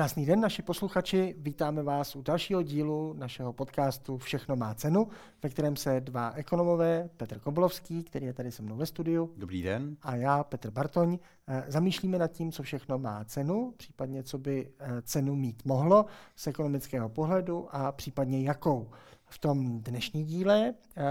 Krásný 0.00 0.26
den, 0.26 0.40
naši 0.40 0.62
posluchači. 0.62 1.34
Vítáme 1.38 1.82
vás 1.82 2.16
u 2.16 2.22
dalšího 2.22 2.62
dílu 2.62 3.14
našeho 3.18 3.52
podcastu 3.52 4.18
Všechno 4.18 4.56
má 4.56 4.74
cenu, 4.74 5.08
ve 5.42 5.48
kterém 5.48 5.76
se 5.76 6.00
dva 6.00 6.32
ekonomové, 6.34 7.10
Petr 7.16 7.38
Kobolovský, 7.38 8.04
který 8.04 8.26
je 8.26 8.32
tady 8.32 8.52
se 8.52 8.62
mnou 8.62 8.76
ve 8.76 8.86
studiu. 8.86 9.30
Dobrý 9.36 9.62
den. 9.62 9.96
A 10.02 10.16
já, 10.16 10.44
Petr 10.44 10.70
Bartoň, 10.70 11.18
eh, 11.48 11.64
zamýšlíme 11.68 12.18
nad 12.18 12.32
tím, 12.32 12.52
co 12.52 12.62
všechno 12.62 12.98
má 12.98 13.24
cenu, 13.24 13.74
případně 13.76 14.22
co 14.22 14.38
by 14.38 14.70
eh, 14.78 15.02
cenu 15.02 15.36
mít 15.36 15.64
mohlo 15.64 16.06
z 16.36 16.46
ekonomického 16.46 17.08
pohledu 17.08 17.68
a 17.70 17.92
případně 17.92 18.42
jakou. 18.42 18.90
V 19.30 19.38
tom 19.38 19.80
dnešní 19.80 20.24
díle 20.24 20.74
eh, 20.96 21.04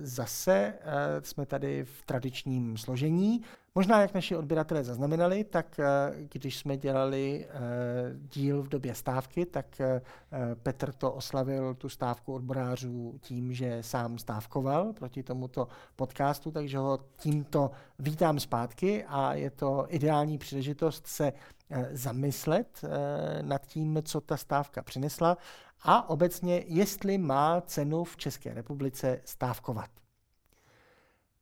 zase 0.00 0.74
jsme 1.20 1.46
tady 1.46 1.84
v 1.84 2.02
tradičním 2.06 2.76
složení. 2.76 3.42
Možná, 3.76 4.00
jak 4.00 4.14
naši 4.14 4.36
odběratelé 4.36 4.84
zaznamenali, 4.84 5.44
tak 5.44 5.78
eh, 5.78 5.84
když 6.32 6.58
jsme 6.58 6.76
dělali 6.76 7.46
eh, 7.48 7.58
díl 8.32 8.62
v 8.62 8.68
době 8.68 8.94
stávky, 8.94 9.46
tak 9.46 9.80
eh, 9.80 10.00
Petr 10.62 10.92
to 10.92 11.12
oslavil 11.12 11.74
tu 11.74 11.88
stávku 11.88 12.34
odborářů 12.34 13.14
tím, 13.20 13.52
že 13.52 13.78
sám 13.80 14.18
stávkoval 14.18 14.92
proti 14.92 15.22
tomuto 15.22 15.68
podcastu, 15.96 16.50
takže 16.50 16.78
ho 16.78 16.98
tímto 17.16 17.70
vítám 17.98 18.40
zpátky 18.40 19.04
a 19.04 19.34
je 19.34 19.50
to 19.50 19.86
ideální 19.88 20.38
příležitost 20.38 21.06
se 21.06 21.32
zamyslet 21.90 22.84
nad 23.42 23.66
tím, 23.66 24.02
co 24.02 24.20
ta 24.20 24.36
stávka 24.36 24.82
přinesla 24.82 25.36
a 25.82 26.08
obecně, 26.08 26.64
jestli 26.66 27.18
má 27.18 27.60
cenu 27.60 28.04
v 28.04 28.16
České 28.16 28.54
republice 28.54 29.20
stávkovat. 29.24 29.90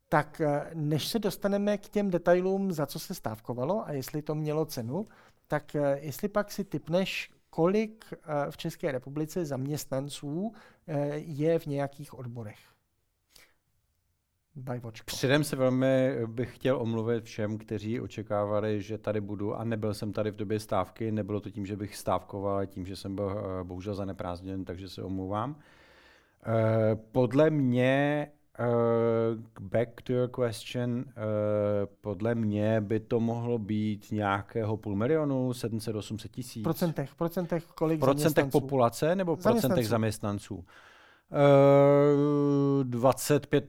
Tak 0.09 0.41
eh, 0.41 0.71
než 0.75 1.09
se 1.09 1.19
dostaneme 1.19 1.79
k 1.79 1.89
těm 1.89 2.11
detailům, 2.11 2.73
za 2.73 2.87
co 2.87 2.99
se 2.99 3.15
stávkovalo 3.15 3.87
a 3.87 3.93
jestli 3.93 4.23
to 4.23 4.35
mělo 4.35 4.65
cenu, 4.65 5.07
tak 5.49 5.75
eh, 5.75 5.99
jestli 6.01 6.29
pak 6.29 6.53
si 6.53 6.65
typneš, 6.65 7.31
kolik 7.51 8.05
eh, 8.13 8.17
v 8.51 8.57
České 8.57 8.93
republice 8.93 9.45
zaměstnanců 9.45 10.53
je 11.15 11.59
v 11.59 11.67
nějakých 11.67 12.15
odborech. 12.15 12.74
Bajvočko. 14.57 15.05
Předem 15.07 15.45
se 15.45 15.57
velmi 15.57 16.13
bych 16.27 16.55
chtěl 16.55 16.77
omluvit 16.81 17.25
všem, 17.25 17.59
kteří 17.59 18.01
očekávali, 18.01 18.83
že 18.83 18.99
tady 18.99 19.21
budu 19.21 19.55
a 19.55 19.65
nebyl 19.65 19.95
jsem 19.95 20.13
tady 20.13 20.31
v 20.31 20.37
době 20.37 20.61
stávky. 20.61 21.13
Nebylo 21.13 21.41
to 21.41 21.51
tím, 21.51 21.67
že 21.67 21.77
bych 21.77 21.97
stávkoval, 21.97 22.55
ale 22.55 22.67
tím, 22.67 22.87
že 22.87 22.97
jsem 22.97 23.15
byl 23.15 23.37
bohužel 23.63 23.95
zaneprázdněn, 23.95 24.65
takže 24.65 24.89
se 24.89 25.03
omluvám. 25.03 25.57
Podle 27.13 27.51
mě 27.51 28.29
back 29.61 30.03
to 30.03 30.13
your 30.13 30.31
question, 30.45 31.05
podle 32.01 32.35
mě 32.35 32.81
by 32.81 33.01
to 33.01 33.21
mohlo 33.21 33.59
být 33.59 34.13
nějakého 34.13 34.77
půl 34.77 34.97
milionu, 34.97 35.51
700-800 35.51 36.29
tisíc. 36.29 36.61
V 36.61 36.63
procentech, 36.63 37.15
procentech 37.15 37.65
kolik 37.67 38.01
procentech 38.01 38.47
populace 38.47 39.17
nebo 39.17 39.37
v 39.37 39.43
procentech 39.43 39.89
zaměstnanců? 39.89 40.65
Uh, 41.35 42.85
25 42.85 43.69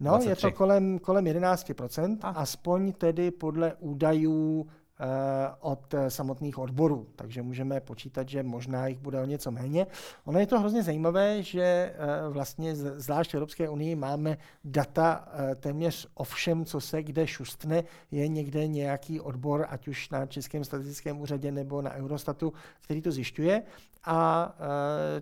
No, 0.00 0.10
23. 0.10 0.28
je 0.28 0.36
to 0.36 0.56
kolem, 0.56 0.98
kolem 0.98 1.24
11%, 1.24 2.18
ah. 2.22 2.32
aspoň 2.36 2.92
tedy 2.92 3.30
podle 3.30 3.74
údajů 3.74 4.66
Eh, 5.02 5.50
od 5.60 5.94
samotných 6.08 6.58
odborů, 6.58 7.06
takže 7.16 7.42
můžeme 7.42 7.80
počítat, 7.80 8.28
že 8.28 8.42
možná 8.42 8.86
jich 8.86 8.98
bude 8.98 9.20
o 9.20 9.24
něco 9.24 9.50
méně. 9.50 9.86
Ono 10.24 10.38
je 10.38 10.46
to 10.46 10.60
hrozně 10.60 10.82
zajímavé, 10.82 11.42
že 11.42 11.62
eh, 11.62 11.94
vlastně 12.28 12.76
zvlášť 12.76 13.30
v 13.30 13.34
Evropské 13.34 13.68
unii 13.68 13.94
máme 13.94 14.38
data 14.64 15.28
eh, 15.32 15.54
téměř 15.54 16.08
o 16.14 16.24
všem, 16.24 16.64
co 16.64 16.80
se 16.80 17.02
kde 17.02 17.26
šustne, 17.26 17.84
je 18.10 18.28
někde 18.28 18.66
nějaký 18.66 19.20
odbor, 19.20 19.66
ať 19.68 19.88
už 19.88 20.10
na 20.10 20.26
Českém 20.26 20.64
statistickém 20.64 21.20
úřadě 21.20 21.52
nebo 21.52 21.82
na 21.82 21.94
Eurostatu, 21.94 22.52
který 22.80 23.02
to 23.02 23.12
zjišťuje 23.12 23.62
a 24.04 24.54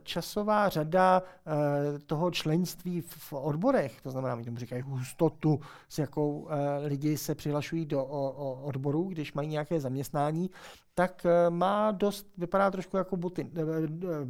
časová 0.02 0.68
řada 0.68 1.22
toho 2.06 2.30
členství 2.30 3.00
v 3.00 3.32
odborech, 3.32 4.00
to 4.00 4.10
znamená, 4.10 4.34
my 4.34 4.44
tomu 4.44 4.56
říkají 4.56 4.82
hustotu, 4.82 5.60
s 5.88 5.98
jakou 5.98 6.48
lidi 6.82 7.18
se 7.18 7.34
přihlašují 7.34 7.86
do 7.86 8.04
odborů, 8.62 9.04
když 9.04 9.32
mají 9.32 9.48
nějaké 9.48 9.80
zaměstnání, 9.80 10.50
tak 11.00 11.26
eh, 11.26 11.50
má 11.50 11.92
dost, 11.92 12.26
vypadá 12.38 12.70
trošku 12.70 12.96
jako 12.96 13.16
buty. 13.16 13.50
Eh, 13.56 13.60
eh, 13.60 14.26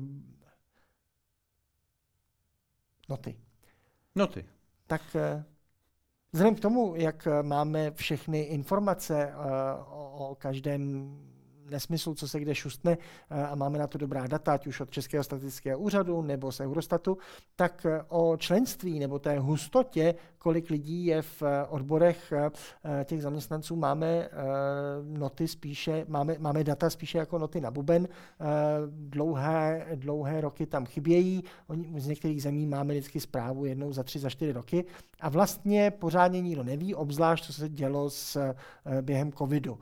noty. 3.08 3.36
Noty. 4.14 4.44
Tak 4.86 5.16
vzhledem 6.32 6.54
k 6.54 6.60
tomu, 6.60 6.94
jak 6.94 7.28
máme 7.42 7.90
všechny 7.90 8.40
informace 8.40 9.32
o 9.92 10.36
každém 10.38 11.10
nesmyslu, 11.70 12.14
co 12.14 12.28
se 12.28 12.40
kde 12.40 12.54
šustne 12.54 12.98
eh, 13.30 13.46
a 13.46 13.54
máme 13.54 13.78
na 13.78 13.86
to 13.86 13.98
dobrá 13.98 14.26
data, 14.26 14.52
ať 14.52 14.66
už 14.66 14.80
od 14.80 14.90
Českého 14.90 15.24
statistického 15.24 15.80
úřadu 15.80 16.22
nebo 16.22 16.52
z 16.52 16.60
Eurostatu, 16.60 17.18
tak 17.56 17.86
eh, 17.86 18.02
o 18.08 18.36
členství 18.36 18.98
nebo 18.98 19.18
té 19.18 19.38
hustotě, 19.38 20.14
kolik 20.38 20.70
lidí 20.70 21.06
je 21.06 21.22
v 21.22 21.42
eh, 21.42 21.66
odborech 21.68 22.32
těch 23.04 23.22
zaměstnanců, 23.22 23.76
máme 23.76 24.28
noty 25.02 25.48
spíše, 25.48 26.04
máme, 26.08 26.36
máme 26.38 26.64
data 26.64 26.90
spíše 26.90 27.18
jako 27.18 27.38
noty 27.38 27.60
na 27.60 27.70
buben. 27.70 28.08
Dlouhé, 28.90 29.86
dlouhé 29.94 30.40
roky 30.40 30.66
tam 30.66 30.86
chybějí. 30.86 31.44
Z 31.96 32.06
některých 32.06 32.42
zemí 32.42 32.66
máme 32.66 32.94
vždycky 32.94 33.20
zprávu 33.20 33.64
jednou 33.64 33.92
za 33.92 34.02
tři, 34.02 34.18
za 34.18 34.30
čtyři 34.30 34.52
roky 34.52 34.84
a 35.20 35.28
vlastně 35.28 35.90
pořádně 35.90 36.40
nikdo 36.40 36.62
neví, 36.62 36.94
obzvlášť 36.94 37.44
co 37.44 37.52
se 37.52 37.68
dělo 37.68 38.10
s, 38.10 38.54
během 39.00 39.32
covidu. 39.32 39.78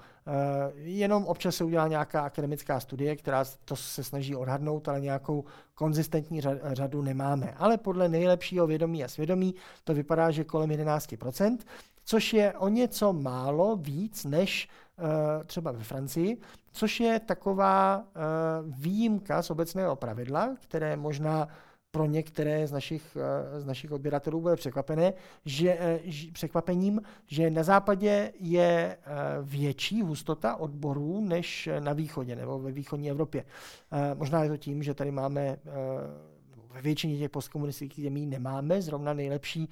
Jenom 0.75 1.25
občas 1.25 1.57
se 1.57 1.65
udělá 1.65 1.89
nějaká 1.89 2.21
akademická 2.21 2.81
studie, 2.81 3.17
která 3.17 3.45
to 3.65 3.77
se 3.77 4.05
snaží 4.05 4.37
odhadnout, 4.37 4.89
ale 4.89 5.01
nějakou 5.01 5.45
konzistentní 5.75 6.41
řadu 6.73 7.03
nemáme. 7.03 7.55
Ale 7.57 7.79
podle 7.79 8.09
nejlepšího 8.09 8.67
vědomí 8.67 9.05
a 9.05 9.09
svědomí 9.09 9.55
to 9.85 9.95
vypadá, 9.95 10.31
že 10.31 10.45
kolem 10.45 10.71
11%, 10.71 11.59
což 12.05 12.33
je 12.33 12.53
o 12.53 12.69
něco 12.69 13.13
málo 13.13 13.77
víc 13.77 14.25
než 14.25 14.69
uh, 14.99 15.07
třeba 15.47 15.73
ve 15.73 15.85
Francii, 15.85 16.37
což 16.73 17.01
je 17.01 17.21
taková 17.21 18.05
výjimka 18.63 19.43
z 19.43 19.51
obecného 19.51 19.97
pravidla, 19.97 20.57
které 20.61 20.97
možná 20.97 21.49
pro 21.91 22.07
některé 22.07 22.67
z 22.67 22.73
našich, 22.73 23.17
eh, 23.17 23.61
z 23.61 23.65
našich 23.65 23.93
odběratelů 23.93 24.41
bude 24.41 24.57
překvapené, 24.57 25.13
že, 25.45 25.77
eh, 25.81 26.01
překvapením, 26.33 27.01
že 27.27 27.51
na 27.51 27.63
západě 27.63 28.33
je 28.41 28.97
eh, 28.97 29.15
větší 29.43 30.03
hustota 30.03 30.57
odborů 30.57 31.21
než 31.21 31.69
na 31.81 31.93
východě 31.93 32.37
nebo 32.37 32.59
ve 32.59 32.73
východní 32.73 33.11
Evropě. 33.11 33.45
Možná 34.15 34.43
je 34.43 34.51
to 34.51 34.57
tím, 34.57 34.83
že 34.83 34.95
tady 34.95 35.11
máme 35.11 35.57
ve 36.75 36.83
většině 36.83 37.19
těch 37.19 37.31
postkomunistických 37.31 38.05
zemí 38.05 38.27
nemáme 38.27 38.83
zrovna 38.83 39.15
nejlepší 39.15 39.69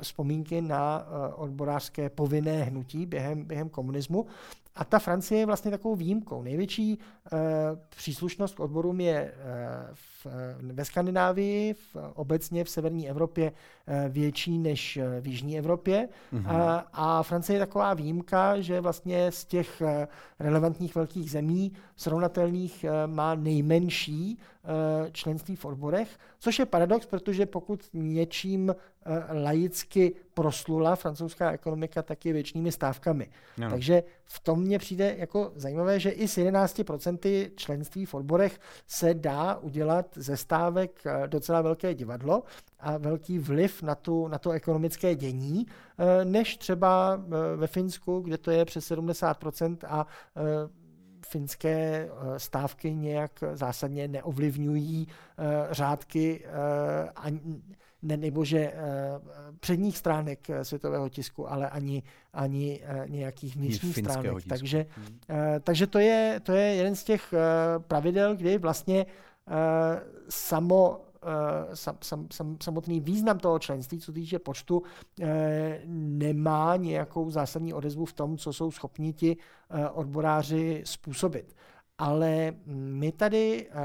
vzpomínky 0.00 0.60
na 0.60 1.06
odborářské 1.34 2.10
povinné 2.10 2.62
hnutí 2.62 3.06
během, 3.06 3.44
během 3.44 3.68
komunismu. 3.68 4.26
A 4.74 4.84
ta 4.84 4.98
Francie 4.98 5.40
je 5.40 5.46
vlastně 5.46 5.70
takovou 5.70 5.96
výjimkou. 5.96 6.42
Největší 6.42 6.98
příslušnost 7.88 8.54
k 8.54 8.60
odborům 8.60 9.00
je 9.00 9.32
uh, 9.32 9.94
v, 10.24 10.26
ve 10.72 10.84
Skandinávii, 10.84 11.74
v, 11.74 11.96
obecně 12.14 12.64
v 12.64 12.70
severní 12.70 13.10
Evropě 13.10 13.52
uh, 13.52 13.94
větší 14.08 14.58
než 14.58 14.98
v 15.20 15.26
jižní 15.26 15.58
Evropě. 15.58 16.08
Mm-hmm. 16.32 16.82
A 16.92 17.22
Francie 17.22 17.56
je 17.56 17.60
taková 17.60 17.94
výjimka, 17.94 18.60
že 18.60 18.80
vlastně 18.80 19.32
z 19.32 19.44
těch 19.44 19.82
relevantních 20.38 20.94
velkých 20.94 21.30
zemí 21.30 21.72
srovnatelných 21.96 22.84
má 23.06 23.34
nejmenší 23.34 24.38
členství 25.12 25.56
v 25.56 25.64
odborech, 25.64 26.18
což 26.38 26.58
je 26.58 26.66
paradox, 26.66 27.06
protože 27.06 27.46
pokud 27.46 27.88
něčím 27.92 28.74
laicky 29.44 30.14
proslula 30.34 30.96
francouzská 30.96 31.50
ekonomika, 31.52 32.02
tak 32.02 32.26
je 32.26 32.32
věčnými 32.32 32.72
stávkami. 32.72 33.30
No. 33.58 33.70
Takže 33.70 34.02
v 34.24 34.40
tom 34.40 34.60
mně 34.60 34.78
přijde 34.78 35.14
jako 35.18 35.52
zajímavé, 35.54 36.00
že 36.00 36.10
i 36.10 36.28
s 36.28 36.38
11% 36.38 37.50
členství 37.56 38.06
v 38.06 38.14
odborech 38.14 38.60
se 38.86 39.14
dá 39.14 39.56
udělat 39.56 40.07
ze 40.16 40.36
stávek 40.36 41.06
eh, 41.06 41.28
docela 41.28 41.62
velké 41.62 41.94
divadlo 41.94 42.42
a 42.80 42.98
velký 42.98 43.38
vliv 43.38 43.82
na, 43.82 43.94
tu, 43.94 44.28
na 44.28 44.38
to 44.38 44.50
ekonomické 44.50 45.14
dění, 45.14 45.66
eh, 45.98 46.24
než 46.24 46.56
třeba 46.56 47.20
eh, 47.20 47.56
ve 47.56 47.66
Finsku, 47.66 48.20
kde 48.20 48.38
to 48.38 48.50
je 48.50 48.64
přes 48.64 48.90
70% 48.90 49.76
a 49.86 50.06
finské 51.28 52.08
stávky 52.36 52.94
nějak 52.94 53.30
zásadně 53.52 54.08
neovlivňují 54.08 55.08
řádky 55.70 56.44
ani 57.16 57.40
ne, 58.02 58.16
nebo 58.16 58.44
že 58.44 58.72
předních 59.60 59.98
stránek 59.98 60.48
světového 60.62 61.08
tisku, 61.08 61.50
ale 61.50 61.70
ani, 61.70 62.02
ani 62.32 62.80
nějakých 63.06 63.56
vnitřních 63.56 63.98
stránek. 63.98 64.34
Tisku. 64.34 64.48
Takže, 64.48 64.86
hmm. 64.96 65.18
takže 65.60 65.86
to, 65.86 65.98
je, 65.98 66.40
to 66.42 66.52
je 66.52 66.74
jeden 66.74 66.96
z 66.96 67.04
těch 67.04 67.34
pravidel, 67.78 68.36
kdy 68.36 68.58
vlastně 68.58 69.06
samo 70.28 71.00
sam, 71.74 71.96
sam, 72.00 72.26
sam, 72.32 72.56
samotný 72.62 73.00
význam 73.00 73.38
toho 73.38 73.58
členství, 73.58 74.00
co 74.00 74.12
týče 74.12 74.38
počtu, 74.38 74.82
nemá 75.94 76.76
nějakou 76.76 77.30
zásadní 77.30 77.74
odezvu 77.74 78.04
v 78.04 78.12
tom, 78.12 78.38
co 78.38 78.52
jsou 78.52 78.70
schopni 78.70 79.12
ti 79.12 79.36
odboráři 79.92 80.82
způsobit. 80.86 81.56
Ale 81.98 82.52
my 82.66 83.12
tady 83.12 83.68
uh, 83.68 83.80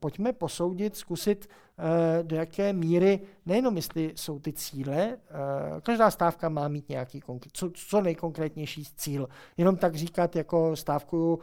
pojďme 0.00 0.32
posoudit, 0.32 0.96
zkusit, 0.96 1.48
uh, 1.78 2.26
do 2.26 2.36
jaké 2.36 2.72
míry, 2.72 3.20
nejenom 3.46 3.76
jestli 3.76 4.12
jsou 4.16 4.38
ty 4.38 4.52
cíle, 4.52 5.16
uh, 5.16 5.80
každá 5.80 6.10
stávka 6.10 6.48
má 6.48 6.68
mít 6.68 6.88
nějaký 6.88 7.22
co, 7.52 7.70
co 7.74 8.00
nejkonkrétnější 8.00 8.84
cíl. 8.96 9.28
Jenom 9.56 9.76
tak 9.76 9.94
říkat 9.94 10.36
jako 10.36 10.76
stávku 10.76 11.34
uh, 11.34 11.40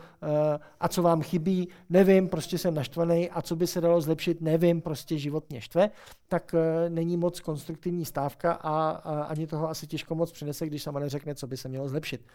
a 0.80 0.88
co 0.88 1.02
vám 1.02 1.22
chybí, 1.22 1.68
nevím, 1.90 2.30
prostě 2.30 2.58
jsem 2.58 2.74
naštvaný 2.74 3.30
a 3.30 3.42
co 3.42 3.56
by 3.56 3.68
se 3.68 3.82
dalo 3.82 4.02
zlepšit, 4.02 4.42
nevím, 4.42 4.82
prostě 4.82 5.18
život 5.18 5.50
mě 5.50 5.62
štve, 5.62 5.90
tak 6.28 6.54
uh, 6.54 6.90
není 6.90 7.18
moc 7.18 7.40
konstruktivní 7.40 8.06
stávka 8.06 8.54
a, 8.54 8.90
a 8.90 9.24
ani 9.24 9.48
toho 9.48 9.70
asi 9.70 9.88
těžko 9.88 10.16
moc 10.16 10.32
přinese, 10.32 10.68
když 10.68 10.84
sama 10.84 11.00
neřekne, 11.00 11.36
co 11.36 11.48
by 11.48 11.58
se 11.58 11.70
mělo 11.70 11.90
zlepšit. 11.90 12.28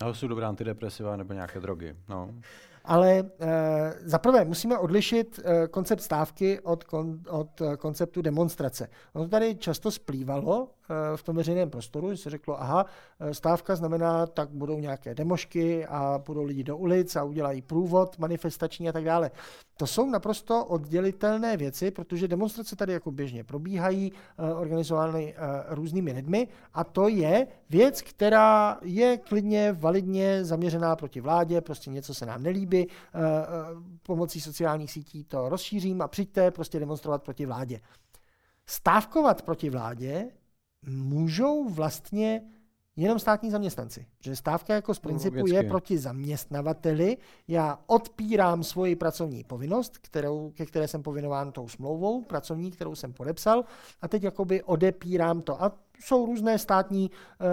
Ale 0.00 0.14
jsou 0.14 0.28
dobrá 0.28 0.48
antidepresiva 0.48 1.16
nebo 1.16 1.32
nějaké 1.32 1.60
drogy. 1.60 1.96
No. 2.08 2.34
Ale 2.86 3.22
uh, 3.22 3.28
za 4.04 4.18
prvé 4.18 4.44
musíme 4.44 4.78
odlišit 4.78 5.38
uh, 5.38 5.66
koncept 5.66 6.02
stávky 6.02 6.60
od, 6.60 6.84
kon, 6.84 7.20
od 7.28 7.60
uh, 7.60 7.74
konceptu 7.74 8.22
demonstrace. 8.22 8.88
Ono 9.12 9.28
tady 9.28 9.54
často 9.54 9.90
splývalo 9.90 10.68
v 11.16 11.22
tom 11.22 11.36
veřejném 11.36 11.70
prostoru, 11.70 12.10
že 12.10 12.16
se 12.16 12.30
řeklo, 12.30 12.62
aha, 12.62 12.86
stávka 13.32 13.76
znamená, 13.76 14.26
tak 14.26 14.48
budou 14.50 14.78
nějaké 14.78 15.14
demošky 15.14 15.86
a 15.86 16.22
budou 16.26 16.42
lidi 16.42 16.64
do 16.64 16.76
ulic 16.76 17.16
a 17.16 17.24
udělají 17.24 17.62
průvod 17.62 18.18
manifestační 18.18 18.88
a 18.88 18.92
tak 18.92 19.04
dále. 19.04 19.30
To 19.76 19.86
jsou 19.86 20.10
naprosto 20.10 20.64
oddělitelné 20.64 21.56
věci, 21.56 21.90
protože 21.90 22.28
demonstrace 22.28 22.76
tady 22.76 22.92
jako 22.92 23.10
běžně 23.10 23.44
probíhají, 23.44 24.12
organizované 24.56 25.22
uh, 25.22 25.32
různými 25.68 26.12
lidmi 26.12 26.48
a 26.74 26.84
to 26.84 27.08
je 27.08 27.46
věc, 27.70 28.02
která 28.02 28.78
je 28.82 29.16
klidně, 29.16 29.72
validně 29.72 30.44
zaměřená 30.44 30.96
proti 30.96 31.20
vládě, 31.20 31.60
prostě 31.60 31.90
něco 31.90 32.14
se 32.14 32.26
nám 32.26 32.42
nelíbí, 32.42 32.88
pomocí 34.02 34.40
sociálních 34.40 34.92
sítí 34.92 35.24
to 35.24 35.48
rozšířím 35.48 36.02
a 36.02 36.08
přijďte 36.08 36.50
prostě 36.50 36.80
demonstrovat 36.80 37.22
proti 37.22 37.46
vládě. 37.46 37.80
Stávkovat 38.66 39.42
proti 39.42 39.70
vládě 39.70 40.30
můžou 40.82 41.68
vlastně 41.68 42.42
jenom 42.96 43.18
státní 43.18 43.50
zaměstnanci. 43.50 44.06
Že 44.20 44.36
stávka 44.36 44.74
jako 44.74 44.94
z 44.94 44.98
principu 44.98 45.36
no, 45.36 45.46
je 45.46 45.62
proti 45.62 45.98
zaměstnavateli. 45.98 47.16
Já 47.48 47.78
odpírám 47.86 48.64
svoji 48.64 48.96
pracovní 48.96 49.44
povinnost, 49.44 49.98
kterou, 49.98 50.50
ke 50.50 50.66
které 50.66 50.88
jsem 50.88 51.02
povinován 51.02 51.52
tou 51.52 51.68
smlouvou 51.68 52.22
pracovní, 52.22 52.70
kterou 52.70 52.94
jsem 52.94 53.12
podepsal 53.12 53.64
a 54.02 54.08
teď 54.08 54.22
jakoby 54.22 54.62
odepírám 54.62 55.42
to. 55.42 55.62
A 55.62 55.72
jsou 56.00 56.26
různé 56.26 56.58
státní 56.58 57.10
uh, 57.10 57.46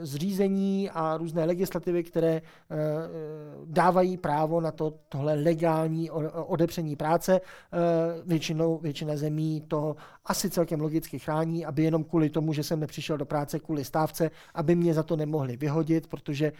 zřízení 0.00 0.90
a 0.90 1.16
různé 1.16 1.44
legislativy, 1.44 2.02
které 2.02 2.42
uh, 2.42 2.76
dávají 3.64 4.16
právo 4.16 4.60
na 4.60 4.70
to, 4.70 4.94
tohle 5.08 5.34
legální 5.34 6.10
odepření 6.10 6.96
práce. 6.96 7.40
Většinou, 8.26 8.78
většina 8.78 9.16
zemí 9.16 9.62
to 9.68 9.96
asi 10.24 10.50
celkem 10.50 10.80
logicky 10.80 11.18
chrání, 11.18 11.66
aby 11.66 11.82
jenom 11.82 12.04
kvůli 12.04 12.30
tomu, 12.30 12.52
že 12.52 12.62
jsem 12.62 12.80
nepřišel 12.80 13.16
do 13.16 13.26
práce 13.26 13.58
kvůli 13.58 13.84
stávce, 13.84 14.30
aby 14.54 14.74
mě 14.74 14.94
za 14.94 15.02
to 15.02 15.16
nemohli 15.16 15.56
vyhodit, 15.56 16.06
protože 16.06 16.52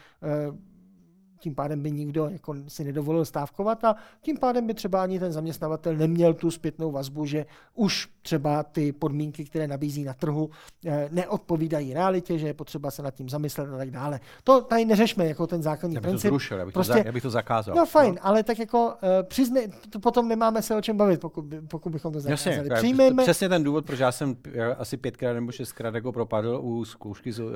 tím 1.38 1.54
pádem 1.54 1.82
by 1.82 1.90
nikdo 1.90 2.28
jako 2.28 2.54
si 2.68 2.84
nedovolil 2.84 3.24
stávkovat 3.24 3.84
a 3.84 3.96
tím 4.20 4.36
pádem 4.36 4.66
by 4.66 4.74
třeba 4.74 5.02
ani 5.02 5.20
ten 5.20 5.32
zaměstnavatel 5.32 5.96
neměl 5.96 6.34
tu 6.34 6.50
zpětnou 6.50 6.92
vazbu, 6.92 7.26
že 7.26 7.46
už 7.74 8.08
třeba 8.22 8.62
ty 8.62 8.92
podmínky, 8.92 9.44
které 9.44 9.68
nabízí 9.68 10.04
na 10.04 10.14
trhu, 10.14 10.50
eh, 10.86 11.08
neodpovídají 11.12 11.94
realitě, 11.94 12.38
že 12.38 12.46
je 12.46 12.54
potřeba 12.54 12.90
se 12.90 13.02
nad 13.02 13.14
tím 13.14 13.28
zamyslet 13.28 13.74
a 13.74 13.76
tak 13.76 13.90
dále. 13.90 14.20
To 14.44 14.60
tady 14.60 14.84
neřešme 14.84 15.26
jako 15.26 15.46
ten 15.46 15.62
základní 15.62 15.94
já 15.94 16.00
bych 16.00 16.08
princip. 16.08 16.28
To 16.28 16.34
zrušil, 16.34 16.58
já, 16.58 16.64
bych 16.64 16.74
prostě, 16.74 16.92
to 16.92 16.98
za, 16.98 17.04
já 17.06 17.12
bych 17.12 17.22
to 17.22 17.30
zakázal. 17.30 17.76
No 17.76 17.86
fajn, 17.86 18.14
no. 18.14 18.26
ale 18.26 18.42
tak 18.42 18.58
jako 18.58 18.86
uh, 18.86 18.92
přizne, 19.22 19.60
to 19.90 20.00
potom 20.00 20.28
nemáme 20.28 20.62
se 20.62 20.76
o 20.76 20.80
čem 20.80 20.96
bavit, 20.96 21.20
pokud, 21.20 21.44
pokud 21.68 21.90
bychom 21.90 22.12
to 22.12 22.20
zakázali. 22.20 22.56
Jasně, 22.56 22.74
Přijmeme... 22.74 23.22
Přesně 23.22 23.48
ten 23.48 23.64
důvod, 23.64 23.86
proč 23.86 23.98
já 23.98 24.12
jsem 24.12 24.36
asi 24.78 24.96
pětkrát 24.96 25.34
nebo 25.34 25.52
šestkrát 25.52 25.94
jako 25.94 26.12
propadl 26.12 26.60
u 26.62 26.84
zkoušky 26.84 27.32
z, 27.32 27.40
uh, 27.40 27.52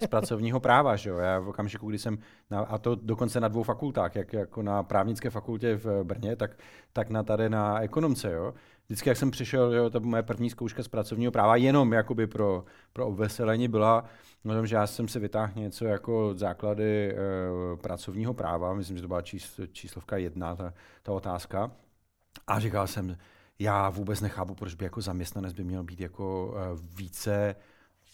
z 0.00 0.06
pracovního 0.06 0.60
práva. 0.60 0.96
Že 0.96 1.10
jo? 1.10 1.18
Já 1.18 1.38
v 1.38 1.48
okamžiku, 1.48 1.88
kdy 1.88 1.98
jsem, 1.98 2.18
na, 2.50 2.60
a 2.60 2.78
to 2.78 2.96
dokonce 3.18 3.40
na 3.40 3.48
dvou 3.48 3.62
fakultách, 3.62 4.16
jak 4.16 4.32
jako 4.32 4.62
na 4.62 4.82
právnické 4.82 5.30
fakultě 5.30 5.76
v 5.76 6.04
Brně, 6.04 6.36
tak, 6.36 6.50
tak 6.92 7.10
na 7.10 7.22
tady 7.22 7.48
na 7.48 7.80
ekonomce. 7.80 8.32
Jo? 8.32 8.54
Vždycky, 8.86 9.08
jak 9.08 9.18
jsem 9.18 9.30
přišel, 9.30 9.74
jo, 9.74 9.90
to 9.90 10.00
moje 10.00 10.22
první 10.22 10.50
zkouška 10.50 10.82
z 10.82 10.88
pracovního 10.88 11.32
práva, 11.32 11.56
jenom 11.56 11.92
jakoby 11.92 12.26
pro, 12.26 12.64
pro 12.92 13.06
obveselení 13.06 13.68
byla 13.68 14.04
o 14.44 14.48
tom, 14.48 14.66
že 14.66 14.76
já 14.76 14.86
jsem 14.86 15.08
si 15.08 15.18
vytáhl 15.18 15.52
něco 15.56 15.84
jako 15.84 16.34
základy 16.34 17.10
e, 17.10 17.16
pracovního 17.76 18.34
práva, 18.34 18.74
myslím, 18.74 18.96
že 18.96 19.02
to 19.02 19.08
byla 19.08 19.22
čísl, 19.22 19.66
číslovka 19.66 20.16
jedna, 20.16 20.56
ta, 20.56 20.74
ta 21.02 21.12
otázka. 21.12 21.70
A 22.46 22.60
říkal 22.60 22.86
jsem, 22.86 23.16
já 23.58 23.90
vůbec 23.90 24.20
nechápu, 24.20 24.54
proč 24.54 24.74
by 24.74 24.84
jako 24.84 25.00
zaměstnanec 25.00 25.52
by 25.52 25.64
měl 25.64 25.84
být 25.84 26.00
jako 26.00 26.54
e, 26.56 26.60
více 26.96 27.56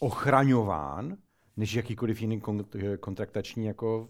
ochraňován, 0.01 1.17
než 1.57 1.75
jakýkoliv 1.75 2.21
jiný 2.21 2.43
kontraktační 3.01 3.67
jako 3.67 4.09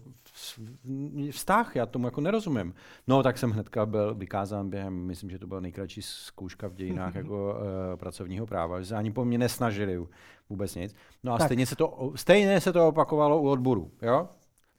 vztah. 1.31 1.75
Já 1.75 1.85
tomu 1.85 2.07
jako 2.07 2.21
nerozumím. 2.21 2.73
No, 3.07 3.23
tak 3.23 3.37
jsem 3.37 3.51
hnedka 3.51 3.85
byl 3.85 4.15
vykázán 4.15 4.69
během, 4.69 4.93
myslím, 4.93 5.29
že 5.29 5.39
to 5.39 5.47
byla 5.47 5.59
nejkratší 5.59 6.01
zkouška 6.01 6.67
v 6.67 6.73
dějinách 6.73 7.15
jako 7.25 7.53
uh, 7.53 7.99
pracovního 7.99 8.45
práva, 8.45 8.81
že 8.81 8.87
se 8.87 8.95
ani 8.95 9.11
po 9.11 9.25
mně 9.25 9.37
nesnažili 9.37 10.07
vůbec 10.49 10.75
nic. 10.75 10.95
No 11.23 11.33
a 11.33 11.39
stejně 11.39 11.65
se, 11.65 11.75
to, 11.75 12.11
stejně 12.15 12.61
se 12.61 12.73
to 12.73 12.87
opakovalo 12.87 13.41
u 13.41 13.49
odboru. 13.49 13.91
Jo? 14.01 14.29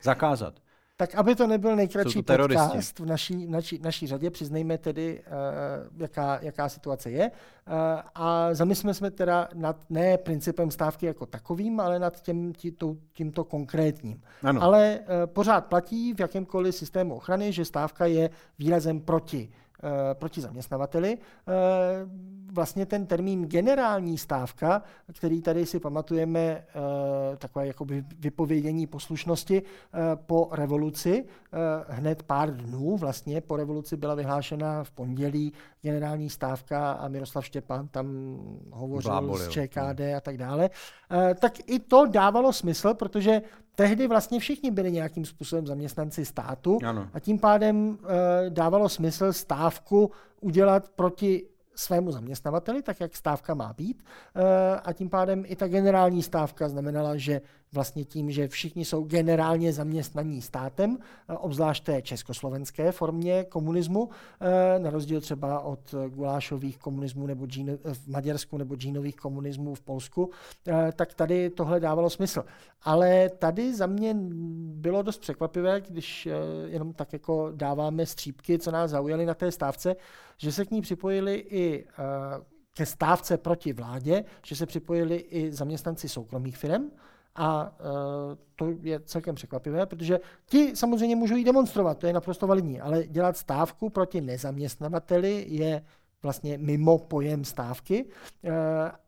Zakázat. 0.03 0.61
Tak 0.99 1.15
aby 1.15 1.35
to 1.35 1.47
nebyl 1.47 1.77
nejkratší 1.77 2.23
to 2.23 2.37
podcast 2.37 2.99
v 2.99 3.07
naší, 3.07 3.47
naší, 3.47 3.79
naší 3.79 4.07
řadě, 4.07 4.31
přiznejme 4.31 4.79
tedy, 4.79 5.23
uh, 5.27 6.01
jaká, 6.01 6.39
jaká 6.43 6.69
situace 6.69 7.11
je. 7.11 7.31
Uh, 7.31 7.75
a 8.15 8.55
zamyslíme 8.55 8.95
jsme 8.95 9.11
teda 9.11 9.49
nad 9.55 9.77
ne 9.91 10.19
principem 10.19 10.71
stávky 10.71 11.07
jako 11.07 11.27
takovým, 11.27 11.81
ale 11.81 11.99
nad 11.99 12.23
tím, 12.23 12.53
tím, 12.55 12.77
tímto 13.13 13.45
konkrétním. 13.45 14.23
Ano. 14.43 14.63
Ale 14.63 15.01
uh, 15.01 15.33
pořád 15.33 15.67
platí 15.67 16.15
v 16.15 16.21
jakémkoliv 16.21 16.75
systému 16.75 17.15
ochrany, 17.15 17.53
že 17.53 17.65
stávka 17.65 18.07
je 18.07 18.31
výrazem 18.59 19.01
proti 19.01 19.49
proti 20.15 20.41
zaměstnavateli. 20.41 21.19
Eh, 21.19 21.53
vlastně 22.53 22.87
ten 22.87 23.07
termín 23.07 23.47
generální 23.47 24.19
stávka, 24.19 24.83
který 25.13 25.43
tady 25.43 25.67
si 25.67 25.81
pamatujeme, 25.81 26.41
eh, 26.41 26.65
takové 27.37 27.67
jakoby 27.67 28.05
vypovědění 28.19 28.87
poslušnosti 28.87 29.63
po 30.27 30.49
revoluci, 30.53 31.25
hned 31.89 32.23
pár 32.23 32.57
dnů 32.57 32.97
vlastně 32.97 33.41
po 33.41 33.57
revoluci 33.57 33.97
byla 33.97 34.15
vyhlášena 34.15 34.85
v 34.85 34.91
pondělí 34.91 35.53
generální 35.83 36.31
stávka 36.31 36.93
a 36.93 37.09
Miroslav 37.09 37.47
Štěpán 37.47 37.89
tam 37.89 38.07
hovořil 38.71 39.11
Blábolil. 39.11 39.47
z 39.47 39.49
ČKD 39.51 40.01
a 40.17 40.21
tak 40.21 40.37
dále, 40.37 40.71
tak 41.41 41.53
i 41.67 41.79
to 41.79 42.07
dávalo 42.07 42.53
smysl, 42.53 42.95
protože 42.95 43.43
tehdy 43.77 44.09
vlastně 44.09 44.41
všichni 44.41 44.71
byli 44.71 44.93
nějakým 44.93 45.25
způsobem 45.25 45.67
zaměstnanci 45.67 46.25
státu 46.25 46.79
ano. 46.87 47.09
a 47.15 47.21
tím 47.21 47.39
pádem 47.39 47.99
e, 48.47 48.51
dávalo 48.51 48.89
smysl 48.89 49.33
stávku 49.33 50.11
udělat 50.41 50.89
proti 50.89 51.49
svému 51.75 52.13
zaměstnavateli, 52.13 52.83
tak 52.83 53.01
jak 53.01 53.17
stávka 53.17 53.55
má 53.55 53.73
být. 53.73 54.05
E, 54.35 54.81
a 54.81 54.93
tím 54.93 55.11
pádem 55.11 55.45
i 55.47 55.57
ta 55.57 55.69
generální 55.69 56.23
stávka 56.23 56.69
znamenala, 56.69 57.17
že 57.17 57.41
vlastně 57.77 58.05
tím, 58.05 58.31
že 58.31 58.49
všichni 58.49 58.85
jsou 58.85 59.05
generálně 59.05 59.73
zaměstnaní 59.73 60.43
státem, 60.43 60.99
eh, 60.99 61.33
obzvlášť 61.33 61.85
té 61.85 62.03
československé 62.03 62.93
formě 62.93 63.45
komunismu, 63.45 64.09
eh, 64.41 64.79
na 64.79 64.91
rozdíl 64.91 65.21
třeba 65.21 65.61
od 65.61 65.95
gulášových 66.09 66.79
komunismů 66.79 67.27
nebo 67.27 67.47
džíno, 67.47 67.73
eh, 67.73 67.95
v 67.95 68.09
Maďarsku 68.09 68.59
nebo 68.59 68.77
džínových 68.77 69.17
komunismů 69.17 69.75
v 69.75 69.81
Polsku, 69.81 70.31
tak 70.97 71.15
tady 71.15 71.51
tohle 71.51 71.81
dávalo 71.81 72.11
smysl. 72.11 72.45
Ale 72.83 73.29
tady 73.29 73.75
za 73.75 73.87
mě 73.87 74.17
bylo 74.75 75.03
dost 75.03 75.19
překvapivé, 75.19 75.81
když 75.81 76.29
jenom 76.67 76.93
tak 76.93 77.13
jako 77.13 77.53
dáváme 77.55 78.07
střípky, 78.07 78.59
co 78.59 78.71
nás 78.71 78.91
zaujaly 78.91 79.27
na 79.27 79.35
té 79.35 79.53
stávce, 79.53 79.97
že 80.37 80.53
se 80.53 80.65
k 80.65 80.71
ní 80.71 80.81
připojili 80.81 81.45
i 81.51 81.87
ke 82.75 82.87
stávce 82.87 83.39
proti 83.39 83.73
vládě, 83.73 84.25
že 84.47 84.57
se 84.57 84.67
připojili 84.67 85.17
i 85.17 85.53
zaměstnanci 85.53 86.09
soukromých 86.09 86.57
firm, 86.57 86.91
a 87.37 87.65
uh, 87.65 88.37
to 88.57 88.75
je 88.83 89.01
celkem 89.01 89.35
překvapivé, 89.35 89.87
protože 89.87 90.21
ti 90.47 90.77
samozřejmě 90.77 91.17
můžou 91.17 91.37
jít 91.37 91.45
demonstrovat, 91.45 91.99
to 91.99 92.07
je 92.07 92.13
naprosto 92.13 92.47
validní, 92.47 92.81
ale 92.81 93.07
dělat 93.07 93.37
stávku 93.37 93.91
proti 93.91 94.21
nezaměstnavateli 94.21 95.45
je 95.49 95.83
vlastně 96.23 96.59
mimo 96.59 96.99
pojem 96.99 97.45
stávky. 97.45 98.05
Eh, 98.45 98.51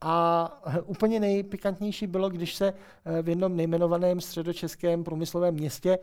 a 0.01 0.53
úplně 0.85 1.21
nejpikantnější 1.21 2.07
bylo, 2.07 2.31
když 2.31 2.55
se 2.55 2.69
eh, 2.69 3.23
v 3.23 3.29
jednom 3.29 3.57
nejmenovaném 3.57 4.21
středočeském 4.21 5.05
průmyslovém 5.05 5.55
městě 5.55 5.99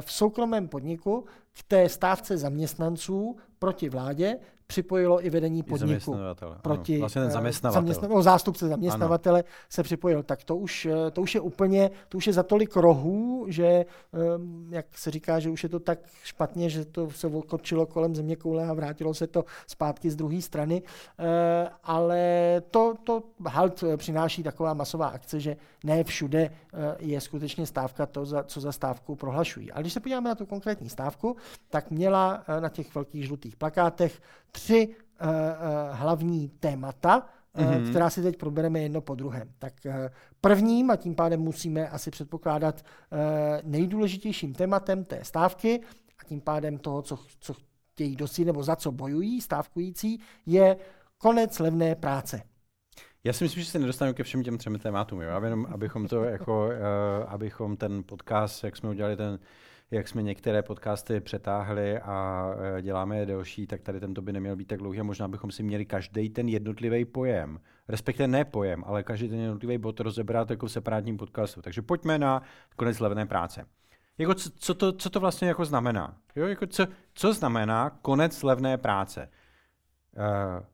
v 0.00 0.12
soukromém 0.12 0.68
podniku 0.68 1.24
k 1.52 1.62
té 1.62 1.88
stávce 1.88 2.38
zaměstnanců 2.38 3.36
proti 3.58 3.88
vládě 3.88 4.38
připojilo 4.66 5.26
i 5.26 5.30
vedení 5.30 5.62
podniku. 5.62 6.16
Proti 6.62 6.98
vlastně 6.98 7.20
ten 7.20 7.28
eh, 7.28 7.32
zaměstnavatel. 7.32 7.82
Zaměstna, 7.82 8.08
no, 8.08 8.22
zástupce 8.22 8.68
zaměstnavatele 8.68 9.40
ano. 9.40 9.48
se 9.68 9.82
připojil. 9.82 10.22
Tak 10.22 10.44
to 10.44 10.56
už, 10.56 10.86
eh, 10.86 11.10
to 11.10 11.22
už 11.22 11.34
je 11.34 11.40
úplně, 11.40 11.90
to 12.08 12.18
už 12.18 12.26
je 12.26 12.32
za 12.32 12.42
tolik 12.42 12.76
rohů, 12.76 13.46
že 13.48 13.66
ehm, 13.66 14.66
jak 14.70 14.86
se 14.94 15.10
říká, 15.10 15.40
že 15.40 15.50
už 15.50 15.62
je 15.62 15.68
to 15.68 15.80
tak 15.80 15.98
špatně, 16.22 16.70
že 16.70 16.84
to 16.84 17.10
se 17.10 17.26
okočilo 17.26 17.86
kolem 17.86 18.14
země 18.14 18.36
koule 18.36 18.68
a 18.68 18.74
vrátilo 18.74 19.14
se 19.14 19.26
to 19.26 19.44
zpátky 19.66 20.10
z 20.10 20.16
druhé 20.16 20.42
strany. 20.42 20.82
Eh, 21.18 21.68
ale 21.84 22.22
to, 22.70 22.94
to 23.04 23.22
halt 23.46 23.84
přináší 23.96 24.42
taková 24.42 24.74
masová 24.74 25.08
akce, 25.08 25.40
že 25.40 25.56
ne 25.84 26.04
všude 26.04 26.50
je 26.98 27.20
skutečně 27.20 27.66
stávka 27.66 28.06
to, 28.06 28.26
co 28.44 28.60
za 28.60 28.72
stávku 28.72 29.16
prohlašují. 29.16 29.72
Ale 29.72 29.82
když 29.82 29.92
se 29.92 30.00
podíváme 30.00 30.28
na 30.28 30.34
tu 30.34 30.46
konkrétní 30.46 30.88
stávku, 30.88 31.36
tak 31.70 31.90
měla 31.90 32.44
na 32.60 32.68
těch 32.68 32.94
velkých 32.94 33.26
žlutých 33.26 33.56
plakátech 33.56 34.20
tři 34.56 34.88
uh, 34.88 35.28
uh, 35.28 35.34
hlavní 35.92 36.48
témata, 36.48 37.26
mm-hmm. 37.54 37.90
která 37.90 38.10
si 38.10 38.22
teď 38.22 38.36
probereme 38.36 38.80
jedno 38.80 39.00
po 39.00 39.14
druhém. 39.14 39.48
Tak 39.58 39.72
prvním, 40.40 40.90
a 40.90 40.96
tím 40.96 41.14
pádem 41.14 41.40
musíme 41.40 41.88
asi 41.88 42.10
předpokládat 42.10 42.82
nejdůležitějším 43.62 44.54
tématem 44.54 45.04
té 45.04 45.24
stávky, 45.24 45.80
a 46.18 46.24
tím 46.24 46.40
pádem 46.40 46.78
toho, 46.78 47.02
co, 47.02 47.18
co 47.38 47.54
chtějí 47.92 48.16
dosít 48.16 48.44
nebo 48.44 48.62
za 48.62 48.76
co 48.76 48.92
bojují 48.92 49.40
stávkující, 49.40 50.20
je 50.46 50.76
konec 51.18 51.58
levné 51.58 51.94
práce. 51.94 52.42
Já 53.24 53.32
si 53.32 53.44
myslím, 53.44 53.62
že 53.62 53.70
se 53.70 53.78
nedostaneme 53.78 54.14
ke 54.14 54.22
všem 54.22 54.42
těm 54.42 54.58
třem 54.58 54.78
tématům, 54.78 55.20
jo? 55.20 55.40
Jenom, 55.44 55.66
abychom 55.70 56.08
to 56.08 56.24
jako, 56.24 56.66
uh, 56.66 56.72
abychom 57.26 57.76
ten 57.76 58.02
podcast, 58.06 58.64
jak 58.64 58.76
jsme 58.76 58.90
udělali 58.90 59.16
ten 59.16 59.38
jak 59.90 60.08
jsme 60.08 60.22
některé 60.22 60.62
podcasty 60.62 61.20
přetáhli 61.20 61.98
a 61.98 62.50
e, 62.78 62.82
děláme 62.82 63.18
je 63.18 63.26
delší, 63.26 63.66
tak 63.66 63.82
tady 63.82 64.00
tento 64.00 64.22
by 64.22 64.32
neměl 64.32 64.56
být 64.56 64.68
tak 64.68 64.78
dlouhý 64.78 65.00
a 65.00 65.02
možná 65.02 65.28
bychom 65.28 65.50
si 65.50 65.62
měli 65.62 65.84
každý 65.84 66.30
ten 66.30 66.48
jednotlivý 66.48 67.04
pojem, 67.04 67.60
respektive 67.88 68.28
ne 68.28 68.44
pojem, 68.44 68.84
ale 68.86 69.02
každý 69.02 69.28
ten 69.28 69.40
jednotlivý 69.40 69.78
bod 69.78 70.00
rozebrat 70.00 70.50
jako 70.50 70.66
v 70.66 70.72
separátním 70.72 71.16
podcastu. 71.16 71.62
Takže 71.62 71.82
pojďme 71.82 72.18
na 72.18 72.42
konec 72.76 73.00
levné 73.00 73.26
práce. 73.26 73.66
Jako 74.18 74.34
co, 74.34 74.50
co, 74.50 74.74
to, 74.74 74.92
co 74.92 75.10
to 75.10 75.20
vlastně 75.20 75.48
jako 75.48 75.64
znamená? 75.64 76.16
Jo, 76.36 76.46
jako 76.46 76.66
co, 76.66 76.86
co 77.14 77.32
znamená 77.32 77.90
konec 78.02 78.42
levné 78.42 78.78
práce? 78.78 79.28
Uh, 80.16 80.64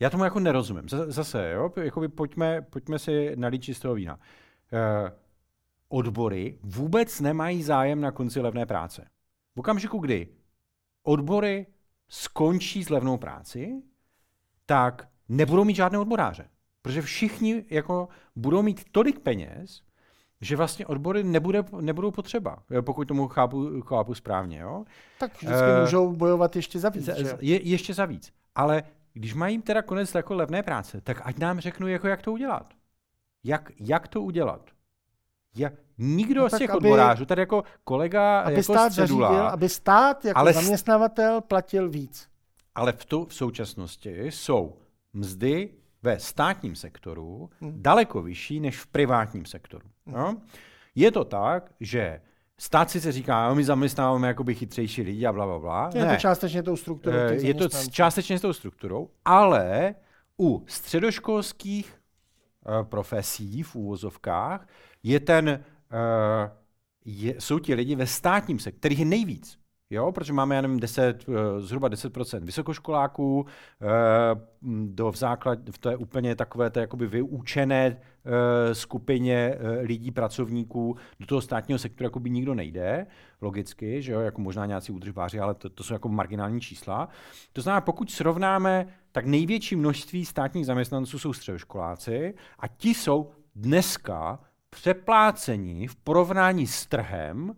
já 0.00 0.10
tomu 0.10 0.24
jako 0.24 0.40
nerozumím. 0.40 0.88
Zase, 0.88 1.50
jo, 1.50 1.72
jakoby 1.82 2.08
pojďme, 2.08 2.62
pojďme 2.62 2.98
si 2.98 3.36
nalít 3.36 3.62
čistého 3.62 3.94
vína. 3.94 4.18
Uh, 4.72 5.08
odbory 5.90 6.58
vůbec 6.62 7.20
nemají 7.20 7.62
zájem 7.62 8.00
na 8.00 8.10
konci 8.10 8.40
levné 8.40 8.66
práce. 8.66 9.06
V 9.56 9.60
okamžiku, 9.60 9.98
kdy 9.98 10.28
odbory 11.02 11.66
skončí 12.08 12.84
s 12.84 12.90
levnou 12.90 13.18
práci, 13.18 13.82
tak 14.66 15.08
nebudou 15.28 15.64
mít 15.64 15.76
žádné 15.76 15.98
odboráře. 15.98 16.48
Protože 16.82 17.02
všichni 17.02 17.64
jako 17.70 18.08
budou 18.36 18.62
mít 18.62 18.84
tolik 18.92 19.18
peněz, 19.18 19.82
že 20.40 20.56
vlastně 20.56 20.86
odbory 20.86 21.24
nebude, 21.24 21.64
nebudou 21.80 22.10
potřeba, 22.10 22.62
pokud 22.80 23.08
tomu 23.08 23.28
chápu, 23.28 23.80
chápu 23.80 24.14
správně. 24.14 24.58
Jo? 24.58 24.84
Tak 25.18 25.32
vždycky 25.42 25.72
uh, 25.76 25.80
můžou 25.80 26.12
bojovat 26.12 26.56
ještě 26.56 26.78
za 26.78 26.88
víc. 26.88 27.08
Je, 27.40 27.68
ještě 27.68 27.94
za 27.94 28.04
víc. 28.04 28.32
Ale 28.54 28.82
když 29.12 29.34
mají 29.34 29.62
teda 29.62 29.82
konec 29.82 30.14
jako 30.14 30.34
levné 30.34 30.62
práce, 30.62 31.00
tak 31.00 31.20
ať 31.24 31.38
nám 31.38 31.60
řeknou, 31.60 31.86
jako 31.86 32.08
jak 32.08 32.22
to 32.22 32.32
udělat. 32.32 32.74
Jak, 33.44 33.72
jak 33.80 34.08
to 34.08 34.22
udělat? 34.22 34.70
Ja, 35.54 35.70
nikdo 35.98 36.42
no 36.42 36.50
z 36.50 36.58
těch 36.58 36.70
aby, 36.70 36.76
odborářů, 36.76 37.24
tady 37.24 37.42
jako 37.42 37.64
kolega 37.84 38.40
aby 38.40 38.52
jako 38.52 38.72
stát 38.72 38.92
zařídil, 38.92 39.46
aby 39.46 39.68
stát 39.68 40.24
jako 40.24 40.38
ale, 40.38 40.52
zaměstnavatel 40.52 41.40
platil 41.40 41.88
víc. 41.88 42.28
Ale 42.74 42.92
v, 42.92 43.04
tu, 43.04 43.26
v 43.26 43.34
současnosti 43.34 44.26
jsou 44.26 44.76
mzdy 45.12 45.70
ve 46.02 46.18
státním 46.18 46.76
sektoru 46.76 47.50
hmm. 47.60 47.82
daleko 47.82 48.22
vyšší 48.22 48.60
než 48.60 48.78
v 48.78 48.86
privátním 48.86 49.46
sektoru. 49.46 49.88
Hmm. 50.06 50.16
No? 50.16 50.36
Je 50.94 51.12
to 51.12 51.24
tak, 51.24 51.70
že 51.80 52.20
stát 52.58 52.90
si 52.90 53.00
se 53.00 53.12
říká, 53.12 53.48
no, 53.48 53.54
my 53.54 53.64
zaměstnáváme 53.64 54.28
jakoby 54.28 54.54
chytřejší 54.54 55.02
lidi 55.02 55.26
a 55.26 55.32
bla, 55.32 55.46
bla, 55.46 55.58
bla. 55.58 55.90
Je 55.94 56.04
ne. 56.04 56.14
to 56.14 56.20
částečně 56.20 56.62
tou 56.62 56.76
strukturou. 56.76 57.16
Je 57.30 57.54
to 57.54 57.68
částečně 57.90 58.38
s 58.38 58.40
tou 58.40 58.52
strukturou, 58.52 59.10
ale 59.24 59.94
u 60.40 60.64
středoškolských 60.66 61.94
uh, 62.68 62.86
profesí 62.86 63.62
v 63.62 63.74
úvozovkách 63.74 64.66
je 65.02 65.20
ten, 65.20 65.64
uh, 65.92 66.50
je, 67.04 67.34
jsou 67.38 67.58
ti 67.58 67.74
lidi 67.74 67.94
ve 67.94 68.06
státním 68.06 68.58
sektoru, 68.58 68.78
kterých 68.78 68.98
je 68.98 69.04
nejvíc. 69.04 69.60
Jo, 69.92 70.12
protože 70.12 70.32
máme 70.32 70.56
jenom 70.56 70.80
10, 70.80 71.24
eh, 71.28 71.60
zhruba 71.60 71.88
10% 71.88 72.44
vysokoškoláků, 72.44 73.46
eh, 73.46 73.86
do 74.86 75.12
v 75.12 75.16
základ, 75.16 75.58
v 75.70 75.78
té 75.78 75.96
úplně 75.96 76.36
takové 76.36 76.70
té 76.70 76.80
jakoby 76.80 77.06
vyučené 77.06 78.00
skupině 78.72 79.58
lidí, 79.80 80.10
pracovníků, 80.10 80.96
do 81.20 81.26
toho 81.26 81.40
státního 81.40 81.78
sektoru 81.78 82.06
jakoby 82.06 82.30
nikdo 82.30 82.54
nejde, 82.54 83.06
logicky, 83.40 84.02
že 84.02 84.12
jo, 84.12 84.20
jako 84.20 84.40
možná 84.40 84.66
nějací 84.66 84.92
údržbáři, 84.92 85.40
ale 85.40 85.54
to, 85.54 85.70
to 85.70 85.84
jsou 85.84 85.92
jako 85.92 86.08
marginální 86.08 86.60
čísla. 86.60 87.08
To 87.52 87.62
znamená, 87.62 87.80
pokud 87.80 88.10
srovnáme, 88.10 88.86
tak 89.12 89.26
největší 89.26 89.76
množství 89.76 90.24
státních 90.24 90.66
zaměstnanců 90.66 91.18
jsou 91.18 91.32
středoškoláci 91.32 92.34
a 92.58 92.68
ti 92.68 92.94
jsou 92.94 93.30
dneska 93.54 94.38
přeplácení 94.70 95.88
v 95.88 95.96
porovnání 95.96 96.66
s 96.66 96.86
trhem, 96.86 97.54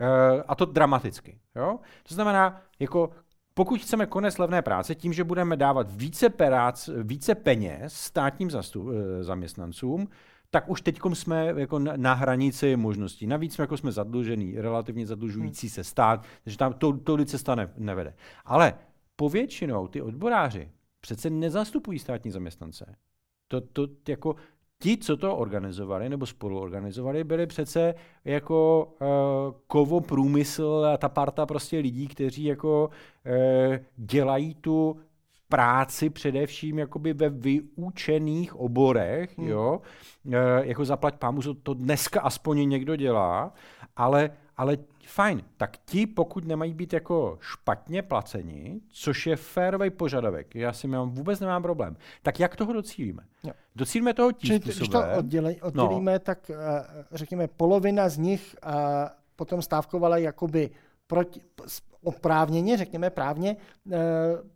eh, 0.00 0.42
a 0.48 0.54
to 0.54 0.64
dramaticky. 0.64 1.40
Jo? 1.56 1.78
To 2.08 2.14
znamená, 2.14 2.60
jako 2.78 3.10
pokud 3.54 3.80
chceme 3.80 4.06
konec 4.06 4.38
levné 4.38 4.62
práce 4.62 4.94
tím, 4.94 5.12
že 5.12 5.24
budeme 5.24 5.56
dávat 5.56 5.86
více, 5.90 6.30
perác, 6.30 6.90
více 7.02 7.34
peněz 7.34 7.94
státním 7.94 8.50
zastu, 8.50 8.90
eh, 8.90 9.24
zaměstnancům, 9.24 10.08
tak 10.50 10.68
už 10.68 10.82
teď 10.82 10.98
jsme 11.12 11.54
jako 11.56 11.78
na 11.78 12.14
hranici 12.14 12.76
možností. 12.76 13.26
Navíc 13.26 13.54
jsme, 13.54 13.62
jako 13.62 13.76
jsme 13.76 13.92
zadlužený, 13.92 14.60
relativně 14.60 15.06
zadlužující 15.06 15.70
se 15.70 15.84
stát, 15.84 16.26
takže 16.44 16.58
tam 16.58 16.72
to, 16.72 16.92
to 16.92 17.24
cesta 17.24 17.54
ne, 17.54 17.72
nevede. 17.76 18.14
Ale 18.44 18.74
povětšinou 19.16 19.88
ty 19.88 20.02
odboráři 20.02 20.70
přece 21.00 21.30
nezastupují 21.30 21.98
státní 21.98 22.30
zaměstnance. 22.30 22.96
To, 23.48 23.60
to 23.60 23.86
jako 24.08 24.36
ti, 24.84 24.96
co 24.96 25.16
to 25.16 25.36
organizovali 25.36 26.08
nebo 26.08 26.26
spoluorganizovali, 26.26 27.24
byli 27.24 27.46
přece 27.46 27.94
jako 28.24 28.88
uh, 29.00 29.08
kovo 29.66 30.00
průmysl 30.00 30.86
a 30.94 30.96
ta 30.96 31.08
parta 31.08 31.46
prostě 31.46 31.78
lidí, 31.78 32.08
kteří 32.08 32.44
jako 32.44 32.90
uh, 33.26 33.76
dělají 33.96 34.54
tu 34.54 34.96
práci 35.48 36.10
především 36.10 36.78
jakoby 36.78 37.12
ve 37.12 37.28
vyučených 37.28 38.56
oborech, 38.56 39.38
hmm. 39.38 39.48
jo, 39.48 39.80
uh, 40.24 40.34
jako 40.62 40.84
zaplať 40.84 41.14
pámu, 41.14 41.40
to 41.62 41.74
dneska 41.74 42.20
aspoň 42.20 42.68
někdo 42.68 42.96
dělá, 42.96 43.52
ale 43.96 44.30
ale 44.56 44.76
fajn, 45.06 45.42
tak 45.56 45.76
ti, 45.84 46.06
pokud 46.06 46.44
nemají 46.44 46.74
být 46.74 46.92
jako 46.92 47.38
špatně 47.40 48.02
placeni, 48.02 48.80
což 48.88 49.26
je 49.26 49.36
férový 49.36 49.90
požadavek, 49.90 50.54
já 50.54 50.72
si 50.72 50.88
mám, 50.88 51.10
vůbec 51.10 51.40
nemám 51.40 51.62
problém, 51.62 51.96
tak 52.22 52.40
jak 52.40 52.56
toho 52.56 52.72
docílíme? 52.72 53.22
Jo. 53.44 53.52
Docílíme 53.76 54.14
toho 54.14 54.32
tím 54.32 54.46
Čili, 54.46 54.60
způsobem. 54.60 55.02
Když 55.02 55.12
to 55.12 55.18
oddělej, 55.18 55.60
oddělíme, 55.62 56.12
no. 56.12 56.18
tak 56.18 56.50
uh, 56.50 56.56
řekněme, 57.12 57.48
polovina 57.48 58.08
z 58.08 58.18
nich 58.18 58.56
uh, 58.66 58.72
potom 59.36 59.62
stávkovala 59.62 60.16
jakoby 60.16 60.70
proti, 61.06 61.40
oprávněně, 62.02 62.76
řekněme 62.76 63.10
právně, 63.10 63.56
e, 63.92 63.98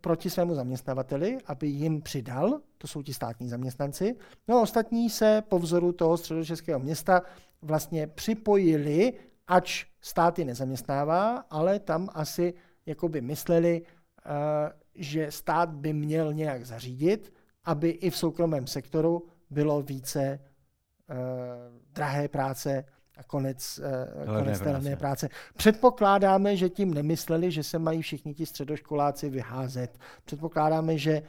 proti 0.01 0.29
svému 0.29 0.55
zaměstnavateli, 0.55 1.37
aby 1.45 1.67
jim 1.67 2.01
přidal, 2.01 2.59
to 2.77 2.87
jsou 2.87 3.01
ti 3.01 3.13
státní 3.13 3.49
zaměstnanci. 3.49 4.15
No 4.47 4.57
a 4.57 4.61
ostatní 4.61 5.09
se 5.09 5.43
po 5.49 5.59
vzoru 5.59 5.91
toho 5.91 6.17
středočeského 6.17 6.79
města 6.79 7.21
vlastně 7.61 8.07
připojili 8.07 9.13
ač 9.49 9.85
stát 10.01 10.39
je 10.39 10.45
nezaměstnává, 10.45 11.37
ale 11.49 11.79
tam 11.79 12.09
asi 12.13 12.53
jakoby 12.85 13.21
mysleli, 13.21 13.81
eh, 13.81 14.29
že 14.95 15.31
stát 15.31 15.69
by 15.69 15.93
měl 15.93 16.33
nějak 16.33 16.65
zařídit, 16.65 17.33
aby 17.63 17.89
i 17.89 18.09
v 18.09 18.17
soukromém 18.17 18.67
sektoru 18.67 19.27
bylo 19.49 19.81
více 19.81 20.21
eh, 20.21 20.39
drahé 21.91 22.27
práce 22.27 22.85
a 23.17 23.23
konec, 23.23 23.79
uh, 23.79 24.35
konec 24.37 24.59
té 24.59 24.71
levné 24.71 24.95
práce. 24.95 25.29
Předpokládáme, 25.57 26.57
že 26.57 26.69
tím 26.69 26.93
nemysleli, 26.93 27.51
že 27.51 27.63
se 27.63 27.79
mají 27.79 28.01
všichni 28.01 28.33
ti 28.33 28.45
středoškoláci 28.45 29.29
vyházet. 29.29 29.97
Předpokládáme, 30.25 30.97
že 30.97 31.23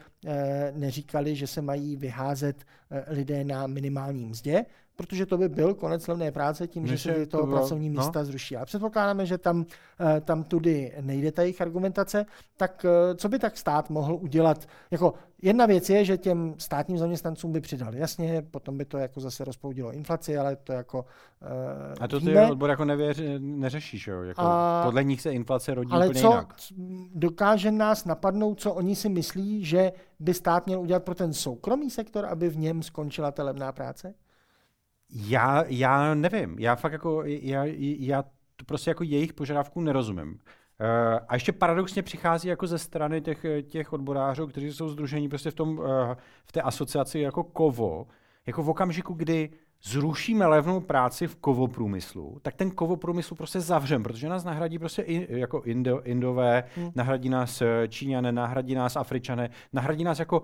neříkali, 0.72 1.36
že 1.36 1.46
se 1.46 1.62
mají 1.62 1.96
vyházet 1.96 2.64
lidé 3.06 3.44
na 3.44 3.66
minimální 3.66 4.26
mzdě, 4.26 4.64
protože 5.00 5.26
to 5.26 5.38
by 5.38 5.48
byl 5.48 5.74
konec 5.74 6.08
levné 6.08 6.32
práce 6.32 6.66
tím, 6.66 6.86
že 6.86 6.98
se 6.98 7.26
to 7.26 7.46
pracovní 7.46 7.90
no. 7.90 8.02
místa 8.02 8.24
zruší. 8.24 8.56
A 8.56 8.64
předpokládáme, 8.64 9.26
že 9.26 9.38
tam, 9.38 9.66
eh, 10.00 10.20
tam 10.20 10.44
tudy 10.44 10.92
nejde 11.00 11.32
ta 11.32 11.42
jejich 11.42 11.60
argumentace, 11.60 12.26
tak 12.56 12.84
eh, 12.84 13.14
co 13.14 13.28
by 13.28 13.38
tak 13.38 13.58
stát 13.58 13.90
mohl 13.90 14.14
udělat? 14.14 14.66
Jako 14.90 15.14
jedna 15.42 15.66
věc 15.66 15.90
je, 15.90 16.04
že 16.04 16.18
těm 16.18 16.54
státním 16.58 16.98
zaměstnancům 16.98 17.52
by 17.52 17.60
přidali. 17.60 17.98
Jasně, 17.98 18.42
potom 18.50 18.78
by 18.78 18.84
to 18.84 18.98
jako 18.98 19.20
zase 19.20 19.44
rozpoudilo 19.44 19.92
inflaci, 19.92 20.38
ale 20.38 20.56
to 20.56 20.72
jako 20.72 20.98
uh, 20.98 21.94
A 22.00 22.08
to 22.08 22.20
ty 22.20 22.38
odbor 22.38 22.70
jako 22.70 22.84
nevěř, 22.84 23.22
neřešíš, 23.38 24.06
jo? 24.06 24.22
Jako 24.22 24.42
a, 24.44 24.82
podle 24.84 25.04
nich 25.04 25.20
se 25.20 25.32
inflace 25.32 25.74
rodí 25.74 25.92
ale 25.92 26.06
úplně 26.06 26.20
co 26.20 26.28
jinak. 26.28 26.54
dokáže 27.14 27.70
nás 27.70 28.04
napadnout, 28.04 28.60
co 28.60 28.74
oni 28.74 28.96
si 28.96 29.08
myslí, 29.08 29.64
že 29.64 29.92
by 30.18 30.34
stát 30.34 30.66
měl 30.66 30.80
udělat 30.80 31.04
pro 31.04 31.14
ten 31.14 31.32
soukromý 31.32 31.90
sektor, 31.90 32.26
aby 32.26 32.48
v 32.48 32.58
něm 32.58 32.82
skončila 32.82 33.30
ta 33.30 33.44
levná 33.44 33.72
práce? 33.72 34.14
Já, 35.12 35.64
já 35.66 36.14
nevím. 36.14 36.56
Já 36.58 36.76
fakt 36.76 36.92
jako, 36.92 37.22
já, 37.24 37.64
já 37.98 38.22
to 38.56 38.64
prostě 38.66 38.90
jako 38.90 39.04
jejich 39.04 39.32
požadavků 39.32 39.80
nerozumím. 39.80 40.28
Uh, 40.28 41.18
a 41.28 41.34
ještě 41.34 41.52
paradoxně 41.52 42.02
přichází 42.02 42.48
jako 42.48 42.66
ze 42.66 42.78
strany 42.78 43.20
těch, 43.20 43.46
těch 43.68 43.92
odborářů, 43.92 44.46
kteří 44.46 44.72
jsou 44.72 44.88
združení 44.88 45.28
prostě 45.28 45.50
v, 45.50 45.54
tom, 45.54 45.78
uh, 45.78 45.84
v 46.44 46.52
té 46.52 46.62
asociaci 46.62 47.18
jako 47.18 47.44
kovo, 47.44 48.06
jako 48.46 48.62
v 48.62 48.70
okamžiku, 48.70 49.14
kdy 49.14 49.50
zrušíme 49.82 50.46
levnou 50.46 50.80
práci 50.80 51.26
v 51.26 51.36
kovoprůmyslu, 51.36 52.38
tak 52.42 52.54
ten 52.54 52.70
kovoprůmysl 52.70 53.34
prostě 53.34 53.60
zavřem, 53.60 54.02
protože 54.02 54.28
nás 54.28 54.44
nahradí 54.44 54.78
prostě 54.78 55.02
in, 55.02 55.26
jako 55.28 55.62
Indo, 55.64 56.02
Indové, 56.02 56.64
hmm. 56.76 56.90
nahradí 56.94 57.28
nás 57.28 57.62
eh, 57.62 57.88
Číňané, 57.88 58.32
nahradí 58.32 58.74
nás 58.74 58.96
Afričané, 58.96 59.50
nahradí 59.72 60.04
nás 60.04 60.18
jako 60.18 60.42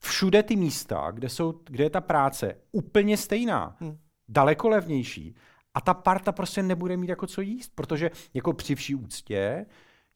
všude 0.00 0.42
ty 0.42 0.56
místa, 0.56 1.10
kde, 1.10 1.28
jsou, 1.28 1.60
kde 1.64 1.84
je 1.84 1.90
ta 1.90 2.00
práce 2.00 2.54
úplně 2.72 3.16
stejná, 3.16 3.76
hmm. 3.80 3.98
daleko 4.28 4.68
levnější 4.68 5.34
a 5.74 5.80
ta 5.80 5.94
parta 5.94 6.32
prostě 6.32 6.62
nebude 6.62 6.96
mít 6.96 7.08
jako 7.08 7.26
co 7.26 7.40
jíst, 7.40 7.72
protože 7.74 8.10
jako 8.34 8.52
při 8.52 8.74
vší 8.74 8.94
úctě 8.94 9.66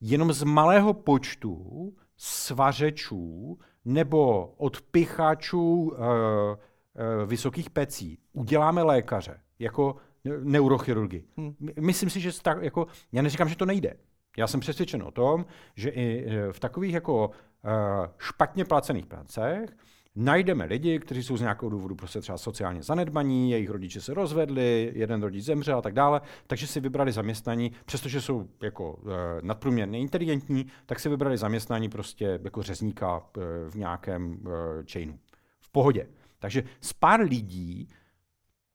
jenom 0.00 0.32
z 0.32 0.42
malého 0.42 0.94
počtu 0.94 1.94
svařečů 2.16 3.58
nebo 3.84 4.46
odpichačů 4.46 5.80
uh, 5.80 5.88
uh, 5.90 6.56
vysokých 7.26 7.70
pecí 7.70 8.18
uděláme 8.32 8.82
lékaře, 8.82 9.40
jako 9.58 9.96
neurochirurgy. 10.42 11.24
Hmm. 11.36 11.54
Myslím 11.80 12.10
si, 12.10 12.20
že 12.20 12.42
tak, 12.42 12.62
jako, 12.62 12.86
já 13.12 13.22
neříkám, 13.22 13.48
že 13.48 13.56
to 13.56 13.66
nejde. 13.66 13.96
Já 14.36 14.46
jsem 14.46 14.60
přesvědčen 14.60 15.02
o 15.02 15.10
tom, 15.10 15.46
že 15.76 15.90
i 15.90 16.26
eh, 16.26 16.52
v 16.52 16.60
takových 16.60 16.94
jako 16.94 17.30
Eh, 17.30 17.53
špatně 18.18 18.64
placených 18.64 19.06
pracech, 19.06 19.76
najdeme 20.16 20.64
lidi, 20.64 20.99
kteří 20.99 21.23
jsou 21.23 21.37
z 21.37 21.40
nějakého 21.40 21.71
důvodu 21.71 21.94
prostě 21.94 22.21
třeba 22.21 22.38
sociálně 22.38 22.83
zanedbaní, 22.83 23.50
jejich 23.50 23.71
rodiče 23.71 24.00
se 24.00 24.14
rozvedli, 24.14 24.92
jeden 24.94 25.23
rodič 25.23 25.44
zemřel 25.44 25.78
a 25.78 25.83
tak 25.83 25.94
dále, 25.94 26.21
takže 26.47 26.66
si 26.66 26.80
vybrali 26.80 27.12
zaměstnání, 27.12 27.73
přestože 27.85 28.21
jsou 28.21 28.49
jako 28.62 28.99
e, 29.06 29.42
nadprůměrně 29.42 29.99
inteligentní, 29.99 30.66
tak 30.87 31.00
si 31.00 31.09
vybrali 31.09 31.37
zaměstnání 31.37 31.88
prostě 31.88 32.40
jako 32.44 32.62
řezníka 32.62 33.23
e, 33.37 33.40
v 33.71 33.75
nějakém 33.75 34.38
e, 34.47 34.92
chainu. 34.92 35.18
V 35.61 35.73
pohodě. 35.73 36.06
Takže 36.38 36.62
z 36.80 36.92
pár 36.92 37.21
lidí 37.21 37.88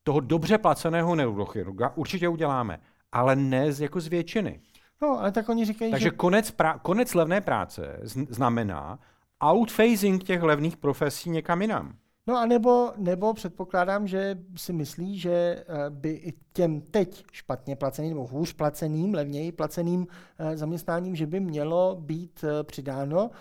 toho 0.04 0.20
dobře 0.20 0.58
placeného 0.58 1.16
neurochirurga 1.16 1.94
určitě 1.96 2.28
uděláme, 2.28 2.80
ale 3.12 3.36
ne 3.36 3.72
z, 3.72 3.82
jako 3.82 4.00
z 4.00 4.08
většiny. 4.08 4.60
No, 5.02 5.20
ale 5.20 5.32
tak 5.32 5.50
oni 5.50 5.66
říkají, 5.66 5.92
Takže 5.92 6.04
že... 6.04 6.12
konec, 6.12 6.52
pra- 6.52 6.80
konec 6.80 7.14
levné 7.14 7.42
práce 7.42 8.00
znamená 8.30 9.00
outphasing 9.40 10.24
těch 10.24 10.42
levných 10.42 10.78
profesí 10.78 11.30
někam 11.30 11.62
jinam. 11.62 11.96
No 12.30 12.38
a 12.38 12.46
nebo, 12.46 12.92
nebo 12.98 13.34
předpokládám, 13.34 14.08
že 14.08 14.38
si 14.56 14.74
myslí, 14.74 15.20
že 15.20 15.32
eh, 15.32 15.66
by 15.90 16.10
i 16.10 16.34
těm 16.54 16.82
teď 16.82 17.24
špatně 17.32 17.76
placeným 17.76 18.10
nebo 18.10 18.28
hůř 18.28 18.54
placeným, 18.54 19.14
levněji 19.14 19.52
placeným 19.52 20.08
eh, 20.40 20.58
zaměstnáním, 20.58 21.16
že 21.16 21.28
by 21.28 21.40
mělo 21.40 21.98
být 22.00 22.44
eh, 22.44 22.64
přidáno. 22.64 23.32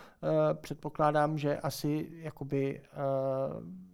Předpokládám, 0.52 1.38
že 1.38 1.58
asi 1.58 2.08
jakoby, 2.10 2.80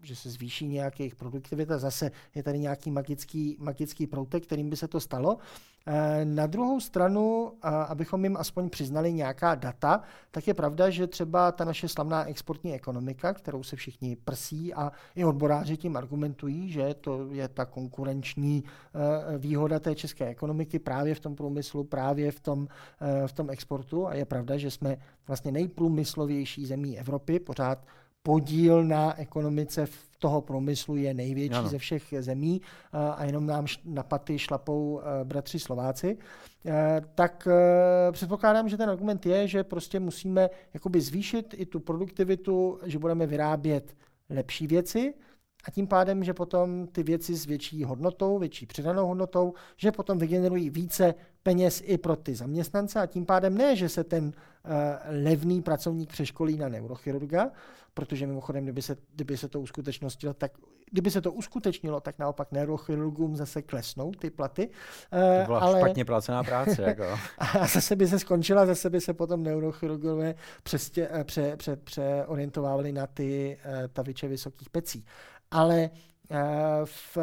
že 0.02 0.16
se 0.16 0.30
zvýší 0.30 0.66
nějaký 0.66 1.02
jejich 1.02 1.14
produktivita. 1.14 1.78
Zase 1.78 2.10
je 2.34 2.42
tady 2.42 2.58
nějaký 2.58 2.90
magický, 2.90 3.56
magický 3.60 4.06
proutek, 4.06 4.46
kterým 4.46 4.70
by 4.70 4.76
se 4.76 4.88
to 4.88 5.00
stalo. 5.00 5.38
Eh, 5.86 6.24
na 6.24 6.46
druhou 6.46 6.80
stranu, 6.80 7.52
abychom 7.62 8.24
jim 8.24 8.36
aspoň 8.36 8.70
přiznali 8.70 9.12
nějaká 9.12 9.54
data, 9.54 10.02
tak 10.30 10.46
je 10.48 10.54
pravda, 10.54 10.90
že 10.90 11.06
třeba 11.06 11.52
ta 11.52 11.64
naše 11.64 11.88
slavná 11.88 12.24
exportní 12.24 12.74
ekonomika, 12.74 13.32
kterou 13.32 13.62
se 13.62 13.76
všichni 13.76 14.16
prsí 14.16 14.74
a 14.74 14.92
i 15.14 15.24
odboráři 15.24 15.76
tím 15.76 15.96
argumentují, 15.96 16.72
že 16.72 16.94
to 16.94 17.28
je 17.32 17.48
ta 17.48 17.64
konkurenční 17.64 18.64
eh, 18.64 19.38
výhoda 19.38 19.80
té 19.80 19.94
české 19.94 20.26
ekonomiky 20.26 20.78
právě 20.78 21.14
v 21.14 21.20
tom 21.20 21.36
průmyslu, 21.36 21.84
právě 21.84 22.30
v 22.30 22.40
tom, 22.40 22.68
eh, 23.00 23.28
v 23.28 23.32
tom 23.32 23.50
exportu. 23.50 24.06
A 24.06 24.14
je 24.14 24.24
pravda, 24.24 24.56
že 24.56 24.70
jsme 24.70 24.96
vlastně 25.26 25.52
nejprůmyslovější 25.52 26.66
zemí 26.66 26.98
Evropy, 26.98 27.40
pořád 27.40 27.86
podíl 28.26 28.84
na 28.84 29.20
ekonomice 29.20 29.86
v 29.86 30.16
toho 30.18 30.40
průmyslu 30.40 30.96
je 30.96 31.14
největší 31.14 31.54
ano. 31.54 31.68
ze 31.68 31.78
všech 31.78 32.14
zemí 32.20 32.60
a 32.92 33.24
jenom 33.24 33.46
nám 33.46 33.66
na 33.84 34.02
paty 34.02 34.38
šlapou 34.38 35.00
e, 35.00 35.24
bratři 35.24 35.58
Slováci, 35.58 36.18
e, 36.66 37.02
tak 37.14 37.48
předpokládám, 38.12 38.68
že 38.68 38.76
ten 38.76 38.90
argument 38.90 39.26
je, 39.26 39.48
že 39.48 39.64
prostě 39.64 40.00
musíme 40.00 40.50
jakoby 40.74 41.00
zvýšit 41.00 41.54
i 41.58 41.66
tu 41.66 41.80
produktivitu, 41.80 42.78
že 42.84 42.98
budeme 42.98 43.26
vyrábět 43.26 43.96
lepší 44.30 44.66
věci, 44.66 45.14
a 45.64 45.70
tím 45.70 45.86
pádem, 45.86 46.24
že 46.24 46.34
potom 46.34 46.86
ty 46.86 47.02
věci 47.02 47.34
s 47.34 47.46
větší 47.46 47.84
hodnotou, 47.84 48.38
větší 48.38 48.66
přidanou 48.66 49.06
hodnotou, 49.06 49.54
že 49.76 49.92
potom 49.92 50.18
vygenerují 50.18 50.70
více 50.70 51.14
peněz 51.42 51.82
i 51.84 51.98
pro 51.98 52.16
ty 52.16 52.34
zaměstnance 52.34 53.00
a 53.00 53.06
tím 53.06 53.26
pádem 53.26 53.58
ne, 53.58 53.76
že 53.76 53.88
se 53.88 54.04
ten 54.04 54.24
uh, 54.24 54.32
levný 55.24 55.62
pracovník 55.62 56.10
přeškolí 56.10 56.56
na 56.56 56.68
neurochirurga, 56.68 57.50
protože 57.94 58.26
mimochodem, 58.26 58.64
kdyby 58.64 58.82
se, 58.82 58.96
kdyby 59.14 59.36
se 59.36 59.48
to 59.48 59.60
uskutečnilo, 59.60 60.10
tak 60.34 60.52
kdyby 60.90 61.10
se 61.10 61.20
to 61.20 61.32
uskutečnilo, 61.32 62.00
tak 62.00 62.18
naopak 62.18 62.52
neurochirurgům 62.52 63.36
zase 63.36 63.62
klesnou 63.62 64.12
ty 64.12 64.30
platy. 64.30 64.68
Uh, 64.68 65.40
to 65.40 65.46
byla 65.46 65.58
ale... 65.58 65.80
špatně 65.80 66.04
placená 66.04 66.42
práce. 66.42 66.82
Jako. 66.86 67.04
a 67.38 67.66
zase 67.66 67.96
by 67.96 68.06
se 68.06 68.18
skončila, 68.18 68.66
zase 68.66 68.90
by 68.90 69.00
se 69.00 69.14
potom 69.14 69.42
neurochirurgové 69.42 70.34
přestě, 70.62 71.08
eh, 71.12 71.24
pře, 71.24 71.56
pře, 71.56 71.76
přeorientovávali 71.76 72.92
na 72.92 73.06
ty 73.06 73.58
uh, 73.66 73.72
taviče 73.92 74.28
vysokých 74.28 74.70
pecí. 74.70 75.04
Ale 75.54 75.90
v, 76.84 77.18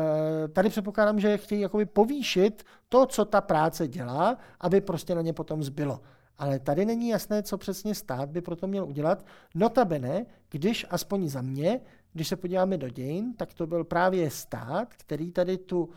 tady 0.54 0.70
předpokládám, 0.70 1.20
že 1.20 1.38
chtějí 1.38 1.62
jakoby 1.62 1.86
povýšit 1.86 2.63
to, 2.89 3.06
co 3.06 3.26
ta 3.26 3.41
práce 3.41 3.88
dělá, 3.88 4.38
aby 4.60 4.82
prostě 4.82 5.15
na 5.15 5.22
ně 5.22 5.34
potom 5.34 5.63
zbylo. 5.63 6.02
Ale 6.38 6.60
tady 6.60 6.86
není 6.86 7.10
jasné, 7.10 7.44
co 7.44 7.58
přesně 7.58 7.96
stát 7.96 8.30
by 8.30 8.41
proto 8.41 8.67
měl 8.67 8.86
udělat. 8.86 9.26
Notabene, 9.56 10.26
když 10.50 10.86
aspoň 10.89 11.30
za 11.30 11.41
mě, 11.41 11.82
když 12.13 12.28
se 12.28 12.36
podíváme 12.36 12.78
do 12.78 12.89
dějin, 12.89 13.34
tak 13.34 13.54
to 13.54 13.67
byl 13.67 13.84
právě 13.84 14.30
stát, 14.30 14.94
který 14.94 15.32
tady 15.32 15.58
tu 15.58 15.89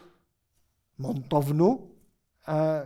montovnu, 0.99 1.91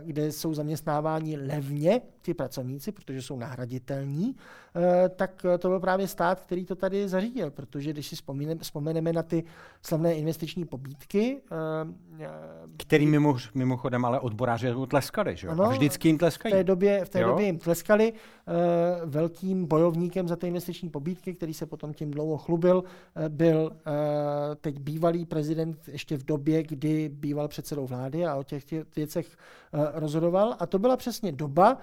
kde 0.01 0.31
jsou 0.31 0.53
zaměstnáváni 0.53 1.37
levně 1.37 2.01
ti 2.21 2.33
pracovníci, 2.33 2.91
protože 2.91 3.21
jsou 3.21 3.37
nahraditelní, 3.37 4.35
Eh, 4.75 5.09
tak 5.09 5.45
to 5.59 5.67
byl 5.67 5.79
právě 5.79 6.07
stát, 6.07 6.41
který 6.41 6.65
to 6.65 6.75
tady 6.75 7.07
zařídil, 7.07 7.51
protože 7.51 7.93
když 7.93 8.07
si 8.07 8.15
vzpomeneme 8.61 9.13
na 9.13 9.23
ty 9.23 9.43
slavné 9.81 10.13
investiční 10.13 10.65
pobídky. 10.65 11.41
Eh, 12.21 12.27
který 12.77 13.07
mimo, 13.07 13.37
mimochodem 13.53 14.05
ale 14.05 14.19
odboráři 14.19 14.67
tleskali, 14.87 15.35
že 15.35 15.47
jo? 15.47 15.53
Ano, 15.53 15.63
A 15.63 15.69
vždycky 15.69 16.07
jim 16.07 16.17
tleskají. 16.17 16.53
V 16.53 16.57
té 16.57 16.63
době, 16.63 17.05
v 17.05 17.09
té 17.09 17.23
době 17.23 17.45
jim 17.45 17.57
tleskali. 17.57 18.13
Eh, 18.13 18.51
velkým 19.05 19.65
bojovníkem 19.65 20.27
za 20.27 20.35
ty 20.35 20.47
investiční 20.47 20.89
pobídky, 20.89 21.33
který 21.33 21.53
se 21.53 21.65
potom 21.65 21.93
tím 21.93 22.11
dlouho 22.11 22.37
chlubil, 22.37 22.83
byl 23.29 23.71
teď 24.61 24.79
bývalý 24.79 25.25
prezident 25.25 25.87
ještě 25.87 26.17
v 26.17 26.23
době, 26.23 26.63
kdy 26.63 27.09
býval 27.09 27.47
předsedou 27.47 27.87
vlády 27.87 28.25
a 28.25 28.35
o 28.35 28.43
těch 28.43 28.63
věcech 28.95 29.37
rozhodoval. 29.93 30.55
A 30.59 30.65
to 30.65 30.79
byla 30.79 30.97
přesně 30.97 31.31
doba, 31.31 31.77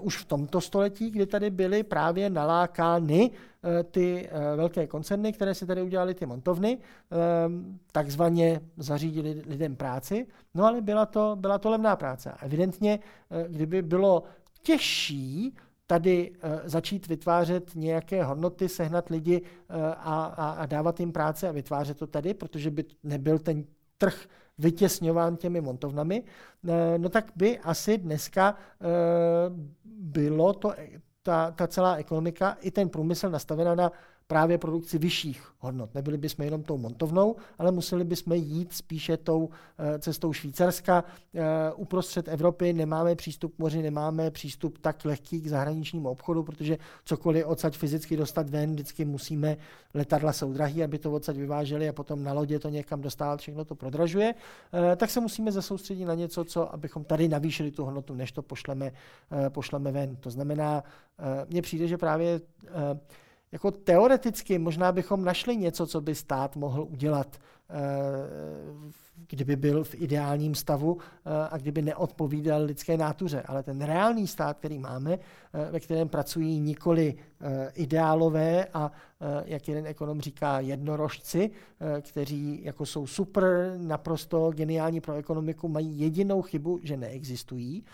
už 0.00 0.16
v 0.16 0.24
tomto 0.24 0.60
století, 0.60 1.10
kdy 1.10 1.26
tady 1.26 1.50
byly 1.50 1.82
právě 1.82 2.30
nalákány 2.30 3.30
eh, 3.30 3.82
ty 3.82 4.28
eh, 4.28 4.56
velké 4.56 4.86
koncerny, 4.86 5.32
které 5.32 5.54
si 5.54 5.66
tady 5.66 5.82
udělali 5.82 6.14
ty 6.14 6.26
montovny, 6.26 6.78
ehm, 6.78 7.78
takzvaně 7.92 8.60
zařídili 8.76 9.42
lidem 9.46 9.76
práci, 9.76 10.26
no 10.54 10.64
ale 10.64 10.80
byla 10.80 11.06
to, 11.06 11.36
byla 11.40 11.58
to 11.58 11.70
levná 11.70 11.96
práce. 11.96 12.34
Evidentně, 12.42 12.98
eh, 13.30 13.46
kdyby 13.48 13.82
bylo 13.82 14.22
těžší 14.62 15.54
tady 15.86 16.32
začít 16.64 17.08
vytvářet 17.08 17.74
nějaké 17.74 18.24
hodnoty, 18.24 18.68
sehnat 18.68 19.08
lidi 19.08 19.42
a, 19.96 20.24
a, 20.24 20.50
a 20.50 20.66
dávat 20.66 21.00
jim 21.00 21.12
práce 21.12 21.48
a 21.48 21.52
vytvářet 21.52 21.98
to 21.98 22.06
tady, 22.06 22.34
protože 22.34 22.70
by 22.70 22.84
nebyl 23.02 23.38
ten 23.38 23.64
trh 23.98 24.26
vytěsňován 24.58 25.36
těmi 25.36 25.60
montovnami, 25.60 26.22
no 26.96 27.08
tak 27.08 27.32
by 27.36 27.58
asi 27.58 27.98
dneska 27.98 28.54
bylo 29.84 30.52
to, 30.52 30.74
ta, 31.22 31.50
ta 31.50 31.66
celá 31.66 31.96
ekonomika 31.96 32.56
i 32.60 32.70
ten 32.70 32.88
průmysl 32.88 33.30
nastavena 33.30 33.74
na 33.74 33.92
právě 34.28 34.58
produkci 34.58 34.98
vyšších 34.98 35.52
hodnot. 35.58 35.94
Nebyli 35.94 36.18
bychom 36.18 36.44
jenom 36.44 36.62
tou 36.62 36.78
montovnou, 36.78 37.36
ale 37.58 37.72
museli 37.72 38.04
bychom 38.04 38.32
jít 38.32 38.72
spíše 38.72 39.16
tou 39.16 39.48
eh, 39.78 39.98
cestou 39.98 40.32
Švýcarska. 40.32 41.04
Eh, 41.34 41.42
uprostřed 41.76 42.28
Evropy 42.28 42.72
nemáme 42.72 43.14
přístup 43.14 43.54
k 43.56 43.58
moři, 43.58 43.82
nemáme 43.82 44.30
přístup 44.30 44.78
tak 44.78 45.04
lehký 45.04 45.40
k 45.40 45.46
zahraničnímu 45.46 46.08
obchodu, 46.08 46.42
protože 46.42 46.78
cokoliv 47.04 47.46
odsaď 47.46 47.76
fyzicky 47.76 48.16
dostat 48.16 48.50
ven, 48.50 48.72
vždycky 48.72 49.04
musíme, 49.04 49.56
letadla 49.94 50.32
jsou 50.32 50.52
drahý, 50.52 50.84
aby 50.84 50.98
to 50.98 51.12
odsaď 51.12 51.36
vyváželi 51.36 51.88
a 51.88 51.92
potom 51.92 52.22
na 52.22 52.32
lodě 52.32 52.58
to 52.58 52.68
někam 52.68 53.00
dostávat, 53.00 53.40
všechno 53.40 53.64
to 53.64 53.74
prodražuje, 53.74 54.34
eh, 54.92 54.96
tak 54.96 55.10
se 55.10 55.20
musíme 55.20 55.52
zasoustředit 55.52 56.04
na 56.04 56.14
něco, 56.14 56.44
co, 56.44 56.74
abychom 56.74 57.04
tady 57.04 57.28
navýšili 57.28 57.70
tu 57.70 57.84
hodnotu, 57.84 58.14
než 58.14 58.32
to 58.32 58.42
pošleme, 58.42 58.92
pošleme 59.48 59.92
ven. 59.92 60.16
To 60.16 60.30
znamená, 60.30 60.84
mně 61.48 61.62
přijde, 61.62 61.88
že 61.88 61.98
právě 61.98 62.40
jako 63.52 63.70
teoreticky 63.70 64.58
možná 64.58 64.92
bychom 64.92 65.24
našli 65.24 65.56
něco, 65.56 65.86
co 65.86 66.00
by 66.00 66.14
stát 66.14 66.56
mohl 66.56 66.82
udělat, 66.90 67.40
eh, 67.70 67.74
kdyby 69.28 69.56
byl 69.56 69.84
v 69.84 69.94
ideálním 69.94 70.54
stavu 70.54 70.98
eh, 71.00 71.48
a 71.50 71.58
kdyby 71.58 71.82
neodpovídal 71.82 72.62
lidské 72.62 72.96
nátuře. 72.96 73.42
Ale 73.42 73.62
ten 73.62 73.80
reálný 73.80 74.26
stát, 74.26 74.58
který 74.58 74.78
máme, 74.78 75.12
eh, 75.12 75.70
ve 75.70 75.80
kterém 75.80 76.08
pracují 76.08 76.60
nikoli 76.60 77.14
ideálové 77.74 78.64
a, 78.64 78.92
jak 79.44 79.68
jeden 79.68 79.86
ekonom 79.86 80.20
říká, 80.20 80.60
jednorožci, 80.60 81.50
kteří 82.00 82.60
jako 82.64 82.86
jsou 82.86 83.06
super, 83.06 83.74
naprosto 83.76 84.50
geniální 84.50 85.00
pro 85.00 85.14
ekonomiku, 85.14 85.68
mají 85.68 86.00
jedinou 86.00 86.42
chybu, 86.42 86.78
že 86.82 86.96
neexistují, 86.96 87.84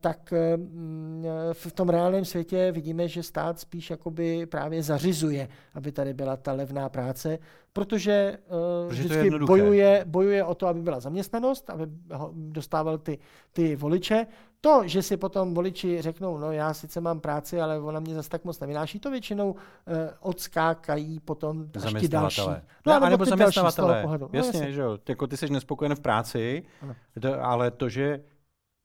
tak 0.00 0.32
eh, 0.32 0.56
mm, 0.56 1.24
v 1.52 1.72
tom 1.72 1.88
reálném 1.88 2.24
světě 2.24 2.72
vidíme, 2.72 3.08
že 3.08 3.22
stát 3.22 3.60
spíš 3.60 3.90
jakoby 3.90 4.46
právě 4.46 4.82
zařizuje, 4.82 5.48
aby 5.74 5.92
tady 5.92 6.14
byla 6.14 6.36
ta 6.36 6.52
levná 6.52 6.88
práce, 6.88 7.38
protože, 7.72 8.12
eh, 8.12 8.88
protože 8.88 9.02
vždycky 9.02 9.30
bojuje, 9.30 10.04
bojuje 10.06 10.44
o 10.44 10.54
to, 10.54 10.66
aby 10.66 10.82
byla 10.82 11.00
zaměstnanost, 11.00 11.70
aby 11.70 11.86
dostával 12.32 12.98
ty, 12.98 13.18
ty 13.52 13.76
voliče. 13.76 14.26
To, 14.60 14.82
že 14.84 15.02
si 15.02 15.16
potom 15.16 15.54
voliči 15.54 16.02
řeknou, 16.02 16.38
no 16.38 16.52
já 16.52 16.74
sice 16.74 17.00
mám 17.00 17.20
práci, 17.20 17.60
ale 17.60 17.80
ona 17.80 18.00
mě 18.00 18.14
zase 18.14 18.28
tak 18.28 18.44
moc 18.44 18.60
nevynáší, 18.60 19.00
to 19.00 19.10
většinou 19.10 19.54
eh, 19.86 20.10
odskákají 20.20 21.20
potom 21.20 21.66
až 21.84 21.94
ti 22.00 22.08
další. 22.08 22.42
No, 22.86 23.00
no 23.00 23.08
nebo 23.08 23.24
zaměstnavatele. 23.24 24.04
No, 24.20 24.28
jasně, 24.32 24.60
no, 24.60 24.70
že 24.70 24.80
jo. 24.80 24.98
Jako 25.08 25.26
ty 25.26 25.36
jsi 25.36 25.50
nespokojen 25.50 25.94
v 25.94 26.00
práci, 26.00 26.62
to, 27.20 27.44
ale 27.44 27.70
to, 27.70 27.88
že 27.88 28.20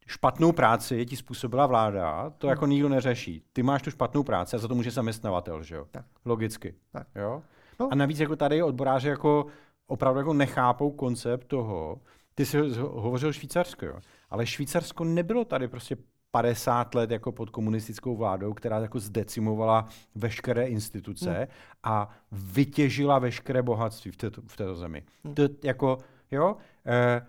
špatnou 0.07 0.51
práci 0.51 1.05
ti 1.05 1.15
způsobila 1.15 1.65
vláda, 1.65 2.29
to 2.37 2.47
jako 2.47 2.65
nikdo 2.65 2.89
neřeší. 2.89 3.43
Ty 3.53 3.63
máš 3.63 3.81
tu 3.81 3.91
špatnou 3.91 4.23
práci 4.23 4.55
a 4.55 4.59
za 4.59 4.67
to 4.67 4.75
může 4.75 4.91
zaměstnavatel, 4.91 5.63
že 5.63 5.75
jo? 5.75 5.87
Tak. 5.91 6.05
Logicky. 6.25 6.75
Tak. 6.91 7.07
Jo? 7.15 7.41
No. 7.79 7.89
A 7.91 7.95
navíc 7.95 8.19
jako 8.19 8.35
tady 8.35 8.63
odboráři 8.63 9.07
jako 9.07 9.45
opravdu 9.87 10.19
jako 10.19 10.33
nechápou 10.33 10.91
koncept 10.91 11.47
toho, 11.47 12.01
ty 12.35 12.45
jsi 12.45 12.57
hovořil 12.79 13.33
Švýcarsko, 13.33 13.85
jo? 13.85 13.99
ale 14.29 14.45
Švýcarsko 14.45 15.03
nebylo 15.03 15.45
tady 15.45 15.67
prostě 15.67 15.97
50 16.31 16.95
let 16.95 17.11
jako 17.11 17.31
pod 17.31 17.49
komunistickou 17.49 18.15
vládou, 18.15 18.53
která 18.53 18.79
jako 18.79 18.99
zdecimovala 18.99 19.87
veškeré 20.15 20.65
instituce 20.65 21.33
hmm. 21.33 21.47
a 21.83 22.09
vytěžila 22.31 23.19
veškeré 23.19 23.61
bohatství 23.61 24.11
v 24.11 24.17
této, 24.17 24.41
v 24.47 24.57
této 24.57 24.75
zemi. 24.75 25.03
Hmm. 25.23 25.35
To 25.35 25.43
jako, 25.63 25.97
jo, 26.31 26.57
eh, 26.85 27.21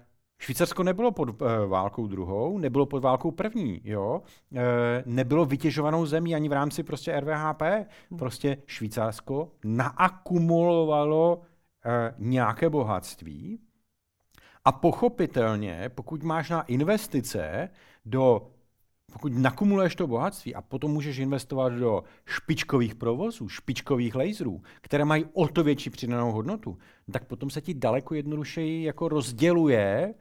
Švýcarsko 0.45 0.83
nebylo 0.83 1.13
pod 1.13 1.29
uh, 1.29 1.49
válkou 1.67 2.07
druhou, 2.07 2.59
nebylo 2.59 2.87
pod 2.87 3.03
válkou 3.03 3.31
první, 3.31 3.81
jo. 3.85 4.23
Uh, 4.51 4.61
nebylo 5.07 5.45
vytěžovanou 5.45 6.07
zemí 6.07 6.35
ani 6.35 6.49
v 6.49 6.53
rámci 6.53 6.83
prostě 6.83 7.21
RVHP. 7.21 7.63
Hmm. 7.63 8.19
Prostě 8.19 8.57
Švýcarsko 8.67 9.51
naakumulovalo 9.65 11.37
uh, 11.37 11.43
nějaké 12.19 12.71
bohatství 12.71 13.59
a 14.65 14.73
pochopitelně, 14.73 15.91
pokud 15.95 16.23
máš 16.23 16.51
na 16.51 16.63
investice 16.63 17.69
do 18.05 18.51
pokud 19.13 19.33
nakumuluješ 19.33 19.97
to 19.97 20.07
bohatství 20.07 20.55
a 20.55 20.63
potom 20.63 20.91
můžeš 20.91 21.19
investovat 21.19 21.69
do 21.69 22.05
špičkových 22.27 22.95
provozů, 22.95 23.49
špičkových 23.49 24.15
laserů, 24.15 24.63
které 24.81 25.05
mají 25.05 25.25
o 25.33 25.49
to 25.49 25.65
větší 25.65 25.91
přidanou 25.91 26.33
hodnotu, 26.33 26.79
tak 27.13 27.25
potom 27.25 27.51
se 27.51 27.61
ti 27.61 27.75
daleko 27.75 28.15
jednodušeji 28.15 28.85
jako 28.85 29.09
rozděluje 29.09 30.15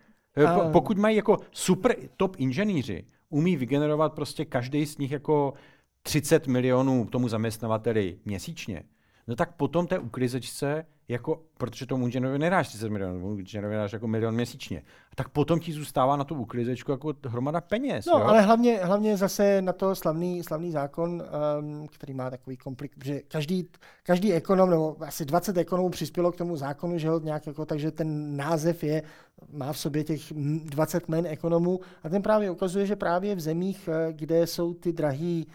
a... 0.47 0.69
Pokud 0.69 0.97
mají 0.97 1.15
jako 1.15 1.37
super 1.51 1.95
top 2.17 2.35
inženýři, 2.39 3.05
umí 3.29 3.57
vygenerovat 3.57 4.13
prostě 4.13 4.45
každý 4.45 4.85
z 4.85 4.97
nich 4.97 5.11
jako 5.11 5.53
30 6.03 6.47
milionů 6.47 7.05
tomu 7.05 7.27
zaměstnavateli 7.27 8.19
měsíčně, 8.25 8.83
no 9.27 9.35
tak 9.35 9.55
potom 9.55 9.87
té 9.87 9.99
uklizečce 9.99 10.85
jako, 11.13 11.41
protože 11.57 11.85
tomu 11.85 12.05
inženýrovi 12.05 12.39
nedáš 12.39 12.67
30 12.67 12.89
milionů, 12.89 13.37
inženýrovi 13.37 13.75
dáš 13.75 13.93
jako 13.93 14.07
milion 14.07 14.35
měsíčně. 14.35 14.79
A 15.11 15.15
tak 15.15 15.29
potom 15.29 15.59
ti 15.59 15.71
zůstává 15.71 16.15
na 16.15 16.23
tu 16.23 16.35
uklizečku 16.35 16.91
jako 16.91 17.13
hromada 17.25 17.61
peněz. 17.61 18.05
No, 18.05 18.19
jo? 18.19 18.25
ale 18.25 18.41
hlavně, 18.41 18.79
hlavně 18.83 19.17
zase 19.17 19.61
na 19.61 19.73
to 19.73 19.95
slavný, 19.95 20.43
slavný 20.43 20.71
zákon, 20.71 21.23
um, 21.59 21.87
který 21.87 22.13
má 22.13 22.29
takový 22.29 22.57
komplik, 22.57 23.05
že 23.05 23.21
každý, 23.27 23.67
každý 24.03 24.33
ekonom, 24.33 24.69
nebo 24.69 24.95
asi 24.99 25.25
20 25.25 25.57
ekonomů 25.57 25.89
přispělo 25.89 26.31
k 26.31 26.35
tomu 26.35 26.55
zákonu, 26.55 26.97
že 26.97 27.09
ho 27.09 27.19
nějak 27.19 27.47
jako, 27.47 27.65
takže 27.65 27.91
ten 27.91 28.37
název 28.37 28.83
je, 28.83 29.03
má 29.51 29.73
v 29.73 29.79
sobě 29.79 30.03
těch 30.03 30.33
20 30.33 31.09
men 31.09 31.25
ekonomů 31.25 31.79
a 32.03 32.09
ten 32.09 32.21
právě 32.21 32.51
ukazuje, 32.51 32.85
že 32.85 32.95
právě 32.95 33.35
v 33.35 33.39
zemích, 33.39 33.89
eh, 33.91 34.13
kde 34.13 34.47
jsou 34.47 34.73
ty 34.73 34.93
drahý 34.93 35.47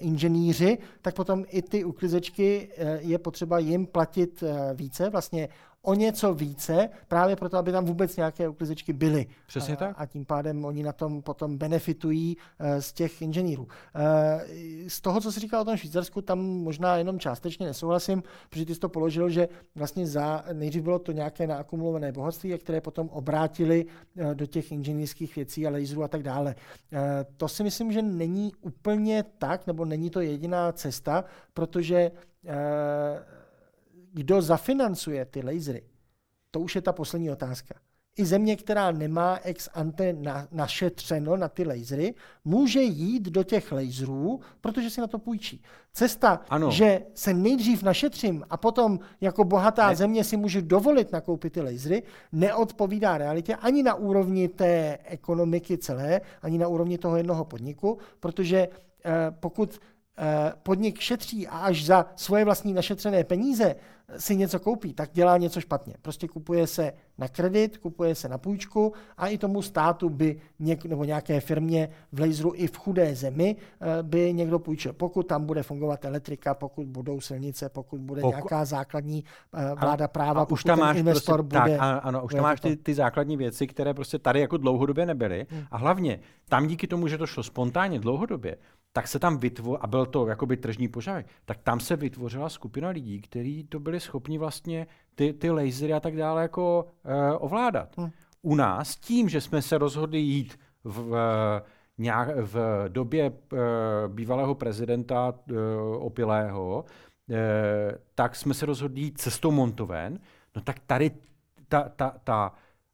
inženýři, 0.00 0.78
tak 1.02 1.14
potom 1.14 1.44
i 1.48 1.62
ty 1.62 1.84
uklizečky 1.84 2.68
eh, 2.76 2.98
je 3.02 3.18
potřeba 3.18 3.58
jim 3.58 3.86
platit 3.86 4.42
eh, 4.42 4.74
více, 4.74 5.10
vlastně 5.10 5.48
o 5.82 5.94
něco 5.94 6.34
více, 6.34 6.88
právě 7.08 7.36
proto, 7.36 7.56
aby 7.56 7.72
tam 7.72 7.84
vůbec 7.84 8.16
nějaké 8.16 8.48
uklizečky 8.48 8.92
byly. 8.92 9.26
Přesně 9.46 9.76
tak. 9.76 9.94
A 9.98 10.06
tím 10.06 10.24
pádem 10.24 10.64
oni 10.64 10.82
na 10.82 10.92
tom 10.92 11.22
potom 11.22 11.58
benefitují 11.58 12.36
z 12.78 12.92
těch 12.92 13.22
inženýrů. 13.22 13.68
Z 14.88 15.00
toho, 15.00 15.20
co 15.20 15.32
jsi 15.32 15.40
říkal 15.40 15.60
o 15.60 15.64
tom 15.64 15.76
Švýcarsku, 15.76 16.22
tam 16.22 16.38
možná 16.40 16.96
jenom 16.96 17.18
částečně 17.18 17.66
nesouhlasím, 17.66 18.22
protože 18.50 18.66
ty 18.66 18.74
jsi 18.74 18.80
to 18.80 18.88
položil, 18.88 19.30
že 19.30 19.48
vlastně 19.74 20.06
za, 20.06 20.44
nejdřív 20.52 20.82
bylo 20.82 20.98
to 20.98 21.12
nějaké 21.12 21.46
naakumulované 21.46 22.12
bohatství, 22.12 22.58
které 22.58 22.80
potom 22.80 23.08
obrátili 23.08 23.86
do 24.34 24.46
těch 24.46 24.72
inženýrských 24.72 25.36
věcí 25.36 25.66
a 25.66 25.70
laserů 25.70 26.02
a 26.02 26.08
tak 26.08 26.22
dále. 26.22 26.54
To 27.36 27.48
si 27.48 27.62
myslím, 27.62 27.92
že 27.92 28.02
není 28.02 28.52
úplně 28.60 29.24
tak, 29.38 29.66
nebo 29.66 29.84
není 29.84 30.10
to 30.10 30.20
jediná 30.20 30.72
cesta, 30.72 31.24
protože 31.54 32.10
kdo 34.12 34.42
zafinancuje 34.42 35.24
ty 35.24 35.42
lasery, 35.42 35.82
to 36.50 36.60
už 36.60 36.74
je 36.74 36.82
ta 36.82 36.92
poslední 36.92 37.30
otázka. 37.30 37.74
I 38.16 38.24
země, 38.24 38.56
která 38.56 38.90
nemá 38.90 39.38
ex 39.42 39.68
ante 39.74 40.12
na, 40.12 40.48
našetřeno 40.52 41.36
na 41.36 41.48
ty 41.48 41.64
lasery, 41.64 42.14
může 42.44 42.82
jít 42.82 43.22
do 43.22 43.42
těch 43.42 43.72
laserů, 43.72 44.40
protože 44.60 44.90
si 44.90 45.00
na 45.00 45.06
to 45.06 45.18
půjčí. 45.18 45.62
Cesta, 45.92 46.40
ano. 46.48 46.70
že 46.70 47.02
se 47.14 47.34
nejdřív 47.34 47.82
našetřím 47.82 48.44
a 48.50 48.56
potom 48.56 48.98
jako 49.20 49.44
bohatá 49.44 49.88
ne. 49.88 49.96
země 49.96 50.24
si 50.24 50.36
můžu 50.36 50.60
dovolit 50.60 51.12
nakoupit 51.12 51.52
ty 51.52 51.60
lasery, 51.60 52.02
neodpovídá 52.32 53.18
realitě 53.18 53.56
ani 53.56 53.82
na 53.82 53.94
úrovni 53.94 54.48
té 54.48 54.98
ekonomiky 55.04 55.78
celé, 55.78 56.20
ani 56.42 56.58
na 56.58 56.68
úrovni 56.68 56.98
toho 56.98 57.16
jednoho 57.16 57.44
podniku, 57.44 57.98
protože 58.20 58.68
eh, 59.04 59.12
pokud 59.40 59.80
podnik 60.62 61.00
šetří 61.00 61.48
a 61.48 61.58
až 61.58 61.84
za 61.84 62.06
svoje 62.16 62.44
vlastní 62.44 62.72
našetřené 62.72 63.24
peníze 63.24 63.76
si 64.16 64.36
něco 64.36 64.60
koupí, 64.60 64.94
tak 64.94 65.10
dělá 65.12 65.36
něco 65.36 65.60
špatně. 65.60 65.94
Prostě 66.02 66.28
kupuje 66.28 66.66
se 66.66 66.92
na 67.18 67.28
kredit, 67.28 67.78
kupuje 67.78 68.14
se 68.14 68.28
na 68.28 68.38
půjčku 68.38 68.92
a 69.16 69.28
i 69.28 69.38
tomu 69.38 69.62
státu 69.62 70.08
by 70.08 70.40
něk, 70.58 70.84
nebo 70.84 71.04
nějaké 71.04 71.40
firmě 71.40 71.88
v 72.12 72.20
laseru 72.20 72.52
i 72.54 72.66
v 72.66 72.76
chudé 72.76 73.14
zemi 73.14 73.56
eh, 73.80 74.02
by 74.02 74.32
někdo 74.32 74.58
půjčil. 74.58 74.92
Pokud 74.92 75.22
tam 75.22 75.44
bude 75.44 75.62
fungovat 75.62 76.04
elektrika, 76.04 76.54
pokud 76.54 76.86
budou 76.86 77.20
silnice, 77.20 77.68
pokud 77.68 78.00
bude 78.00 78.20
pokud... 78.20 78.36
nějaká 78.36 78.64
základní 78.64 79.24
eh, 79.54 79.74
vláda 79.74 80.08
práva, 80.08 80.42
a 80.42 80.50
už 80.50 80.64
tam 80.64 80.78
máš 80.78 80.96
investor 80.96 81.42
prostě, 81.42 81.64
bude... 81.64 81.78
Tak, 81.78 82.00
ano, 82.02 82.24
už 82.24 82.32
tam 82.32 82.42
máš 82.42 82.60
ty, 82.60 82.76
ty 82.76 82.94
základní 82.94 83.36
věci, 83.36 83.66
které 83.66 83.94
prostě 83.94 84.18
tady 84.18 84.40
jako 84.40 84.56
dlouhodobě 84.56 85.06
nebyly. 85.06 85.46
Hmm. 85.50 85.64
A 85.70 85.76
hlavně 85.76 86.20
tam 86.48 86.66
díky 86.66 86.86
tomu, 86.86 87.08
že 87.08 87.18
to 87.18 87.26
šlo 87.26 87.42
spontánně 87.42 87.98
dlouhodobě, 87.98 88.56
tak 88.92 89.08
se 89.08 89.18
tam 89.18 89.38
vytvořil, 89.38 89.78
a 89.80 89.86
byl 89.86 90.06
to 90.06 90.26
jakoby 90.26 90.56
tržní 90.56 90.88
požadavek, 90.88 91.26
tak 91.44 91.58
tam 91.58 91.80
se 91.80 91.96
vytvořila 91.96 92.48
skupina 92.48 92.88
lidí, 92.88 93.20
kteří 93.20 93.64
to 93.64 93.80
byli 93.80 94.00
schopni 94.00 94.38
vlastně 94.38 94.86
ty, 95.14 95.32
ty 95.32 95.50
lasery 95.50 95.92
a 95.92 96.00
tak 96.00 96.16
dále 96.16 96.42
jako 96.42 96.86
uh, 97.04 97.12
ovládat. 97.38 97.98
Hmm. 97.98 98.10
U 98.42 98.54
nás 98.54 98.96
tím, 98.96 99.28
že 99.28 99.40
jsme 99.40 99.62
se 99.62 99.78
rozhodli 99.78 100.18
jít 100.18 100.58
v, 100.84 101.00
v, 101.00 101.62
nějak, 101.98 102.28
v 102.36 102.84
době 102.88 103.30
uh, 103.30 103.58
bývalého 104.08 104.54
prezidenta 104.54 105.34
uh, 105.50 105.56
Opilého, 105.98 106.84
uh, 107.28 107.36
tak 108.14 108.36
jsme 108.36 108.54
se 108.54 108.66
rozhodli 108.66 109.00
jít 109.00 109.18
cestou 109.18 109.50
Montoven, 109.50 110.20
no 110.56 110.62
tak 110.62 110.78
tady 110.86 111.10
ta, 111.68 111.88
ta, 111.88 112.14
ta 112.24 112.52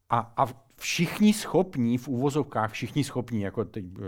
a, 0.09 0.33
a 0.37 0.45
všichni 0.75 1.33
schopní, 1.33 1.97
v 1.97 2.07
úvozovkách 2.07 2.71
všichni 2.71 3.03
schopní, 3.03 3.41
jako 3.41 3.65
teď 3.65 3.85
uh, 3.85 4.03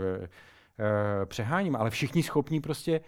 přeháním, 1.26 1.76
ale 1.76 1.90
všichni 1.90 2.22
schopní 2.22 2.60
prostě 2.60 3.00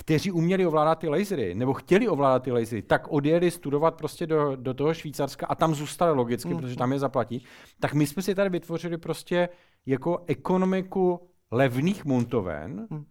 kteří 0.00 0.30
uměli 0.30 0.66
ovládat 0.66 0.94
ty 0.94 1.08
lasery, 1.08 1.54
nebo 1.54 1.74
chtěli 1.74 2.08
ovládat 2.08 2.42
ty 2.42 2.52
lasery, 2.52 2.82
tak 2.82 3.08
odjeli 3.08 3.50
studovat 3.50 3.94
prostě 3.94 4.26
do, 4.26 4.56
do 4.56 4.74
toho 4.74 4.94
Švýcarska 4.94 5.46
a 5.46 5.54
tam 5.54 5.74
zůstali 5.74 6.16
logicky, 6.16 6.48
mm. 6.48 6.56
protože 6.60 6.76
tam 6.76 6.92
je 6.92 6.98
zaplatí, 6.98 7.44
tak 7.80 7.94
my 7.94 8.06
jsme 8.06 8.22
si 8.22 8.34
tady 8.34 8.50
vytvořili 8.50 8.98
prostě 8.98 9.48
jako 9.86 10.24
ekonomiku 10.26 11.28
levných 11.50 12.04
montoven 12.04 12.86
mm. 12.90 13.04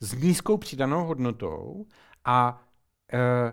s 0.00 0.14
nízkou 0.14 0.56
přidanou 0.56 1.04
hodnotou 1.04 1.86
a 2.24 2.62
e, 3.12 3.52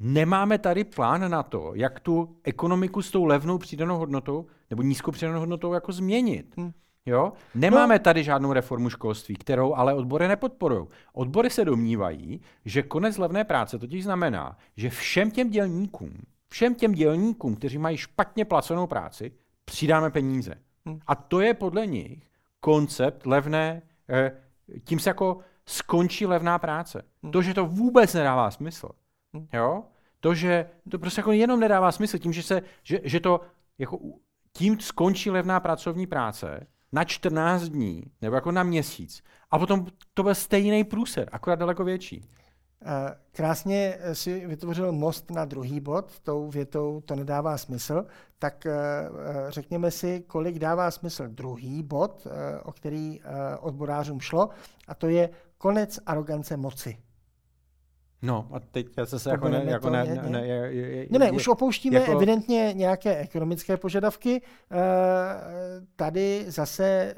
nemáme 0.00 0.58
tady 0.58 0.84
plán 0.84 1.30
na 1.30 1.42
to, 1.42 1.72
jak 1.74 2.00
tu 2.00 2.36
ekonomiku 2.44 3.02
s 3.02 3.10
tou 3.10 3.24
levnou 3.24 3.58
přidanou 3.58 3.98
hodnotou 3.98 4.46
nebo 4.70 4.82
nízkou 4.82 5.10
přidanou 5.10 5.40
hodnotou 5.40 5.72
jako 5.72 5.92
změnit. 5.92 6.54
Hmm. 6.56 6.72
Jo? 7.08 7.32
Nemáme 7.54 7.94
no. 7.94 7.98
tady 7.98 8.24
žádnou 8.24 8.52
reformu 8.52 8.90
školství, 8.90 9.36
kterou 9.36 9.74
ale 9.74 9.94
odbory 9.94 10.28
nepodporují. 10.28 10.86
Odbory 11.12 11.50
se 11.50 11.64
domnívají, 11.64 12.40
že 12.64 12.82
konec 12.82 13.18
levné 13.18 13.44
práce 13.44 13.78
totiž 13.78 14.04
znamená, 14.04 14.58
že 14.76 14.90
všem 14.90 15.30
těm 15.30 15.50
dělníkům, 15.50 16.12
všem 16.48 16.74
těm 16.74 16.92
dělníkům, 16.92 17.56
kteří 17.56 17.78
mají 17.78 17.96
špatně 17.96 18.44
placenou 18.44 18.86
práci, 18.86 19.32
přidáme 19.64 20.10
peníze. 20.10 20.54
Hmm. 20.86 21.00
A 21.06 21.14
to 21.14 21.40
je 21.40 21.54
podle 21.54 21.86
nich 21.86 22.30
koncept 22.60 23.26
levné, 23.26 23.82
eh, 24.08 24.32
tím 24.84 24.98
se 24.98 25.10
jako 25.10 25.38
skončí 25.66 26.26
levná 26.26 26.58
práce. 26.58 27.02
Hmm. 27.22 27.32
To, 27.32 27.42
že 27.42 27.54
to 27.54 27.66
vůbec 27.66 28.14
nedává 28.14 28.50
smysl. 28.50 28.88
Hmm. 29.34 29.48
Jo? 29.52 29.82
To, 30.20 30.34
že 30.34 30.70
to 30.90 30.98
prostě 30.98 31.20
jako 31.20 31.32
jenom 31.32 31.60
nedává 31.60 31.92
smysl, 31.92 32.18
tím, 32.18 32.32
že, 32.32 32.42
se, 32.42 32.62
že, 32.82 33.00
že 33.04 33.20
to 33.20 33.40
jako 33.78 33.98
tím 34.52 34.80
skončí 34.80 35.30
levná 35.30 35.60
pracovní 35.60 36.06
práce 36.06 36.66
na 36.92 37.04
14 37.04 37.62
dní 37.62 38.04
nebo 38.22 38.34
jako 38.34 38.52
na 38.52 38.62
měsíc 38.62 39.22
a 39.50 39.58
potom 39.58 39.86
to 40.14 40.22
byl 40.22 40.34
stejný 40.34 40.84
průser, 40.84 41.28
akorát 41.32 41.58
daleko 41.58 41.84
větší. 41.84 42.24
Eh, 42.84 43.14
krásně 43.32 43.98
si 44.12 44.46
vytvořil 44.46 44.92
most 44.92 45.30
na 45.30 45.44
druhý 45.44 45.80
bod, 45.80 46.20
tou 46.20 46.48
větou 46.48 47.00
to 47.00 47.16
nedává 47.16 47.58
smysl, 47.58 48.06
tak 48.38 48.66
eh, 48.66 48.72
eh, 48.72 49.50
řekněme 49.50 49.90
si, 49.90 50.24
kolik 50.26 50.58
dává 50.58 50.90
smysl 50.90 51.28
druhý 51.28 51.82
bod, 51.82 52.26
o 52.62 52.72
který 52.72 53.20
odborářům 53.60 54.20
šlo, 54.20 54.48
a 54.88 54.94
to 54.94 55.08
je 55.08 55.30
konec 55.58 56.00
arogance 56.06 56.56
moci. 56.56 56.98
No 58.22 58.48
a 58.52 58.60
teď 58.60 58.86
se 59.06 59.30
jako 59.30 59.48
ne, 59.48 59.62
jako 59.66 59.90
ne, 59.90 60.04
ne, 60.04 60.30
ne, 60.30 60.46
je, 60.46 60.72
je, 60.72 61.06
ne, 61.10 61.18
ne, 61.18 61.30
už 61.30 61.48
opouštíme 61.48 62.00
jako... 62.00 62.12
evidentně 62.12 62.72
nějaké 62.72 63.16
ekonomické 63.16 63.76
požadavky. 63.76 64.42
Tady 65.96 66.44
zase 66.48 67.14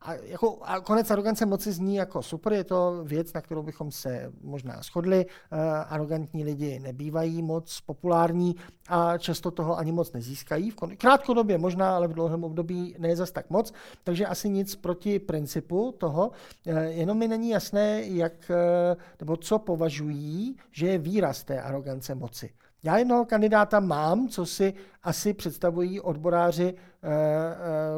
a, 0.00 0.14
jako, 0.14 0.58
a 0.62 0.80
konec 0.80 1.10
arogance 1.10 1.46
moci 1.46 1.72
zní 1.72 1.94
jako 1.96 2.22
super, 2.22 2.52
je 2.52 2.64
to 2.64 3.00
věc, 3.04 3.32
na 3.32 3.40
kterou 3.40 3.62
bychom 3.62 3.92
se 3.92 4.32
možná 4.42 4.82
shodli. 4.82 5.26
Uh, 5.26 5.58
arrogantní 5.88 6.44
lidi 6.44 6.78
nebývají 6.78 7.42
moc 7.42 7.80
populární 7.80 8.56
a 8.88 9.18
často 9.18 9.50
toho 9.50 9.78
ani 9.78 9.92
moc 9.92 10.12
nezískají. 10.12 10.70
V 10.70 10.76
krátkodobě 10.98 11.58
možná, 11.58 11.96
ale 11.96 12.08
v 12.08 12.12
dlouhém 12.12 12.44
období 12.44 12.94
ne 12.98 13.16
zas 13.16 13.30
tak 13.30 13.50
moc. 13.50 13.72
Takže 14.04 14.26
asi 14.26 14.48
nic 14.48 14.76
proti 14.76 15.18
principu 15.18 15.94
toho. 15.98 16.28
Uh, 16.66 16.78
jenom 16.78 17.18
mi 17.18 17.28
není 17.28 17.50
jasné, 17.50 18.02
jak, 18.02 18.50
uh, 18.50 19.00
nebo 19.20 19.36
co 19.36 19.58
považují, 19.58 20.56
že 20.70 20.86
je 20.86 20.98
výraz 20.98 21.44
té 21.44 21.62
arogance 21.62 22.14
moci. 22.14 22.50
Já 22.82 22.98
jednoho 22.98 23.24
kandidáta 23.24 23.80
mám, 23.80 24.28
co 24.28 24.46
si 24.46 24.74
asi 25.02 25.34
představují 25.34 26.00
odboráři 26.00 26.74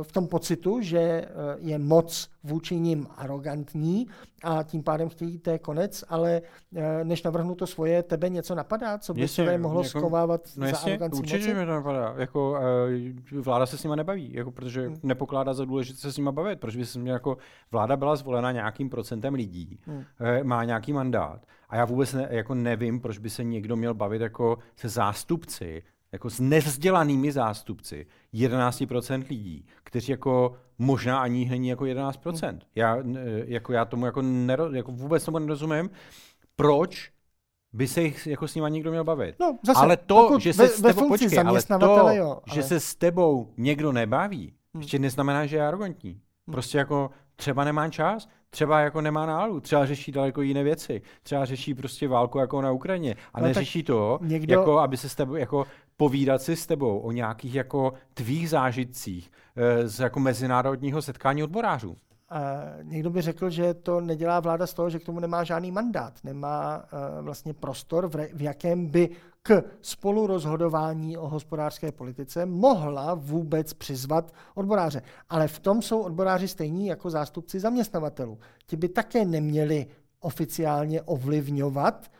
v 0.03 0.13
tom 0.13 0.27
pocitu, 0.27 0.81
že 0.81 0.99
eh, 0.99 1.27
je 1.59 1.79
moc 1.79 2.29
vůči 2.45 2.77
nim 2.77 3.07
arrogantní 3.17 4.07
a 4.43 4.63
tím 4.63 4.83
pádem 4.83 5.09
chtějí 5.09 5.39
té 5.39 5.59
konec, 5.59 6.05
ale 6.09 6.43
než 7.03 7.23
navrhnu 7.23 7.55
to 7.55 7.67
svoje, 7.67 8.03
tebe 8.03 8.29
něco 8.29 8.55
napadá, 8.55 8.99
co 8.99 9.15
by 9.15 9.29
se 9.29 9.59
mohlo 9.59 9.83
jako, 9.83 9.99
skovávat 9.99 10.49
no 10.57 10.71
za 10.71 10.79
aroganci 10.79 11.19
určitě 11.19 11.39
moci? 11.39 11.55
mi 11.55 11.67
to 11.67 11.73
napadá. 11.73 12.15
Jako, 12.17 12.59
vláda 13.33 13.67
se 13.67 13.79
s 13.79 13.83
nima 13.85 13.97
nebaví, 13.97 14.33
jako, 14.33 14.51
protože 14.51 14.87
hmm. 14.87 14.97
nepokládá 15.03 15.55
za 15.55 15.65
důležité 15.65 15.99
se 15.99 16.13
s 16.13 16.17
nima 16.17 16.33
bavit, 16.33 16.61
protože 16.61 16.79
by 16.79 16.87
se 16.87 16.99
mě 16.99 17.13
jako 17.13 17.37
vláda 17.71 17.97
byla 17.97 18.17
zvolena 18.17 18.53
nějakým 18.53 18.91
procentem 18.91 19.35
lidí, 19.35 19.81
hmm. 19.87 20.05
má 20.43 20.65
nějaký 20.65 20.93
mandát 20.93 21.47
a 21.69 21.77
já 21.77 21.85
vůbec 21.85 22.13
ne, 22.13 22.29
jako 22.31 22.55
nevím, 22.55 23.01
proč 23.01 23.19
by 23.19 23.31
se 23.31 23.45
někdo 23.45 23.77
měl 23.77 23.95
bavit 23.95 24.23
jako 24.23 24.59
se 24.77 24.89
zástupci 24.89 25.83
jako 26.13 26.31
s 26.31 26.41
nevzdělanými 26.41 27.33
zástupci 27.33 28.07
11% 28.35 29.25
lidí, 29.29 29.67
kteří 29.85 30.13
jako 30.13 30.57
možná 30.79 31.21
ani 31.21 31.49
není 31.49 31.69
jako 31.69 31.85
11%. 31.85 32.59
Já, 32.75 32.99
jako 33.45 33.73
já 33.73 33.85
tomu 33.85 34.07
jako, 34.07 34.23
nero, 34.23 34.73
jako 34.73 34.93
vůbec 34.93 35.25
tomu 35.25 35.39
nerozumím, 35.39 35.91
proč 36.57 37.13
by 37.73 37.89
se 37.89 38.03
jich 38.03 38.27
jako 38.27 38.49
s 38.49 38.55
nima 38.55 38.69
někdo 38.69 38.91
měl 38.91 39.05
bavit. 39.05 39.35
No, 39.41 39.59
zase, 39.67 39.81
ale 39.81 39.97
to, 39.97 40.39
že 40.39 40.53
se 40.53 40.69
s 40.69 40.83
tebou, 40.83 41.09
počkej, 41.09 41.39
ale 41.39 41.63
to, 41.63 42.09
jo, 42.11 42.41
ale... 42.47 42.55
že 42.55 42.63
se 42.63 42.81
s 42.81 42.95
tebou 42.95 43.53
někdo 43.57 43.93
nebaví, 43.93 44.55
hmm. 44.75 44.83
ještě 44.83 44.99
neznamená, 44.99 45.47
že 45.47 45.57
je 45.57 45.67
arrogantní. 45.67 46.11
Hmm. 46.11 46.53
Prostě 46.53 46.79
jako 46.79 47.11
třeba 47.37 47.65
nemá 47.65 47.89
čas, 47.89 48.29
třeba 48.51 48.81
jako 48.81 49.01
nemá 49.01 49.27
náladu, 49.27 49.61
třeba 49.61 49.87
řeší 49.87 50.13
daleko 50.13 50.43
jiné 50.43 50.63
věci, 50.63 51.03
třeba 51.23 51.45
řeší 51.45 51.75
prostě 51.75 52.09
válku 52.09 52.39
jako 52.39 52.61
na 52.61 52.73
Ukrajině 52.73 53.17
a 53.35 53.41
no, 53.41 53.47
neřeší 53.47 53.83
to, 53.83 54.19
někdo... 54.23 54.59
jako 54.59 54.79
aby 54.79 54.97
se 54.97 55.09
s 55.09 55.15
tebou, 55.15 55.35
jako 55.35 55.67
povídat 56.01 56.43
si 56.43 56.57
s 56.57 56.67
tebou 56.67 56.99
o 56.99 57.13
nějakých 57.13 57.55
jako 57.55 57.93
tvých 58.15 58.51
zážitcích 58.51 59.31
e, 59.57 59.89
z 59.89 60.01
jako 60.01 60.21
mezinárodního 60.21 61.03
setkání 61.03 61.43
odborářů. 61.43 61.91
Uh, 61.91 61.97
někdo 62.83 63.11
by 63.11 63.21
řekl, 63.23 63.51
že 63.51 63.75
to 63.75 64.01
nedělá 64.01 64.41
vláda 64.41 64.67
z 64.67 64.75
toho, 64.75 64.91
že 64.91 64.99
k 64.99 65.05
tomu 65.05 65.21
nemá 65.21 65.45
žádný 65.45 65.71
mandát, 65.71 66.15
nemá 66.25 66.79
uh, 66.79 67.25
vlastně 67.25 67.55
prostor, 67.55 68.09
v, 68.09 68.15
re, 68.15 68.29
v 68.35 68.43
jakém 68.43 68.87
by 68.87 69.09
k 69.43 69.63
spolurozhodování 69.83 71.19
o 71.19 71.29
hospodářské 71.29 71.93
politice 71.93 72.47
mohla 72.47 73.15
vůbec 73.15 73.73
přizvat 73.73 74.33
odboráře. 74.55 75.03
Ale 75.29 75.49
v 75.49 75.59
tom 75.59 75.83
jsou 75.83 76.01
odboráři 76.01 76.49
stejní 76.49 76.87
jako 76.87 77.11
zástupci 77.11 77.61
zaměstnavatelů. 77.61 78.39
Ti 78.67 78.77
by 78.77 78.89
také 78.89 79.25
neměli 79.25 79.87
oficiálně 80.21 81.03
ovlivňovat 81.03 82.11
Eh, 82.11 82.20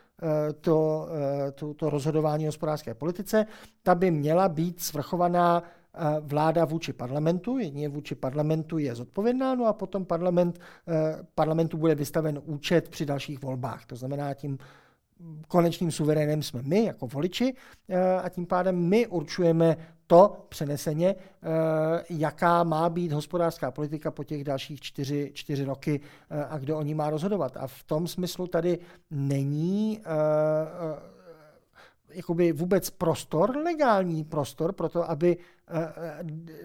to, 0.61 1.09
eh, 1.49 1.53
to, 1.53 1.75
to 1.75 1.91
rozhodování 1.91 2.45
o 2.45 2.49
hospodářské 2.49 2.95
politice, 2.95 3.47
ta 3.83 3.95
by 3.95 4.11
měla 4.11 4.49
být 4.49 4.81
svrchovaná 4.81 5.63
eh, 5.63 6.01
vláda 6.21 6.65
vůči 6.65 6.93
parlamentu, 6.93 7.59
jedině 7.59 7.89
vůči 7.89 8.15
parlamentu 8.15 8.79
je 8.79 8.95
zodpovědná, 8.95 9.55
no 9.55 9.67
a 9.67 9.73
potom 9.73 10.05
parlament, 10.05 10.61
parlamentu 11.35 11.77
bude 11.77 11.95
vystaven 11.95 12.41
účet 12.45 12.89
při 12.89 13.07
dalších 13.07 13.43
volbách. 13.43 13.87
To 13.87 13.97
znamená, 13.97 14.35
tím 14.35 14.59
konečným 15.49 15.91
suverénem 15.93 16.43
jsme 16.43 16.63
my 16.63 16.85
jako 16.85 17.07
voliči 17.07 17.55
a 18.23 18.29
tím 18.29 18.47
pádem 18.47 18.77
my 18.77 19.07
určujeme 19.07 19.77
to 20.11 20.47
přeneseně, 20.49 21.15
eh, 21.15 21.17
jaká 22.11 22.65
má 22.65 22.89
být 22.89 23.13
hospodářská 23.13 23.71
politika 23.71 24.11
po 24.11 24.25
těch 24.25 24.45
dalších 24.45 24.81
čtyři, 24.81 25.31
čtyři 25.35 25.65
roky 25.65 26.01
eh, 26.31 26.45
a 26.45 26.59
kdo 26.59 26.79
o 26.79 26.83
ní 26.83 26.95
má 26.95 27.11
rozhodovat. 27.11 27.57
A 27.57 27.67
v 27.67 27.83
tom 27.83 28.09
smyslu 28.09 28.47
tady 28.47 28.79
není 29.11 30.01
eh, 30.01 30.11
jakoby 32.11 32.53
vůbec 32.53 32.91
prostor, 32.91 33.57
legální 33.57 34.25
prostor 34.25 34.73
pro 34.73 34.89
to, 34.89 35.11
aby 35.11 35.37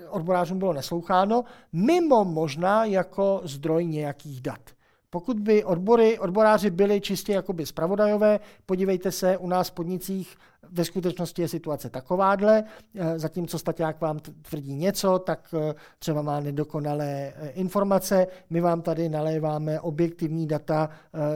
odborářům 0.09 0.59
bylo 0.59 0.73
nesloucháno, 0.73 1.43
mimo 1.73 2.25
možná 2.25 2.85
jako 2.85 3.41
zdroj 3.43 3.85
nějakých 3.85 4.41
dat. 4.41 4.61
Pokud 5.09 5.39
by 5.39 5.63
odbory, 5.63 6.19
odboráři 6.19 6.69
byli 6.69 7.01
čistě 7.01 7.33
jakoby 7.33 7.65
spravodajové, 7.65 8.39
podívejte 8.65 9.11
se, 9.11 9.37
u 9.37 9.47
nás 9.47 9.69
v 9.69 9.71
podnicích 9.71 10.37
ve 10.71 10.85
skutečnosti 10.85 11.41
je 11.41 11.47
situace 11.47 11.89
takováhle, 11.89 12.63
eh, 12.95 13.19
zatímco 13.19 13.59
Staťák 13.59 14.01
vám 14.01 14.19
tvrdí 14.19 14.75
něco, 14.75 15.19
tak 15.19 15.53
eh, 15.53 15.75
třeba 15.99 16.21
má 16.21 16.39
nedokonalé 16.39 17.33
eh, 17.35 17.49
informace, 17.49 18.27
my 18.49 18.61
vám 18.61 18.81
tady 18.81 19.09
naléváme 19.09 19.79
objektivní 19.79 20.47
data 20.47 20.89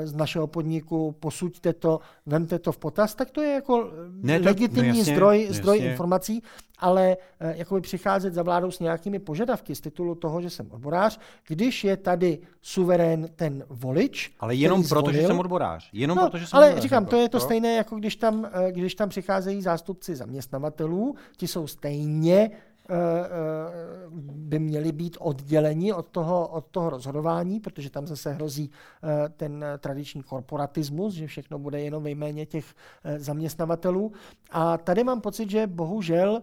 z 0.03 0.13
našeho 0.13 0.47
podniku, 0.47 1.15
posuďte 1.19 1.73
to, 1.73 1.99
vemte 2.25 2.59
to 2.59 2.71
v 2.71 2.77
potaz, 2.77 3.15
tak 3.15 3.31
to 3.31 3.41
je 3.41 3.51
jako 3.53 3.91
ne, 4.11 4.39
to, 4.39 4.45
legitimní 4.45 4.89
no 4.89 4.97
jasně, 4.97 5.13
zdroj, 5.13 5.47
zdroj 5.49 5.77
informací, 5.77 6.43
ale 6.79 7.17
jakoby 7.39 7.81
přicházet 7.81 8.33
za 8.33 8.43
vládou 8.43 8.71
s 8.71 8.79
nějakými 8.79 9.19
požadavky 9.19 9.75
z 9.75 9.81
titulu 9.81 10.15
toho, 10.15 10.41
že 10.41 10.49
jsem 10.49 10.71
odborář, 10.71 11.19
když 11.47 11.83
je 11.83 11.97
tady 11.97 12.39
suverén 12.61 13.29
ten 13.35 13.63
volič. 13.69 14.31
Ale 14.39 14.55
jenom 14.55 14.83
proto, 14.83 15.11
že 15.11 15.27
jsem 15.27 15.39
odborář. 15.39 15.89
Jenom 15.93 16.17
no, 16.17 16.23
proto, 16.23 16.37
že 16.37 16.47
jsem 16.47 16.57
ale 16.57 16.65
odborář, 16.65 16.83
říkám, 16.83 17.05
to 17.05 17.15
je 17.15 17.29
to 17.29 17.39
to. 17.39 17.45
stejné, 17.45 17.75
jako 17.75 17.95
když 17.95 18.15
tam, 18.15 18.49
když 18.71 18.95
tam 18.95 19.09
přicházejí 19.19 19.61
zástupci 19.61 20.15
zaměstnavatelů, 20.15 21.15
ti 21.37 21.47
jsou 21.47 21.67
stejně 21.67 22.51
eh, 22.89 22.95
eh, 22.95 23.29
by 24.31 24.59
měli 24.59 24.91
být 24.91 25.17
odděleni 25.19 25.93
od 25.93 26.07
toho, 26.07 26.47
od 26.47 26.65
toho 26.65 26.89
rozhodování, 26.89 27.59
protože 27.59 27.89
tam 27.89 28.07
zase 28.07 28.31
hrozí 28.31 28.71
eh, 28.71 29.29
ten 29.29 29.65
tradiční 29.77 30.23
korporatismus, 30.23 31.13
že 31.13 31.27
všechno 31.27 31.59
bude 31.59 31.81
jenom 31.81 32.03
ve 32.03 32.09
jméně 32.09 32.45
těch 32.45 32.65
zaměstnavatelů. 33.17 34.11
A 34.51 34.77
tady 34.77 35.03
mám 35.03 35.21
pocit, 35.21 35.49
že 35.49 35.67
bohužel 35.67 36.41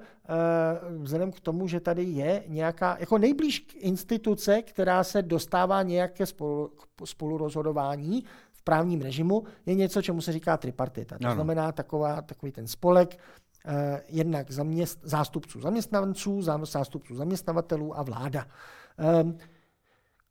vzhledem 0.99 1.33
k 1.33 1.41
tomu, 1.41 1.69
že 1.69 1.81
tady 1.81 2.03
je 2.03 2.45
nějaká, 2.49 2.97
jako 3.01 3.19
nejblíž 3.19 3.67
instituce, 3.75 4.63
která 4.63 5.05
se 5.05 5.23
dostává 5.23 5.83
nějaké 5.83 6.27
spolu, 6.27 6.71
spolurozhodování, 7.05 8.25
právním 8.67 9.01
režimu, 9.01 9.45
je 9.67 9.75
něco, 9.75 10.03
čemu 10.03 10.21
se 10.21 10.33
říká 10.33 10.57
tripartita. 10.57 11.19
To 11.19 11.27
ano. 11.27 11.35
znamená 11.35 11.73
taková, 11.73 12.23
takový 12.23 12.53
ten 12.53 12.67
spolek 12.67 13.19
eh, 13.67 14.03
jednak 14.09 14.51
zaměst, 14.51 14.99
zástupců 15.03 15.61
zaměstnanců, 15.61 16.43
zástupců 16.65 17.15
zaměstnavatelů 17.15 17.99
a 17.99 18.03
vláda. 18.03 18.47
Eh, 18.99 19.47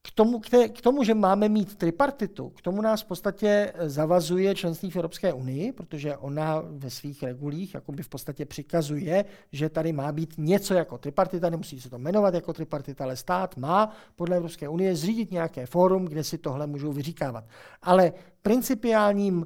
k 0.06 0.12
tomu, 0.12 0.40
k 0.74 0.82
tomu, 0.82 1.04
že 1.04 1.14
máme 1.14 1.50
mít 1.50 1.76
tripartitu, 1.76 2.50
k 2.50 2.62
tomu 2.62 2.82
nás 2.82 3.02
v 3.02 3.06
podstatě 3.06 3.74
zavazuje 3.86 4.56
členství 4.56 4.92
v 4.92 4.96
Evropské 4.96 5.34
unii, 5.34 5.72
protože 5.72 6.18
ona 6.18 6.62
ve 6.66 6.90
svých 6.90 7.24
regulích 7.24 7.74
jakoby 7.74 8.04
v 8.04 8.10
podstatě 8.10 8.46
přikazuje, 8.46 9.26
že 9.52 9.70
tady 9.70 9.94
má 9.94 10.12
být 10.12 10.34
něco 10.38 10.74
jako 10.74 10.98
tripartita, 10.98 11.50
nemusí 11.50 11.82
se 11.82 11.90
to 11.90 11.98
jmenovat 11.98 12.34
jako 12.34 12.54
tripartita, 12.54 13.04
ale 13.04 13.16
stát 13.16 13.58
má 13.58 13.90
podle 14.16 14.36
Evropské 14.36 14.70
unie 14.70 14.96
zřídit 14.96 15.32
nějaké 15.32 15.66
fórum, 15.66 16.06
kde 16.06 16.24
si 16.24 16.38
tohle 16.38 16.68
můžou 16.68 16.94
vyříkávat. 16.94 17.44
Ale 17.82 18.14
principiálním 18.42 19.38
uh, 19.38 19.46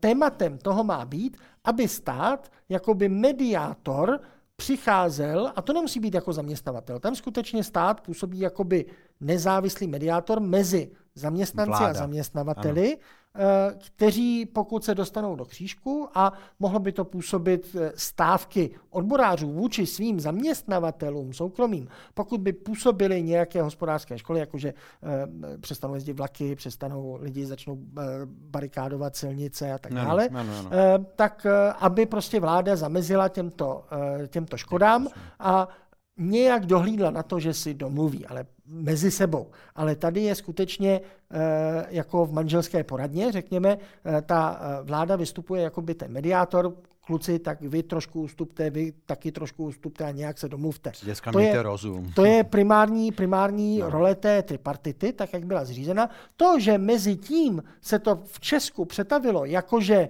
tématem 0.00 0.58
toho 0.58 0.84
má 0.84 1.04
být, 1.04 1.36
aby 1.64 1.88
stát 1.88 2.52
jakoby 2.68 3.08
mediátor 3.08 4.20
přicházel, 4.56 5.52
a 5.56 5.62
to 5.62 5.72
nemusí 5.72 6.00
být 6.00 6.14
jako 6.14 6.32
zaměstnavatel, 6.32 6.98
tam 6.98 7.14
skutečně 7.14 7.64
stát 7.64 8.00
působí 8.00 8.40
jakoby 8.40 8.84
nezávislý 9.20 9.86
mediátor 9.86 10.40
mezi 10.40 10.90
zaměstnanci 11.14 11.68
Vláda. 11.68 11.86
a 11.86 11.94
zaměstnavateli, 11.94 12.86
ano. 12.92 13.02
Eh, 13.38 13.74
kteří 13.86 14.46
pokud 14.46 14.84
se 14.84 14.94
dostanou 14.94 15.36
do 15.36 15.44
křížku 15.44 16.08
a 16.14 16.32
mohlo 16.58 16.78
by 16.78 16.92
to 16.92 17.04
působit 17.04 17.76
eh, 17.80 17.92
stávky 17.94 18.70
odborářů 18.90 19.52
vůči 19.52 19.86
svým 19.86 20.20
zaměstnavatelům 20.20 21.32
soukromým, 21.32 21.88
pokud 22.14 22.40
by 22.40 22.52
působily 22.52 23.22
nějaké 23.22 23.62
hospodářské 23.62 24.18
školy, 24.18 24.40
jakože 24.40 24.68
eh, 24.68 25.58
přestanou 25.58 25.94
jezdit 25.94 26.12
vlaky, 26.12 26.54
přestanou 26.56 27.18
lidi 27.20 27.46
začnou 27.46 27.78
barikádovat 28.26 29.16
silnice 29.16 29.72
a 29.72 29.78
tak 29.78 29.92
no, 29.92 30.04
dále, 30.04 30.28
no, 30.30 30.44
no, 30.44 30.62
no. 30.62 30.70
tak 31.16 31.46
aby 31.78 32.06
prostě 32.06 32.40
vláda 32.40 32.76
zamezila 32.76 33.28
těmto, 33.28 33.84
těmto 34.28 34.56
škodám 34.56 35.08
a 35.38 35.68
nějak 36.16 36.66
dohlídla 36.66 37.10
na 37.10 37.22
to, 37.22 37.40
že 37.40 37.54
si 37.54 37.74
domluví, 37.74 38.26
ale 38.26 38.46
mezi 38.68 39.10
sebou. 39.10 39.50
Ale 39.74 39.96
tady 39.96 40.20
je 40.20 40.34
skutečně 40.34 41.00
eh, 41.30 41.86
jako 41.88 42.26
v 42.26 42.32
manželské 42.32 42.84
poradně, 42.84 43.32
řekněme, 43.32 43.78
eh, 44.04 44.22
ta 44.22 44.60
eh, 44.60 44.82
vláda 44.82 45.16
vystupuje 45.16 45.62
jako 45.62 45.82
by 45.82 45.94
ten 45.94 46.12
mediátor, 46.12 46.72
kluci, 47.06 47.38
tak 47.38 47.60
vy 47.60 47.82
trošku 47.82 48.22
ustupte, 48.22 48.70
vy 48.70 48.92
taky 49.06 49.32
trošku 49.32 49.64
ustupte 49.64 50.04
a 50.04 50.10
nějak 50.10 50.38
se 50.38 50.48
domluvte. 50.48 50.92
Dneska 51.04 51.32
to 51.32 51.38
je, 51.38 51.62
rozum. 51.62 52.12
To 52.14 52.24
je 52.24 52.44
primární, 52.44 53.12
primární 53.12 53.78
no. 53.78 53.90
role 53.90 54.14
té 54.14 54.42
tripartity, 54.42 55.12
tak 55.12 55.32
jak 55.32 55.46
byla 55.46 55.64
zřízena. 55.64 56.10
To, 56.36 56.60
že 56.60 56.78
mezi 56.78 57.16
tím 57.16 57.62
se 57.80 57.98
to 57.98 58.16
v 58.24 58.40
Česku 58.40 58.84
přetavilo, 58.84 59.44
jakože 59.44 60.08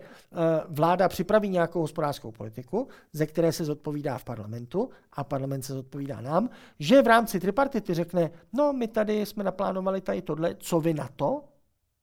vláda 0.68 1.09
připraví 1.09 1.48
nějakou 1.48 1.80
hospodářskou 1.80 2.32
politiku, 2.32 2.88
ze 3.12 3.26
které 3.26 3.52
se 3.52 3.64
zodpovídá 3.64 4.18
v 4.18 4.24
parlamentu 4.24 4.90
a 5.12 5.24
parlament 5.24 5.62
se 5.62 5.72
zodpovídá 5.72 6.20
nám, 6.20 6.48
že 6.78 7.02
v 7.02 7.06
rámci 7.06 7.40
tripartity 7.40 7.94
řekne, 7.94 8.30
no 8.52 8.72
my 8.72 8.88
tady 8.88 9.26
jsme 9.26 9.44
naplánovali 9.44 10.00
tady 10.00 10.22
tohle, 10.22 10.54
co 10.59 10.80
vy 10.80 10.94
na 10.94 11.09
to? 11.16 11.44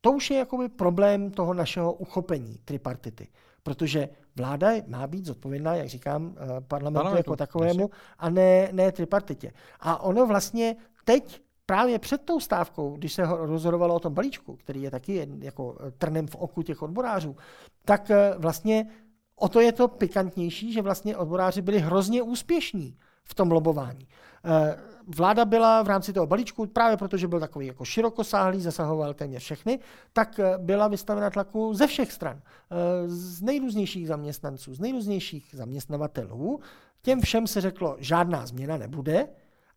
To 0.01 0.11
už 0.11 0.31
je 0.31 0.37
jakoby 0.37 0.69
problém 0.69 1.31
toho 1.31 1.53
našeho 1.53 1.93
uchopení 1.93 2.57
tripartity. 2.65 3.27
Protože 3.63 4.09
vláda 4.35 4.71
má 4.87 5.07
být 5.07 5.25
zodpovědná, 5.25 5.75
jak 5.75 5.87
říkám, 5.87 6.35
eh, 6.35 6.61
parlamentu, 6.61 6.93
parlamentu 6.93 7.17
jako 7.17 7.35
takovému 7.35 7.89
a 8.17 8.29
ne, 8.29 8.69
ne 8.71 8.91
tripartitě. 8.91 9.51
A 9.79 10.01
ono 10.01 10.27
vlastně 10.27 10.75
teď 11.03 11.41
právě 11.65 11.99
před 11.99 12.21
tou 12.21 12.39
stávkou, 12.39 12.95
když 12.95 13.13
se 13.13 13.23
rozhodovalo 13.25 13.95
o 13.95 13.99
tom 13.99 14.13
balíčku, 14.13 14.55
který 14.55 14.81
je 14.81 14.91
taky 14.91 15.27
jako 15.39 15.77
eh, 15.79 15.91
trnem 15.91 16.27
v 16.27 16.35
oku 16.35 16.61
těch 16.61 16.81
odborářů, 16.81 17.35
tak 17.85 18.11
eh, 18.11 18.35
vlastně 18.37 18.85
o 19.35 19.49
to 19.49 19.59
je 19.59 19.71
to 19.71 19.87
pikantnější, 19.87 20.73
že 20.73 20.81
vlastně 20.81 21.17
odboráři 21.17 21.61
byli 21.61 21.79
hrozně 21.79 22.21
úspěšní 22.21 22.97
v 23.23 23.35
tom 23.35 23.51
lobování. 23.51 24.07
Eh, 24.45 24.77
vláda 25.07 25.45
byla 25.45 25.83
v 25.83 25.87
rámci 25.87 26.13
toho 26.13 26.27
balíčku, 26.27 26.65
právě 26.65 26.97
protože 26.97 27.27
byl 27.27 27.39
takový 27.39 27.67
jako 27.67 27.85
širokosáhlý, 27.85 28.61
zasahoval 28.61 29.13
téměř 29.13 29.43
všechny, 29.43 29.79
tak 30.13 30.39
eh, 30.39 30.53
byla 30.57 30.87
vystavena 30.87 31.29
tlaku 31.29 31.73
ze 31.73 31.87
všech 31.87 32.11
stran, 32.11 32.41
eh, 32.41 32.75
z 33.07 33.41
nejrůznějších 33.41 34.07
zaměstnanců, 34.07 34.73
z 34.73 34.79
nejrůznějších 34.79 35.49
zaměstnavatelů. 35.53 36.59
Těm 37.01 37.21
všem 37.21 37.47
se 37.47 37.61
řeklo, 37.61 37.95
žádná 37.99 38.45
změna 38.45 38.77
nebude 38.77 39.27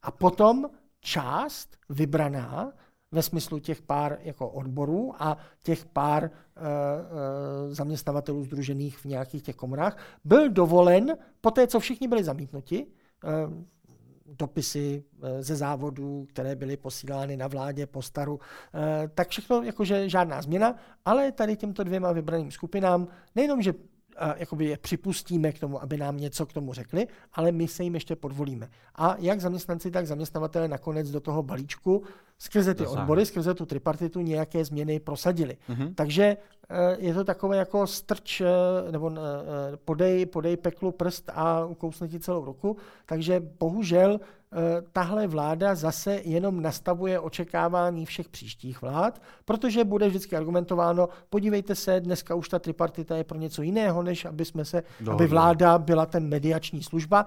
a 0.02 0.10
potom 0.10 0.66
část 1.00 1.76
vybraná 1.88 2.72
ve 3.12 3.22
smyslu 3.22 3.58
těch 3.58 3.82
pár 3.82 4.18
jako 4.20 4.48
odborů 4.48 5.12
a 5.18 5.38
těch 5.62 5.84
pár 5.84 6.24
e, 6.24 6.28
e, 6.28 7.74
zaměstnavatelů 7.74 8.44
združených 8.44 8.98
v 8.98 9.04
nějakých 9.04 9.42
těch 9.42 9.56
komorách 9.56 9.98
byl 10.24 10.50
dovolen, 10.50 11.16
po 11.40 11.50
té, 11.50 11.66
co 11.66 11.80
všichni 11.80 12.08
byli 12.08 12.24
zamítnuti, 12.24 12.86
dopisy 14.26 15.04
eh, 15.22 15.42
ze 15.42 15.56
závodů, 15.56 16.26
které 16.28 16.56
byly 16.56 16.76
posílány 16.76 17.36
na 17.36 17.46
vládě 17.46 17.86
po 17.86 18.02
staru. 18.02 18.40
Eh, 18.74 19.08
tak 19.14 19.28
všechno, 19.28 19.62
jakože 19.62 20.08
žádná 20.08 20.42
změna, 20.42 20.76
ale 21.04 21.32
tady 21.32 21.56
těmto 21.56 21.84
dvěma 21.84 22.12
vybraným 22.12 22.50
skupinám 22.50 23.08
nejenom, 23.34 23.62
že 23.62 23.74
jakoby 24.36 24.64
je 24.64 24.76
připustíme 24.78 25.52
k 25.52 25.58
tomu, 25.58 25.82
aby 25.82 25.96
nám 25.96 26.16
něco 26.16 26.46
k 26.46 26.52
tomu 26.52 26.72
řekli, 26.72 27.06
ale 27.32 27.52
my 27.52 27.68
se 27.68 27.84
jim 27.84 27.94
ještě 27.94 28.16
podvolíme. 28.16 28.68
A 28.94 29.16
jak 29.18 29.40
zaměstnanci, 29.40 29.90
tak 29.90 30.06
zaměstnavatele 30.06 30.68
nakonec 30.68 31.10
do 31.10 31.20
toho 31.20 31.42
balíčku 31.42 32.02
skrze 32.38 32.74
ty 32.74 32.86
odbory, 32.86 33.26
skrze 33.26 33.54
tu 33.54 33.66
tripartitu 33.66 34.20
nějaké 34.20 34.64
změny 34.64 35.00
prosadili. 35.00 35.56
Mm-hmm. 35.68 35.94
Takže 35.94 36.36
eh, 36.70 36.96
je 36.98 37.14
to 37.14 37.24
takové 37.24 37.56
jako 37.56 37.86
strč, 37.86 38.40
eh, 38.40 38.46
nebo 38.92 39.10
eh, 39.10 39.76
podej, 39.76 40.26
podej 40.26 40.56
peklu 40.56 40.92
prst 40.92 41.30
a 41.34 41.64
ukousne 41.64 42.08
ti 42.08 42.20
celou 42.20 42.44
ruku. 42.44 42.76
Takže 43.06 43.40
bohužel 43.58 44.20
tahle 44.92 45.26
vláda 45.26 45.74
zase 45.74 46.20
jenom 46.24 46.62
nastavuje 46.62 47.20
očekávání 47.20 48.06
všech 48.06 48.28
příštích 48.28 48.82
vlád, 48.82 49.22
protože 49.44 49.84
bude 49.84 50.08
vždycky 50.08 50.36
argumentováno, 50.36 51.08
podívejte 51.30 51.74
se, 51.74 52.00
dneska 52.00 52.34
už 52.34 52.48
ta 52.48 52.58
tripartita 52.58 53.16
je 53.16 53.24
pro 53.24 53.38
něco 53.38 53.62
jiného, 53.62 54.02
než 54.02 54.24
aby 54.24 54.44
jsme 54.44 54.64
se, 54.64 54.82
Dohodli. 55.00 55.24
aby 55.24 55.30
vláda 55.30 55.78
byla 55.78 56.06
ten 56.06 56.28
mediační 56.28 56.82
služba 56.82 57.26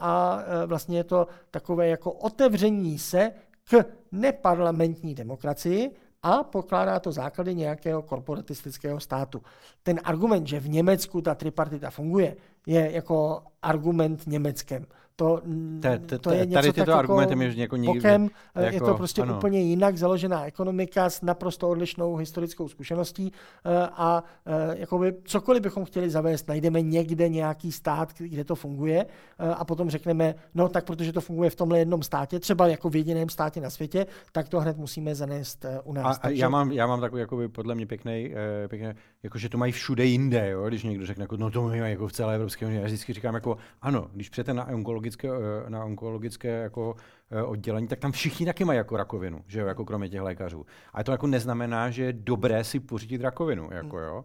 a 0.00 0.38
vlastně 0.66 0.96
je 0.96 1.04
to 1.04 1.26
takové 1.50 1.88
jako 1.88 2.12
otevření 2.12 2.98
se 2.98 3.32
k 3.70 3.84
neparlamentní 4.12 5.14
demokracii 5.14 5.90
a 6.22 6.42
pokládá 6.42 7.00
to 7.00 7.12
základy 7.12 7.54
nějakého 7.54 8.02
korporatistického 8.02 9.00
státu. 9.00 9.42
Ten 9.82 10.00
argument, 10.04 10.46
že 10.46 10.60
v 10.60 10.68
Německu 10.68 11.20
ta 11.20 11.34
tripartita 11.34 11.90
funguje, 11.90 12.36
je 12.66 12.92
jako 12.92 13.42
argument 13.62 14.26
německém. 14.26 14.86
To, 15.20 15.40
te, 15.80 15.98
te, 15.98 16.18
to 16.18 16.30
je 16.30 16.46
něco 16.46 16.54
tady 16.54 16.72
tyto 16.72 16.86
tak 16.86 16.98
argumenty 16.98 17.44
jako, 17.44 17.60
jako 17.60 17.76
nikdy, 17.76 17.98
bokem, 17.98 18.28
jako, 18.54 18.74
je 18.74 18.80
to 18.80 18.94
prostě 18.94 19.22
ano. 19.22 19.36
úplně 19.36 19.60
jinak 19.60 19.96
založená 19.96 20.44
ekonomika 20.44 21.10
s 21.10 21.22
naprosto 21.22 21.68
odlišnou 21.68 22.16
historickou 22.16 22.68
zkušeností 22.68 23.32
eh, 23.64 23.88
a 23.92 24.24
eh, 24.46 24.78
jakoby 24.78 25.14
cokoliv 25.24 25.62
bychom 25.62 25.84
chtěli 25.84 26.10
zavést, 26.10 26.48
najdeme 26.48 26.82
někde 26.82 27.28
nějaký 27.28 27.72
stát, 27.72 28.12
kde 28.18 28.44
to 28.44 28.54
funguje 28.54 29.06
eh, 29.06 29.54
a 29.54 29.64
potom 29.64 29.90
řekneme, 29.90 30.34
no 30.54 30.68
tak 30.68 30.84
protože 30.84 31.12
to 31.12 31.20
funguje 31.20 31.50
v 31.50 31.56
tomhle 31.56 31.78
jednom 31.78 32.02
státě, 32.02 32.40
třeba 32.40 32.66
jako 32.68 32.90
v 32.90 32.96
jediném 32.96 33.28
státě 33.28 33.60
na 33.60 33.70
světě, 33.70 34.06
tak 34.32 34.48
to 34.48 34.60
hned 34.60 34.76
musíme 34.76 35.14
zanést 35.14 35.66
u 35.84 35.92
nás. 35.92 36.18
A, 36.18 36.20
a 36.22 36.28
já, 36.28 36.48
mám, 36.48 36.72
já 36.72 36.86
mám 36.86 37.00
takový 37.00 37.20
jakoby, 37.20 37.48
podle 37.48 37.74
mě 37.74 37.86
pěkný, 37.86 38.34
pěkný 38.68 38.88
jako 39.22 39.38
že 39.38 39.48
to 39.48 39.58
mají 39.58 39.72
všude 39.72 40.04
jinde, 40.04 40.50
jo? 40.50 40.68
když 40.68 40.82
někdo 40.82 41.06
řekne, 41.06 41.24
jako, 41.24 41.36
no 41.36 41.50
to 41.50 41.62
mají 41.62 41.80
jako 41.80 42.08
v 42.08 42.12
celé 42.12 42.34
Evropské 42.34 42.66
unii. 42.66 42.80
Já 42.80 42.86
vždycky 42.86 43.12
říkám, 43.12 43.34
jako, 43.34 43.56
ano, 43.82 44.10
když 44.12 44.28
přijete 44.28 44.54
na 44.54 44.66
onkologické, 44.66 45.28
eh, 45.28 45.70
na 45.70 45.84
onkologické 45.84 46.48
jako, 46.48 46.96
eh, 47.30 47.42
oddělení, 47.42 47.88
tak 47.88 47.98
tam 47.98 48.12
všichni 48.12 48.46
taky 48.46 48.64
mají 48.64 48.76
jako 48.76 48.96
rakovinu, 48.96 49.44
že 49.46 49.60
jo, 49.60 49.66
jako 49.66 49.84
kromě 49.84 50.08
těch 50.08 50.20
lékařů. 50.20 50.66
A 50.92 51.04
to 51.04 51.12
jako 51.12 51.26
neznamená, 51.26 51.90
že 51.90 52.04
je 52.04 52.12
dobré 52.12 52.64
si 52.64 52.80
pořídit 52.80 53.20
rakovinu, 53.20 53.68
jako 53.72 53.98
jo. 53.98 54.24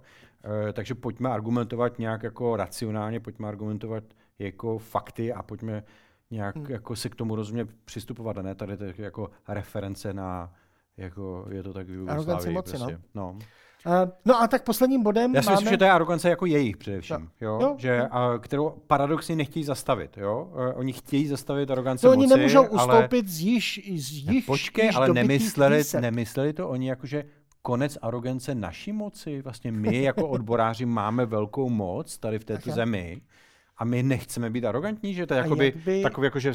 E, 0.70 0.74
takže 0.74 0.96
pojďme 0.96 1.30
argumentovat 1.30 2.00
nějak 2.00 2.24
jako 2.24 2.56
racionálně, 2.56 3.20
pojďme 3.20 3.48
argumentovat 3.48 4.04
jako 4.40 4.78
fakty 4.78 5.34
a 5.34 5.44
pojďme 5.44 5.84
nějak 6.32 6.56
hmm. 6.56 6.66
jako 6.70 6.96
se 6.96 7.10
k 7.10 7.16
tomu 7.16 7.36
rozumně 7.36 7.66
přistupovat 7.86 8.38
a 8.38 8.42
ne 8.42 8.56
tady 8.56 8.78
jako 8.98 9.30
reference 9.48 10.14
na 10.14 10.54
jako 10.98 11.46
je 11.50 11.64
to 11.64 11.74
tak 11.74 11.88
v 11.90 12.52
moci, 12.52 12.78
no. 12.80 12.86
prostě. 12.86 13.00
no. 13.16 13.40
No. 13.86 14.04
Uh, 14.04 14.10
no 14.26 14.42
a 14.42 14.48
tak 14.48 14.64
posledním 14.64 15.04
bodem 15.04 15.36
Já 15.36 15.42
si 15.42 15.46
máme... 15.46 15.56
myslím, 15.56 15.70
že 15.70 15.78
to 15.78 15.84
je 15.84 15.92
arogance 15.92 16.30
jako 16.30 16.46
jejich 16.46 16.78
především, 16.78 17.30
no. 17.42 17.48
jo? 17.48 17.60
Jo, 17.62 17.76
že. 17.78 18.02
A, 18.12 18.38
kterou 18.38 18.74
paradoxně 18.88 19.36
nechtějí 19.36 19.64
zastavit. 19.64 20.18
Jo? 20.18 20.50
Uh, 20.54 20.80
oni 20.80 20.94
chtějí 20.94 21.28
zastavit 21.28 21.72
arogance 21.72 22.08
no, 22.08 22.14
moci, 22.14 22.20
oni 22.20 22.36
nemůžou 22.36 22.64
ustoupit 22.64 23.26
ale... 23.26 23.32
z 23.32 23.42
již, 23.42 23.82
z 23.96 24.12
již, 24.12 24.46
Počkej, 24.46 24.86
již 24.86 24.96
ale 24.96 25.10
nemysleli, 25.10 25.84
nemysleli 26.00 26.54
to 26.54 26.70
oni 26.70 26.90
jako, 26.90 27.08
že 27.08 27.24
konec 27.62 27.98
arogance 28.02 28.56
naší 28.56 28.92
moci. 28.92 29.42
Vlastně 29.42 29.72
my 29.72 30.02
jako 30.02 30.28
odboráři 30.28 30.86
máme 30.86 31.26
velkou 31.26 31.70
moc 31.70 32.18
tady 32.18 32.40
v 32.40 32.46
této 32.46 32.72
zemi 32.72 33.22
a 33.78 33.86
my 33.86 34.04
nechceme 34.04 34.50
být 34.50 34.66
arrogantní, 34.66 35.14
že 35.14 35.26
to 35.26 35.34
je 35.34 35.38
jakoby, 35.38 35.66
jak 35.66 35.76
by- 35.76 36.02
takový 36.02 36.26
jako, 36.26 36.40
že, 36.40 36.52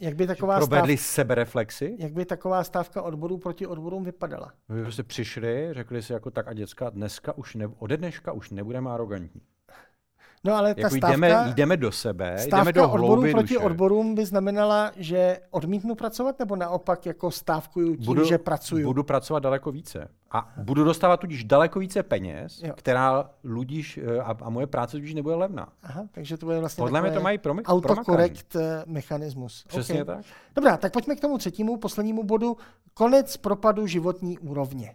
Jak 0.00 0.14
by 0.14 0.26
taková, 0.26 0.60
že 0.60 0.66
provedli 0.66 0.96
sebereflexy, 0.96 1.96
jak 1.98 2.12
by 2.12 2.24
taková 2.24 2.64
stávka 2.64 3.02
odborů 3.02 3.38
proti 3.38 3.66
odborům 3.66 4.04
vypadala? 4.04 4.52
by 4.68 4.82
prostě 4.82 5.02
přišli, 5.02 5.68
řekli 5.72 6.02
si 6.02 6.12
jako 6.12 6.30
tak 6.30 6.48
a 6.48 6.52
děcka, 6.52 6.90
dneska 6.90 7.36
už 7.38 7.54
ne, 7.54 7.66
ode 7.78 7.96
dneška 7.96 8.32
už 8.32 8.50
nebudeme 8.50 8.90
arrogantní. 8.90 9.40
No 10.44 10.54
ale 10.54 10.74
ta 10.74 10.80
Jako 10.80 10.96
stávka, 10.96 11.10
jdeme, 11.10 11.52
jdeme 11.56 11.76
do 11.76 11.92
sebe, 11.92 12.30
jdeme 12.30 12.42
stávka 12.42 12.72
do 12.72 12.84
odborů 12.84 13.06
hlouby 13.06 13.30
proti 13.32 13.54
duše. 13.54 13.66
odborům 13.66 14.14
by 14.14 14.24
znamenala, 14.26 14.92
že 14.96 15.38
odmítnu 15.50 15.94
pracovat, 15.94 16.38
nebo 16.38 16.56
naopak 16.56 17.06
jako 17.06 17.30
stávkuju 17.30 17.96
tím, 17.96 18.04
budu, 18.06 18.24
že 18.24 18.38
pracuju? 18.38 18.86
budu 18.88 19.02
pracovat 19.02 19.40
daleko 19.42 19.72
více. 19.72 20.08
A 20.30 20.52
budu 20.56 20.84
dostávat 20.84 21.20
tudíž 21.20 21.44
daleko 21.44 21.78
více 21.78 22.02
peněz, 22.02 22.62
Jo. 22.62 22.72
která 22.76 23.30
ludíž 23.44 23.98
eh, 24.02 24.20
a, 24.20 24.36
a 24.42 24.50
moje 24.50 24.66
práce 24.66 24.92
tudíž 24.96 25.14
nebude 25.14 25.34
levná. 25.34 25.68
Aha, 25.82 26.04
takže 26.12 26.36
to 26.36 26.46
bude 26.46 26.60
vlastně 26.60 26.82
Podle 26.82 27.00
mě 27.02 27.10
to 27.10 27.20
mají 27.20 27.38
promi- 27.38 27.62
autokorekt 27.64 28.56
eh, 28.56 28.82
mechanismus. 28.86 29.64
Přesně 29.68 30.00
Ok. 30.00 30.06
tak. 30.06 30.24
Dobrá, 30.54 30.76
tak 30.76 30.92
pojďme 30.92 31.16
k 31.16 31.20
tomu 31.20 31.38
třetímu, 31.38 31.76
poslednímu 31.76 32.22
bodu. 32.22 32.56
Konec 32.94 33.36
propadu 33.36 33.86
životní 33.86 34.38
úrovně. 34.38 34.94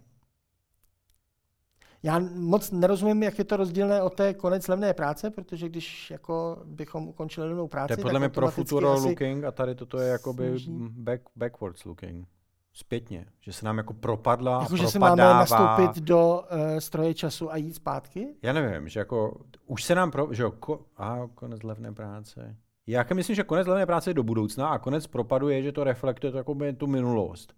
Já 2.03 2.19
moc 2.35 2.71
nerozumím, 2.71 3.23
jak 3.23 3.37
je 3.37 3.43
to 3.43 3.57
rozdílné 3.57 4.01
od 4.01 4.13
té 4.13 4.33
konec 4.33 4.67
levné 4.67 4.93
práce, 4.93 5.29
protože 5.29 5.69
když 5.69 6.11
jako 6.11 6.57
bychom 6.65 7.07
ukončili 7.07 7.47
levnou 7.47 7.67
práci, 7.67 7.93
To 7.93 7.99
je 7.99 8.03
podle 8.03 8.19
mě 8.19 8.29
pro 8.29 8.51
futuro 8.51 8.93
looking 8.93 9.43
a 9.43 9.51
tady 9.51 9.75
toto 9.75 9.99
je 9.99 10.09
jakoby 10.09 10.55
back, 10.89 11.21
backwards 11.35 11.85
looking. 11.85 12.27
Zpětně. 12.73 13.25
Že 13.41 13.53
se 13.53 13.65
nám 13.65 13.77
jako 13.77 13.93
propadla 13.93 14.61
Jako, 14.61 14.73
a 14.73 14.77
že 14.77 14.87
se 14.87 14.99
máme 14.99 15.23
nastoupit 15.23 15.95
do 16.03 16.43
uh, 16.51 16.77
stroje 16.79 17.13
času 17.13 17.51
a 17.51 17.55
jít 17.55 17.73
zpátky? 17.73 18.35
Já 18.41 18.53
nevím, 18.53 18.89
že 18.89 18.99
jako 18.99 19.41
už 19.65 19.83
se 19.83 19.95
nám, 19.95 20.11
pro, 20.11 20.27
že 20.31 20.43
jo, 20.43 20.51
ko, 20.51 20.85
a 20.97 21.19
konec 21.35 21.63
levné 21.63 21.93
práce. 21.93 22.55
Já 22.87 23.05
myslím, 23.13 23.35
že 23.35 23.43
konec 23.43 23.67
levné 23.67 23.85
práce 23.85 24.09
je 24.09 24.13
do 24.13 24.23
budoucna 24.23 24.67
a 24.67 24.79
konec 24.79 25.07
propadu 25.07 25.49
je, 25.49 25.63
že 25.63 25.71
to 25.71 25.83
reflektuje 25.83 26.31
to 26.31 26.37
jakoby 26.37 26.73
tu 26.73 26.87
minulost. 26.87 27.53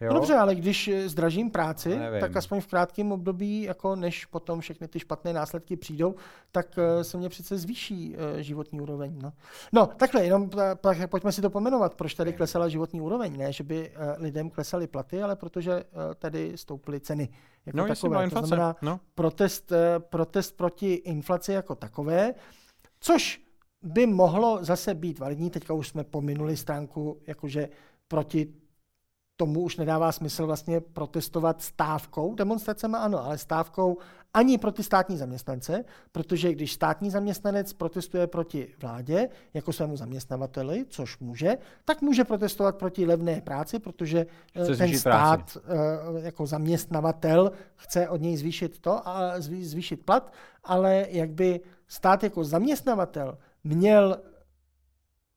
Jo? 0.00 0.08
No 0.08 0.14
dobře, 0.14 0.34
ale 0.34 0.54
když 0.54 0.88
eh, 0.88 1.08
zdražím 1.08 1.50
práci, 1.50 1.88
Nevím. 1.98 2.20
tak 2.20 2.36
aspoň 2.36 2.60
v 2.60 2.66
krátkém 2.66 3.12
období, 3.12 3.62
jako 3.62 3.96
než 3.96 4.24
potom 4.24 4.60
všechny 4.60 4.88
ty 4.88 4.98
špatné 5.00 5.32
následky 5.32 5.76
přijdou, 5.76 6.14
tak 6.52 6.78
eh, 6.78 7.04
se 7.04 7.18
mě 7.18 7.28
přece 7.28 7.58
zvýší 7.58 8.16
eh, 8.38 8.42
životní 8.42 8.80
úroveň. 8.80 9.18
No, 9.22 9.32
no 9.72 9.86
takhle, 9.86 10.24
jenom 10.24 10.50
pojďme 11.10 11.32
si 11.32 11.42
to 11.42 11.50
pomenovat, 11.50 11.94
proč 11.94 12.14
tady 12.14 12.32
klesala 12.32 12.68
životní 12.68 13.00
úroveň. 13.00 13.36
Ne, 13.36 13.52
že 13.52 13.64
by 13.64 13.92
lidem 14.16 14.50
klesaly 14.50 14.86
platy, 14.86 15.22
ale 15.22 15.36
protože 15.36 15.84
tady 16.18 16.52
stouply 16.54 17.00
ceny. 17.00 17.28
Jako 17.66 17.78
No, 17.78 17.86
takové. 17.88 18.24
inflace. 18.24 18.40
To 18.42 18.46
znamená 18.46 18.76
no. 18.82 19.00
protest, 19.14 19.72
protest 19.98 20.56
proti 20.56 20.92
inflaci 20.92 21.52
jako 21.52 21.74
takové, 21.74 22.34
což 23.00 23.42
by 23.82 24.06
mohlo 24.06 24.58
zase 24.64 24.94
být 24.94 25.18
validní. 25.18 25.50
Teďka 25.50 25.74
už 25.74 25.88
jsme 25.88 26.04
pominuli 26.04 26.56
stránku, 26.56 27.20
jakože 27.26 27.68
proti 28.08 28.54
tomu 29.40 29.60
už 29.60 29.76
nedává 29.76 30.12
smysl 30.12 30.46
vlastně 30.46 30.80
protestovat 30.80 31.62
stávkou, 31.62 32.34
demonstracemi 32.34 32.96
ano, 33.00 33.24
ale 33.24 33.38
stávkou 33.38 33.96
ani 34.34 34.58
proti 34.58 34.82
státní 34.82 35.16
zaměstnance, 35.16 35.84
protože 36.12 36.52
když 36.52 36.72
státní 36.72 37.10
zaměstnanec 37.10 37.72
protestuje 37.72 38.26
proti 38.26 38.74
vládě 38.80 39.28
jako 39.54 39.72
svému 39.72 39.96
zaměstnavateli, 39.96 40.84
což 40.88 41.18
může, 41.18 41.58
tak 41.84 42.02
může 42.02 42.24
protestovat 42.24 42.76
proti 42.76 43.06
levné 43.06 43.40
práci, 43.40 43.78
protože 43.78 44.18
eh, 44.54 44.62
Chce 44.62 44.66
ten 44.66 44.74
zvýšit 44.76 44.98
stát 44.98 45.36
práci. 45.52 45.58
eh, 46.18 46.20
jako 46.26 46.46
zaměstnavatel 46.46 47.52
chce 47.76 48.08
od 48.08 48.20
něj 48.20 48.36
zvýšit 48.36 48.78
to 48.80 49.08
a 49.08 49.38
zvý- 49.38 49.64
zvýšit 49.64 50.04
plat, 50.04 50.32
ale 50.64 51.06
jak 51.10 51.30
by 51.30 51.60
stát 51.88 52.22
jako 52.22 52.44
zaměstnavatel 52.44 53.38
měl 53.64 54.18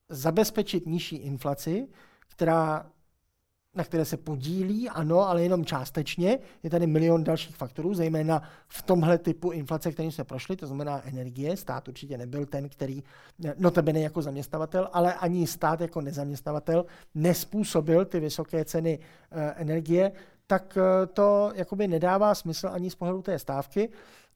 zabezpečit 0.08 0.86
nižší 0.86 1.16
inflaci, 1.16 1.88
která 2.28 2.86
na 3.74 3.84
které 3.84 4.04
se 4.04 4.16
podílí, 4.16 4.88
ano, 4.88 5.28
ale 5.28 5.42
jenom 5.42 5.64
částečně. 5.64 6.38
Je 6.62 6.70
tady 6.70 6.86
milion 6.86 7.24
dalších 7.24 7.56
faktorů, 7.56 7.94
zejména 7.94 8.42
v 8.68 8.82
tomhle 8.82 9.18
typu 9.18 9.50
inflace, 9.50 9.92
kterým 9.92 10.12
jsme 10.12 10.24
prošli, 10.24 10.56
to 10.56 10.66
znamená 10.66 11.02
energie. 11.04 11.56
Stát 11.56 11.88
určitě 11.88 12.18
nebyl 12.18 12.46
ten, 12.46 12.68
který, 12.68 13.02
notabene 13.58 14.00
jako 14.00 14.22
zaměstnavatel, 14.22 14.88
ale 14.92 15.14
ani 15.14 15.46
stát 15.46 15.80
jako 15.80 16.00
nezaměstnavatel 16.00 16.84
nespůsobil 17.14 18.04
ty 18.04 18.20
vysoké 18.20 18.64
ceny 18.64 18.98
eh, 19.30 19.52
energie, 19.56 20.12
tak 20.46 20.76
eh, 20.76 21.06
to 21.06 21.52
jakoby 21.54 21.88
nedává 21.88 22.34
smysl 22.34 22.68
ani 22.72 22.90
z 22.90 22.94
pohledu 22.94 23.22
té 23.22 23.38
stávky. 23.38 23.88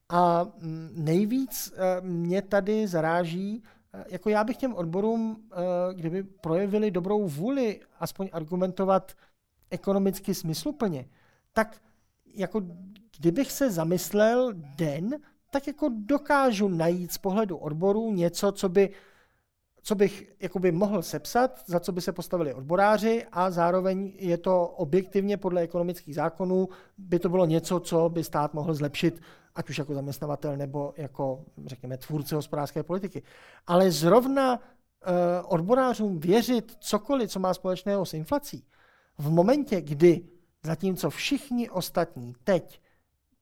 A 0.09 0.45
mm, 0.45 0.91
nejvíc 0.95 1.74
eh, 1.76 2.01
mě 2.01 2.43
tady 2.43 2.87
zaráží, 2.87 3.62
jako 4.09 4.28
já 4.28 4.44
bych 4.44 4.57
těm 4.57 4.74
odborům, 4.74 5.49
eh, 5.53 5.94
kdyby 5.94 6.22
projevili 6.22 6.90
dobrou 6.90 7.28
vůli 7.28 7.80
aspoň 8.01 8.28
argumentovat 8.32 9.12
ekonomicky 9.70 10.34
smysluplně, 10.34 11.09
tak 11.53 11.80
jako 12.34 12.62
kdybych 13.18 13.53
se 13.53 13.70
zamyslel 13.70 14.53
den, 14.55 15.16
tak 15.51 15.66
jako 15.66 15.90
dokážu 15.92 16.68
najít 16.68 17.12
z 17.12 17.18
pohledu 17.18 17.57
odborů 17.57 18.12
něco, 18.12 18.53
co 18.53 18.68
by 18.68 18.90
co 19.87 19.95
bych 19.95 20.32
jakoby 20.41 20.72
mohl 20.72 21.03
sepsat, 21.03 21.62
za 21.66 21.80
co 21.80 21.93
by 21.93 22.01
se 22.01 22.12
postavili 22.12 22.55
odboráři 22.55 23.26
a 23.32 23.51
zároveň 23.51 24.12
je 24.18 24.39
to 24.39 24.66
objektivně 24.66 25.37
podle 25.37 25.62
ekonomických 25.62 26.14
zákonů, 26.14 26.68
by 26.99 27.18
to 27.18 27.28
bylo 27.28 27.47
něco, 27.47 27.80
co 27.80 28.09
by 28.09 28.24
stát 28.24 28.55
mohl 28.55 28.74
zlepšit, 28.74 29.20
ať 29.55 29.70
už 29.70 29.78
jako 29.78 29.95
zaměstnavatel 29.95 30.57
nebo 30.57 30.95
jako, 30.97 31.45
řekněme, 31.66 31.97
tvůrce 31.97 32.34
hospodářské 32.34 32.82
politiky. 32.82 33.22
Ale 33.66 33.91
zrovna 33.91 34.59
uh, 34.59 34.62
odborářům 35.45 36.20
věřit 36.20 36.76
cokoliv, 36.80 37.30
co 37.30 37.41
má 37.41 37.55
společného 37.55 38.07
s 38.07 38.14
inflací, 38.14 38.64
v 39.18 39.30
momentě, 39.30 39.80
kdy 39.80 40.28
zatímco 40.62 41.11
všichni 41.11 41.70
ostatní 41.70 42.34
teď 42.45 42.80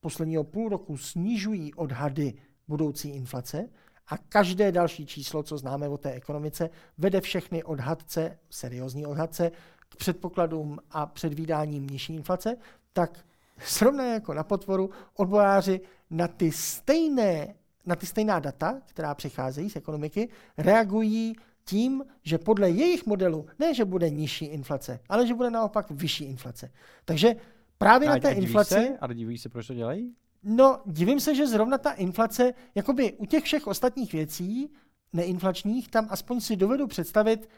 posledního 0.01 0.45
půl 0.45 0.68
roku 0.68 0.97
snižují 0.97 1.74
odhady 1.74 2.34
budoucí 2.68 3.09
inflace, 3.09 3.68
a 4.09 4.18
každé 4.18 4.72
další 4.72 5.07
číslo, 5.07 5.42
co 5.42 5.59
známe 5.59 5.88
o 5.88 5.98
té 5.98 6.12
ekonomice, 6.12 6.70
vede 6.98 7.20
všechny 7.20 7.64
odhadce, 7.64 8.38
seriózní 8.50 9.07
odhadce, 9.07 9.50
k 9.88 9.96
předpokladům 9.96 10.78
a 10.90 11.07
předvídáním 11.07 11.86
nižší 11.86 12.14
inflace, 12.14 12.57
tak 12.92 13.24
srovna 13.59 14.05
jako 14.05 14.34
na 14.34 14.44
potvoru 14.44 14.90
odboráři 15.16 15.80
na 16.11 16.28
ty 16.28 16.52
stejné, 16.52 17.55
na 17.86 17.96
ty 17.96 18.07
stejná 18.07 18.40
data, 18.40 18.80
která 18.86 19.14
přicházejí 19.14 19.70
z 19.70 19.76
ekonomiky, 19.76 20.28
reagují 20.59 21.36
tím, 21.64 22.05
že 22.22 22.38
podle 22.38 22.70
jejich 22.70 23.07
modelu 23.07 23.46
ne, 23.59 23.74
že 23.74 23.84
bude 23.84 24.11
nižší 24.11 24.44
inflace, 24.44 25.00
ale 25.09 25.26
že 25.26 25.34
bude 25.34 25.50
naopak 25.50 25.90
vyšší 25.90 26.24
inflace. 26.24 26.70
Takže 27.05 27.36
právě 27.78 28.09
A- 28.09 28.14
na 28.14 28.20
té 28.20 28.28
a 28.28 28.32
inflaci... 28.32 28.74
Se? 28.74 28.98
A 29.00 29.12
divíš 29.12 29.40
se, 29.40 29.48
proč 29.48 29.66
to 29.66 29.74
dělají? 29.74 30.14
No, 30.45 30.80
divím 30.86 31.20
se, 31.20 31.34
že 31.34 31.47
zrovna 31.47 31.78
ta 31.78 31.92
inflace, 31.92 32.55
jakoby 32.74 33.12
u 33.12 33.26
těch 33.26 33.45
všech 33.45 33.66
ostatních 33.66 34.12
věcí, 34.12 34.72
neinflačních, 35.12 35.88
tam 35.88 36.07
aspoň 36.11 36.40
si 36.40 36.57
dovedu 36.57 36.86
představit, 36.86 37.49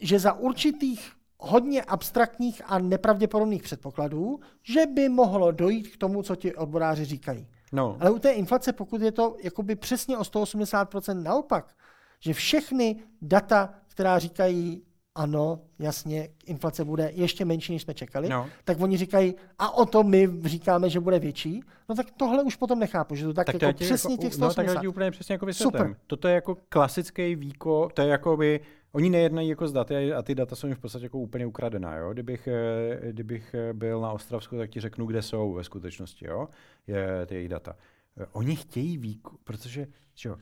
že 0.00 0.18
za 0.18 0.32
určitých 0.32 1.12
hodně 1.38 1.82
abstraktních 1.82 2.62
a 2.66 2.78
nepravděpodobných 2.78 3.62
předpokladů, 3.62 4.40
že 4.62 4.86
by 4.86 5.08
mohlo 5.08 5.52
dojít 5.52 5.88
k 5.88 5.96
tomu, 5.96 6.22
co 6.22 6.36
ti 6.36 6.54
odboráři 6.54 7.04
říkají. 7.04 7.46
No, 7.72 7.96
Ale 8.00 8.10
u 8.10 8.18
té 8.18 8.30
inflace, 8.32 8.72
pokud 8.72 9.02
je 9.02 9.12
to 9.12 9.36
jakoby 9.42 9.76
přesně 9.76 10.18
o 10.18 10.22
180% 10.22 11.22
naopak, 11.22 11.76
že 12.20 12.32
všechny 12.34 12.96
data, 13.22 13.74
která 13.88 14.18
říkají 14.18 14.82
ano, 15.18 15.60
jasně, 15.78 16.28
inflace 16.46 16.84
bude 16.84 17.10
ještě 17.14 17.44
menší, 17.44 17.72
než 17.72 17.82
jsme 17.82 17.94
čekali, 17.94 18.28
no. 18.28 18.46
tak 18.64 18.80
oni 18.80 18.96
říkají, 18.96 19.34
a 19.58 19.76
o 19.76 19.86
to 19.86 20.02
my 20.02 20.28
říkáme, 20.44 20.90
že 20.90 21.00
bude 21.00 21.18
větší, 21.18 21.62
no 21.88 21.94
tak 21.94 22.06
tohle 22.16 22.42
už 22.42 22.56
potom 22.56 22.78
nechápu, 22.78 23.14
že 23.14 23.24
to 23.24 23.34
tak, 23.34 23.46
Tak 23.46 23.58
to 23.58 23.64
jako 23.64 23.78
ti 23.78 23.84
přesně 23.84 24.12
jako, 24.12 24.22
těch 24.22 24.38
No, 24.38 24.46
tak 24.46 24.52
180. 24.52 24.82
já 24.82 24.90
úplně 24.90 25.10
přesně 25.10 25.32
jako 25.32 25.46
vysvětlím. 25.46 25.80
Super. 25.80 25.96
Toto 26.06 26.28
je 26.28 26.34
jako 26.34 26.56
klasický 26.68 27.34
výko, 27.34 27.88
to 27.94 28.02
je 28.02 28.08
jako 28.08 28.36
by, 28.36 28.60
oni 28.92 29.10
nejednají 29.10 29.48
jako 29.48 29.68
s 29.68 29.72
daty 29.72 30.12
a 30.12 30.22
ty 30.22 30.34
data 30.34 30.56
jsou 30.56 30.66
jim 30.66 30.76
v 30.76 30.78
podstatě 30.78 31.04
jako 31.04 31.18
úplně 31.18 31.46
ukradená, 31.46 31.96
jo. 31.96 32.12
Kdybych, 32.12 32.48
eh, 32.48 33.12
kdybych 33.12 33.54
eh, 33.54 33.72
byl 33.72 34.00
na 34.00 34.12
Ostravsku, 34.12 34.56
tak 34.56 34.70
ti 34.70 34.80
řeknu, 34.80 35.06
kde 35.06 35.22
jsou 35.22 35.52
ve 35.52 35.64
skutečnosti, 35.64 36.26
jo, 36.26 36.48
je 36.86 37.26
ty 37.26 37.34
jejich 37.34 37.48
data. 37.48 37.76
Eh, 38.20 38.26
Oni 38.32 38.56
chtějí 38.56 38.98
výko, 38.98 39.36
protože, 39.44 39.86
čo, 40.14 40.36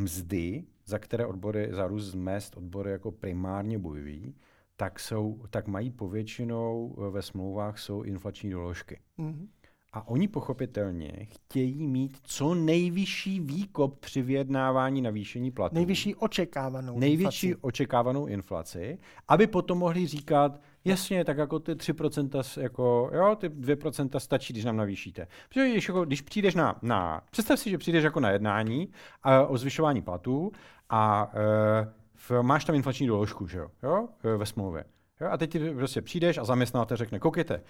mzdy, 0.00 0.64
za 0.86 0.98
které 0.98 1.26
odbory, 1.26 1.68
za 1.70 1.86
růst 1.86 2.14
mest 2.14 2.56
odbory 2.56 2.90
jako 2.90 3.10
primárně 3.12 3.78
bojují, 3.78 4.34
tak, 4.76 5.00
jsou, 5.00 5.40
tak 5.50 5.66
mají 5.66 5.90
povětšinou 5.90 6.96
eh, 6.98 7.10
ve 7.10 7.22
smlouvách 7.22 7.78
jsou 7.78 8.02
inflační 8.02 8.50
doložky. 8.50 9.00
Mhm. 9.18 9.48
A 9.92 10.08
oni 10.08 10.28
pochopitelně 10.28 11.12
chtějí 11.30 11.86
mít 11.86 12.18
co 12.22 12.54
nejvyšší 12.54 13.40
výkop 13.40 13.98
při 14.00 14.22
vyjednávání 14.22 15.02
navýšení 15.02 15.50
platů. 15.50 15.74
Nejvyšší 15.74 16.14
očekávanou 16.14 16.98
Největší 16.98 17.46
inflaci. 17.46 17.62
očekávanou 17.62 18.26
inflaci, 18.26 18.98
aby 19.28 19.46
potom 19.46 19.78
mohli 19.78 20.06
říkat, 20.06 20.60
jasně, 20.84 21.24
tak 21.24 21.38
jako 21.38 21.58
ty 21.58 21.74
3%, 21.74 22.42
s- 22.42 22.56
jako, 22.56 23.10
jo, 23.14 23.36
ty 23.36 23.48
2% 23.48 24.18
stačí, 24.20 24.52
když 24.52 24.64
nám 24.64 24.76
navýšíte. 24.76 25.26
Protože 25.48 25.70
když, 25.70 25.88
jako, 25.88 26.04
když 26.04 26.20
přijdeš 26.20 26.54
na, 26.54 26.78
na, 26.82 27.22
představ 27.30 27.58
si, 27.58 27.70
že 27.70 27.78
přijdeš 27.78 28.04
jako 28.04 28.20
na 28.20 28.30
jednání 28.30 28.88
a, 29.22 29.46
o 29.46 29.58
zvyšování 29.58 30.02
platů 30.02 30.52
a 30.90 31.30
e, 31.34 31.88
v, 32.14 32.42
máš 32.42 32.64
tam 32.64 32.76
inflační 32.76 33.06
doložku, 33.06 33.46
že 33.46 33.58
jo, 33.58 33.70
jo, 33.82 34.08
e, 34.24 34.36
ve 34.36 34.46
smlouvě. 34.46 34.84
Jo, 35.20 35.28
a 35.30 35.36
teď 35.36 35.50
ty 35.50 35.70
prostě 35.70 36.02
přijdeš 36.02 36.38
a 36.38 36.44
zaměstnatel 36.44 36.96
řekne, 36.96 37.18
koukejte, 37.18 37.62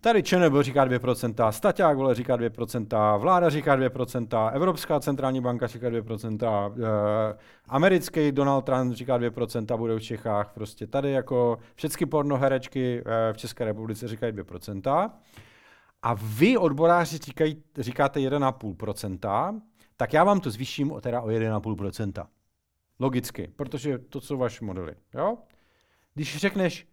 Tady 0.00 0.22
ČNB 0.22 0.52
říká 0.60 0.86
2%, 0.86 1.50
Staťák 1.50 1.96
vole 1.96 2.14
říká 2.14 2.36
2%, 2.36 3.18
vláda 3.18 3.48
říká 3.48 3.76
2%, 3.76 4.50
Evropská 4.52 5.00
centrální 5.00 5.40
banka 5.40 5.66
říká 5.66 5.90
2%, 5.90 6.72
eh, 6.76 7.38
americký 7.68 8.32
Donald 8.32 8.62
Trump 8.62 8.94
říká 8.94 9.18
2%, 9.18 9.76
bude 9.76 9.94
v 9.94 10.02
Čechách, 10.02 10.52
prostě 10.54 10.86
tady 10.86 11.10
jako 11.10 11.58
všechny 11.74 12.06
pornoherečky 12.06 13.02
eh, 13.06 13.32
v 13.32 13.36
České 13.36 13.64
republice 13.64 14.08
říkají 14.08 14.32
2%. 14.32 15.10
A 16.02 16.14
vy, 16.14 16.58
odboráři, 16.58 17.18
říkají, 17.18 17.62
říkáte 17.78 18.20
1,5%, 18.20 19.60
tak 19.96 20.12
já 20.12 20.24
vám 20.24 20.40
to 20.40 20.50
zvýším 20.50 20.92
o, 20.92 21.00
teda 21.00 21.20
o 21.20 21.26
1,5%. 21.26 22.26
Logicky, 23.00 23.52
protože 23.56 23.98
to 23.98 24.20
jsou 24.20 24.36
vaše 24.36 24.64
modely. 24.64 24.94
Jo? 25.14 25.38
Když 26.14 26.36
řekneš, 26.36 26.86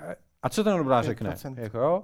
eh, 0.00 0.16
a 0.42 0.48
co 0.48 0.64
ten 0.64 0.74
odborář 0.74 1.06
řekne? 1.06 1.30
5%. 1.30 1.58
Jako, 1.58 1.78
jo? 1.78 2.02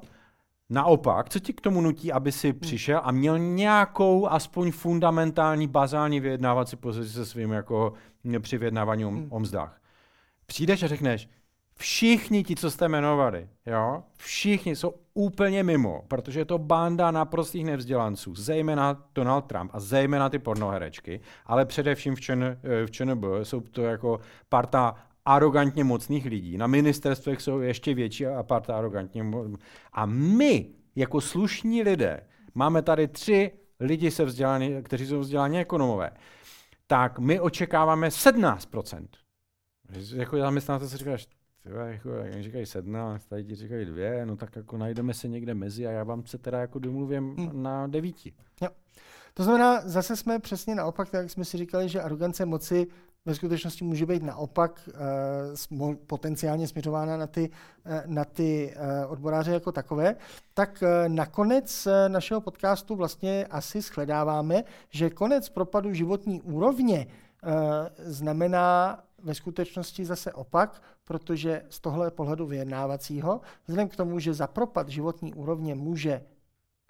Naopak, 0.71 1.29
co 1.29 1.41
ti 1.41 1.53
k 1.53 1.61
tomu 1.61 1.81
nutí, 1.81 2.13
aby 2.13 2.33
si 2.33 2.53
přišel 2.53 3.01
a 3.05 3.13
měl 3.13 3.39
nějakou 3.39 4.27
aspoň 4.27 4.73
fundamentální, 4.73 5.67
bazální 5.67 6.21
vyjednávací 6.21 6.77
pozici 6.77 7.13
se 7.13 7.27
svým 7.27 7.53
jako 7.53 7.93
při 8.41 8.59
vyjednávání 8.59 9.05
o, 9.05 9.13
o 9.31 9.41
mzdách. 9.41 9.81
Přijdeš 10.47 10.83
a 10.83 10.89
řekneš, 10.89 11.29
všichni 11.77 12.45
ti, 12.45 12.57
co 12.57 12.71
jste 12.71 12.85
jmenovali, 12.85 13.49
jo, 13.67 14.03
všichni 14.19 14.77
jsou 14.77 14.95
úplně 15.15 15.63
mimo, 15.63 16.03
protože 16.09 16.41
je 16.41 16.45
to 16.45 16.59
banda 16.59 17.11
naprostých 17.11 17.65
nevzdělanců, 17.65 18.35
zejména 18.35 19.05
Donald 19.15 19.43
Trump 19.43 19.71
a 19.75 19.81
zejména 19.81 20.29
ty 20.29 20.39
pornoherečky, 20.39 21.21
ale 21.47 21.65
především 21.65 22.15
v, 22.15 22.21
ČN, 22.21 22.45
v 22.87 22.91
ČNB 22.91 23.25
jsou 23.43 23.61
to 23.61 23.83
jako 23.83 24.21
parta 24.49 24.95
arrogantně 25.27 25.85
mocných 25.85 26.25
lidí. 26.27 26.57
Na 26.57 26.67
ministerstvech 26.67 27.41
jsou 27.43 27.61
ještě 27.61 27.95
větší 27.95 28.27
a 28.27 28.43
parta 28.43 28.79
arrogantně 28.79 29.23
mo- 29.25 29.57
A 29.93 30.07
my, 30.07 30.69
jako 30.97 31.21
slušní 31.21 31.83
lidé, 31.83 32.21
máme 32.55 32.83
tady 32.83 33.09
tři 33.09 33.51
lidi, 33.81 34.11
se 34.11 34.25
vzdělaní, 34.25 34.83
kteří 34.83 35.07
jsou 35.07 35.21
vzdělaní 35.21 35.59
ekonomové, 35.61 36.11
tak 36.87 37.19
my 37.19 37.41
očekáváme 37.41 38.09
17%. 38.09 39.07
Že 39.99 40.17
Jako 40.17 40.39
zaměstnatel 40.39 40.89
si 40.89 40.97
říkáš, 40.97 41.27
tyhle, 41.63 41.91
jako, 41.93 42.11
jak 42.11 42.43
říkají 42.43 42.67
17, 42.67 43.25
tady 43.27 43.45
ti 43.45 43.55
říkají 43.55 43.85
dvě, 43.87 44.27
no 44.27 44.37
tak 44.37 44.57
jako 44.57 44.77
najdeme 44.77 45.15
se 45.15 45.29
někde 45.29 45.55
mezi 45.55 45.87
a 45.87 45.91
já 45.91 46.05
vám 46.05 46.27
se 46.27 46.39
teda 46.39 46.61
jako 46.61 46.79
domluvím 46.79 47.35
Hmm. 47.37 47.63
na 47.63 47.87
devíti. 47.87 48.33
To 49.35 49.45
znamená, 49.45 49.81
zase 49.89 50.17
jsme 50.17 50.39
přesně 50.39 50.75
naopak, 50.75 51.11
tak 51.11 51.21
jak 51.23 51.31
jsme 51.31 51.45
si 51.45 51.57
říkali, 51.59 51.89
že 51.89 52.01
arogance 52.03 52.47
moci 52.47 52.87
ve 53.27 53.35
skutečnosti 53.35 53.85
může 53.85 54.07
být 54.07 54.23
naopak 54.23 54.89
smo, 55.55 55.97
potenciálně 55.97 56.69
směřována 56.69 57.17
na 57.17 57.27
ty, 57.27 57.51
uh, 57.51 57.93
na 58.07 58.25
ty 58.25 58.75
uh, 58.77 59.13
odboráře 59.13 59.53
jako 59.53 59.73
takové, 59.73 60.17
tak 60.55 60.85
nakonec 61.09 61.89
našeho 62.09 62.41
podcastu 62.41 62.97
vlastně 62.97 63.47
asi 63.51 63.81
shledáváme, 63.81 64.65
že 64.91 65.11
konec 65.11 65.49
propadu 65.49 65.93
životní 65.93 66.43
úrovně 66.43 67.07
znamená 67.99 68.99
ve 69.23 69.35
skutečnosti 69.35 70.05
zase 70.05 70.33
opak, 70.33 70.83
protože 71.05 71.63
z 71.71 71.81
tohle 71.81 72.11
pohledu 72.11 72.47
vyjednávacího, 72.47 73.41
vzhledem 73.67 73.89
k 73.89 73.97
tomu, 73.97 74.19
že 74.19 74.35
za 74.35 74.47
propad 74.47 74.89
životní 74.89 75.35
úrovně 75.35 75.75
může 75.75 76.23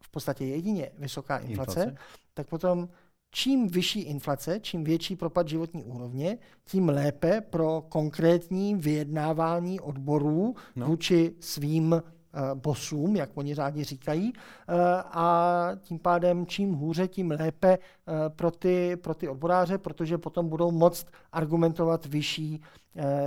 v 0.03 0.09
podstatě 0.11 0.45
jedině 0.45 0.91
vysoká 0.99 1.39
inflace, 1.39 1.81
Inflace. 1.81 2.05
tak 2.35 2.47
potom 2.49 2.89
čím 3.37 3.69
vyšší 3.69 4.01
inflace, 4.01 4.61
čím 4.61 4.85
větší 4.85 5.17
propad 5.17 5.49
životní 5.49 5.85
úrovně, 5.85 6.39
tím 6.65 6.89
lépe 6.89 7.41
pro 7.41 7.83
konkrétní 7.89 8.75
vyjednávání 8.75 9.81
odborů 9.81 10.55
No. 10.77 10.87
vůči 10.87 11.35
svým 11.41 11.93
uh, 11.93 12.01
bosům, 12.55 13.17
jak 13.17 13.31
oni 13.35 13.55
rádi 13.55 13.85
říkají, 13.85 14.33
uh, 14.33 14.75
a 15.05 15.69
tím 15.81 15.99
pádem 15.99 16.47
čím 16.47 16.73
hůře, 16.73 17.09
tím 17.09 17.31
lépe 17.31 17.79
uh, 17.79 18.15
pro, 18.29 18.51
ty, 18.51 18.97
pro 18.97 19.15
ty 19.15 19.29
odboráře, 19.29 19.79
protože 19.79 20.19
potom 20.19 20.49
budou 20.49 20.71
moct 20.71 21.07
argumentovat 21.33 22.07
vyšší, 22.07 22.63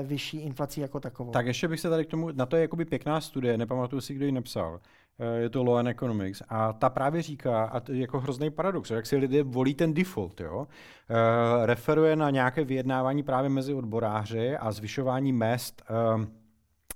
vyšší 0.04 0.38
inflaci 0.38 0.82
jako 0.82 1.00
takovou. 1.00 1.32
Tak 1.32 1.46
ještě 1.46 1.68
bych 1.68 1.80
se 1.80 1.90
tady 1.90 2.06
k 2.06 2.10
tomu, 2.10 2.30
na 2.32 2.46
to 2.46 2.56
je 2.56 2.62
jakoby 2.62 2.86
pěkná 2.86 3.22
studie, 3.22 3.58
nepamatuju 3.58 4.02
si, 4.02 4.14
kdo 4.14 4.26
ji 4.26 4.32
napsal. 4.32 4.80
Eh, 5.20 5.40
Je 5.42 5.50
to 5.50 5.64
Law 5.64 5.78
and 5.78 5.88
Economics 5.88 6.42
a 6.50 6.74
ta 6.74 6.90
právě 6.90 7.22
říká, 7.22 7.64
a 7.66 7.80
to 7.80 7.92
je 7.94 8.00
jako 8.02 8.20
hrozný 8.20 8.50
paradox, 8.50 8.92
jak 8.92 9.06
si 9.06 9.18
lidé 9.18 9.44
volí 9.44 9.74
ten 9.76 9.94
default, 9.94 10.42
jo? 10.42 10.68
Eh, 11.10 11.66
referuje 11.66 12.16
na 12.16 12.30
nějaké 12.30 12.64
vyjednávání 12.64 13.24
právě 13.24 13.50
mezi 13.50 13.74
odboráři 13.74 14.58
a 14.58 14.72
zvyšování 14.72 15.34
mest, 15.34 15.82
eh, 15.90 16.28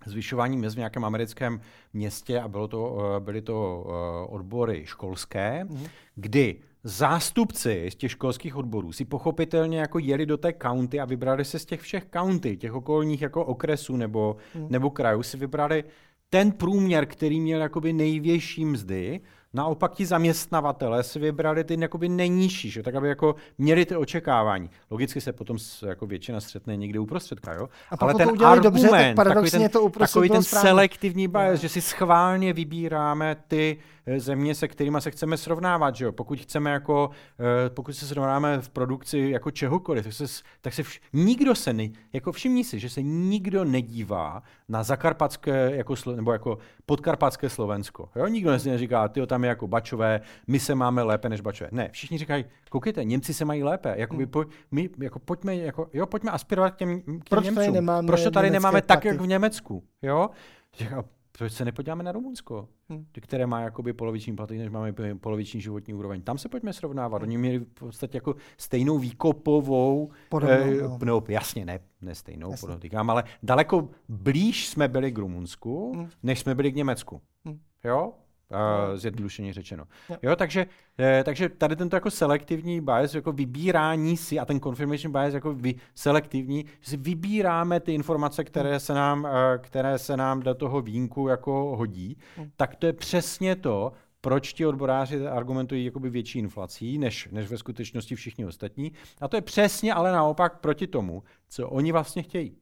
zvyšování 0.05 0.57
mest 0.57 0.73
v 0.73 0.77
nějakém 0.77 1.05
americkém 1.05 1.61
městě 1.93 2.39
a 2.41 2.47
bylo 2.47 2.67
to, 2.67 2.97
byly 3.19 3.41
to 3.41 3.85
odbory 4.29 4.81
školské, 4.85 5.63
Mhm. 5.63 5.85
kdy 6.15 6.59
zástupci 6.83 7.89
z 7.91 7.95
těch 7.95 8.11
školských 8.11 8.55
odborů 8.55 8.91
si 8.91 9.05
pochopitelně 9.05 9.79
jako 9.79 9.99
jeli 9.99 10.25
do 10.25 10.37
té 10.37 10.53
county 10.61 10.99
a 10.99 11.05
vybrali 11.05 11.45
se 11.45 11.59
z 11.59 11.65
těch 11.65 11.81
všech 11.81 12.05
county, 12.13 12.57
těch 12.57 12.73
okolních 12.73 13.21
jako 13.21 13.45
okresů 13.45 13.97
nebo, 13.97 14.35
Mhm. 14.55 14.67
nebo 14.69 14.89
krajů, 14.89 15.23
si 15.23 15.37
vybrali 15.37 15.83
ten 16.33 16.51
průměr, 16.51 17.05
který 17.05 17.39
měl 17.39 17.61
jakoby 17.61 17.93
největší 17.93 18.65
mzdy, 18.65 19.21
naopak 19.53 19.93
ti 19.93 20.05
zaměstnavatele 20.05 21.03
si 21.03 21.19
vybrali 21.19 21.63
ty 21.63 21.77
jakoby 21.79 22.09
nejnižší, 22.09 22.69
že? 22.69 22.83
tak 22.83 22.95
aby 22.95 23.07
jako 23.07 23.35
měli 23.57 23.85
ty 23.85 23.95
očekávání. 23.95 24.69
Logicky 24.91 25.21
se 25.21 25.33
potom 25.33 25.57
jako 25.87 26.05
většina 26.07 26.39
střetne 26.41 26.77
někde 26.77 26.99
uprostředka, 26.99 27.53
jo? 27.53 27.69
A 27.91 27.95
Ale 27.99 28.13
ten 28.13 28.27
to 28.27 28.33
udělali 28.33 28.59
dobře, 28.61 28.81
tak 28.81 28.93
argument, 28.93 29.15
paradoxně 29.15 29.51
takový 29.51 29.63
ten, 29.63 29.71
to 29.71 29.81
uprostřed 29.81 30.13
takový 30.13 30.29
ten 30.29 30.43
správně. 30.43 30.69
selektivní 30.69 31.27
bias, 31.27 31.51
Jo. 31.51 31.57
že 31.61 31.69
si 31.69 31.81
schválně 31.81 32.53
vybíráme 32.53 33.35
ty 33.47 33.77
země, 34.17 34.55
se 34.55 34.67
kterými 34.67 34.97
se 35.01 35.11
chceme 35.11 35.37
srovnávat, 35.37 35.95
že 35.95 36.05
jo? 36.05 36.11
Pokud 36.11 36.39
chceme 36.39 36.71
jako, 36.71 37.09
eh, 37.39 37.69
pokud 37.69 37.93
se 37.93 38.07
srovnáme 38.07 38.61
v 38.61 38.69
produkci 38.69 39.19
jako 39.19 39.51
čehokoliv, 39.51 40.03
tak 40.03 40.13
se, 40.13 40.25
tak 40.61 40.73
se 40.73 40.83
vš, 40.83 41.01
nikdo 41.13 41.55
se, 41.55 41.73
ne, 41.73 41.89
jako 42.13 42.31
všimni 42.31 42.63
si, 42.63 42.79
že 42.79 42.89
se 42.89 43.01
nikdo 43.01 43.65
nedívá 43.65 44.43
na 44.69 44.83
zakarpatské, 44.83 45.71
jako, 45.75 45.95
nebo 46.15 46.33
jako 46.33 46.57
podkarpatské 46.85 47.49
Slovensko. 47.49 48.09
Jo? 48.15 48.27
Nikdo 48.27 48.59
si 48.59 48.69
neříká, 48.69 49.07
ty 49.07 49.27
tam 49.27 49.43
je 49.43 49.47
jako 49.47 49.67
bačové, 49.67 50.21
my 50.47 50.59
se 50.59 50.75
máme 50.75 51.03
lépe 51.03 51.29
než 51.29 51.41
bačové. 51.41 51.69
Ne, 51.73 51.89
všichni 51.91 52.17
říkají, 52.17 52.45
koukejte, 52.69 53.03
Němci 53.03 53.33
se 53.33 53.45
mají 53.45 53.63
lépe, 53.63 53.93
jakoby, 53.97 54.25
po, 54.25 54.45
my 54.71 54.89
jako 55.01 55.19
pojďme, 55.19 55.55
jako, 55.55 55.89
jo, 55.93 56.05
pojďme 56.05 56.31
aspirovat 56.31 56.73
k 56.73 56.77
těm, 56.77 57.01
k 57.01 57.05
těm 57.05 57.19
Proč 57.29 57.45
tady 57.45 57.55
Němcům. 57.55 57.73
nemáme 57.73 58.07
Proč 58.07 58.23
to 58.23 58.31
tady 58.31 58.49
nemáme 58.49 58.81
tak, 58.81 59.05
jak 59.05 59.21
v 59.21 59.27
Německu? 59.27 59.83
Jo? 60.01 60.29
Proč 61.37 61.53
se 61.53 61.65
nepodíváme 61.65 62.03
na 62.03 62.11
Rumunsko, 62.11 62.67
Hm. 62.89 63.05
které 63.21 63.45
má 63.47 63.61
jakoby 63.61 63.93
poloviční 63.93 64.35
platy, 64.35 64.57
než 64.57 64.69
máme 64.69 64.93
poloviční 65.19 65.61
životní 65.61 65.93
úroveň. 65.93 66.21
Tam 66.21 66.37
se 66.37 66.49
pojďme 66.49 66.73
srovnávat. 66.73 67.21
Oni 67.21 67.37
měli 67.37 67.59
v 67.59 67.65
podstatě 67.65 68.17
jako 68.17 68.35
stejnou 68.57 68.97
výkopovou, 68.99 70.11
Podobnou, 70.29 70.55
eh, 70.55 70.81
no. 70.81 70.99
no, 71.05 71.23
jasně, 71.27 71.65
ne, 71.65 71.79
ne 72.01 72.15
stejnou, 72.15 72.51
Jasně. 72.51 72.67
podotýkám, 72.67 73.09
ale 73.09 73.23
daleko 73.43 73.89
blíž 74.09 74.67
jsme 74.69 74.87
byli 74.87 75.11
k 75.11 75.17
Rumunsku, 75.17 75.93
Hm. 75.95 76.09
než 76.23 76.39
jsme 76.39 76.55
byli 76.55 76.71
k 76.71 76.75
Německu. 76.75 77.21
Hm. 77.47 77.59
Jo? 77.83 78.13
Uh, 78.51 78.97
zjednodušeně 78.97 79.53
řečeno. 79.53 79.83
Jo. 80.09 80.17
Jo, 80.21 80.35
takže, 80.35 80.65
eh, 80.99 81.23
takže 81.23 81.49
tady 81.49 81.75
tento 81.75 81.95
jako 81.95 82.11
selektivní 82.11 82.81
bias, 82.81 83.15
jako 83.15 83.31
vybírání 83.31 84.17
si, 84.17 84.39
a 84.39 84.45
ten 84.45 84.59
confirmation 84.59 85.11
bias 85.11 85.33
jako 85.33 85.53
vy, 85.53 85.75
selektivní, 85.95 86.65
že 86.79 86.89
si 86.89 86.97
vybíráme 86.97 87.79
ty 87.79 87.93
informace, 87.93 88.43
které 88.43 88.79
se 88.79 88.93
nám, 88.93 89.25
eh, 89.25 89.57
které 89.57 89.97
se 89.99 90.17
nám 90.17 90.39
do 90.39 90.53
toho 90.55 90.81
vínku 90.81 91.27
jako 91.27 91.75
hodí, 91.77 92.17
Hmm. 92.37 92.49
tak 92.55 92.75
to 92.75 92.85
je 92.85 92.93
přesně 92.93 93.55
to, 93.55 93.91
proč 94.21 94.53
ti 94.53 94.65
odboráři 94.65 95.27
argumentují 95.27 95.85
jakoby 95.85 96.09
větší 96.09 96.39
inflací, 96.39 96.97
než, 96.97 97.29
než 97.31 97.49
ve 97.49 97.57
skutečnosti 97.57 98.15
všichni 98.15 98.45
ostatní. 98.45 98.91
A 99.21 99.27
to 99.27 99.37
je 99.37 99.41
přesně 99.41 99.93
ale 99.93 100.11
naopak 100.11 100.59
proti 100.59 100.87
tomu, 100.87 101.23
co 101.49 101.69
oni 101.69 101.91
vlastně 101.91 102.23
chtějí. 102.23 102.57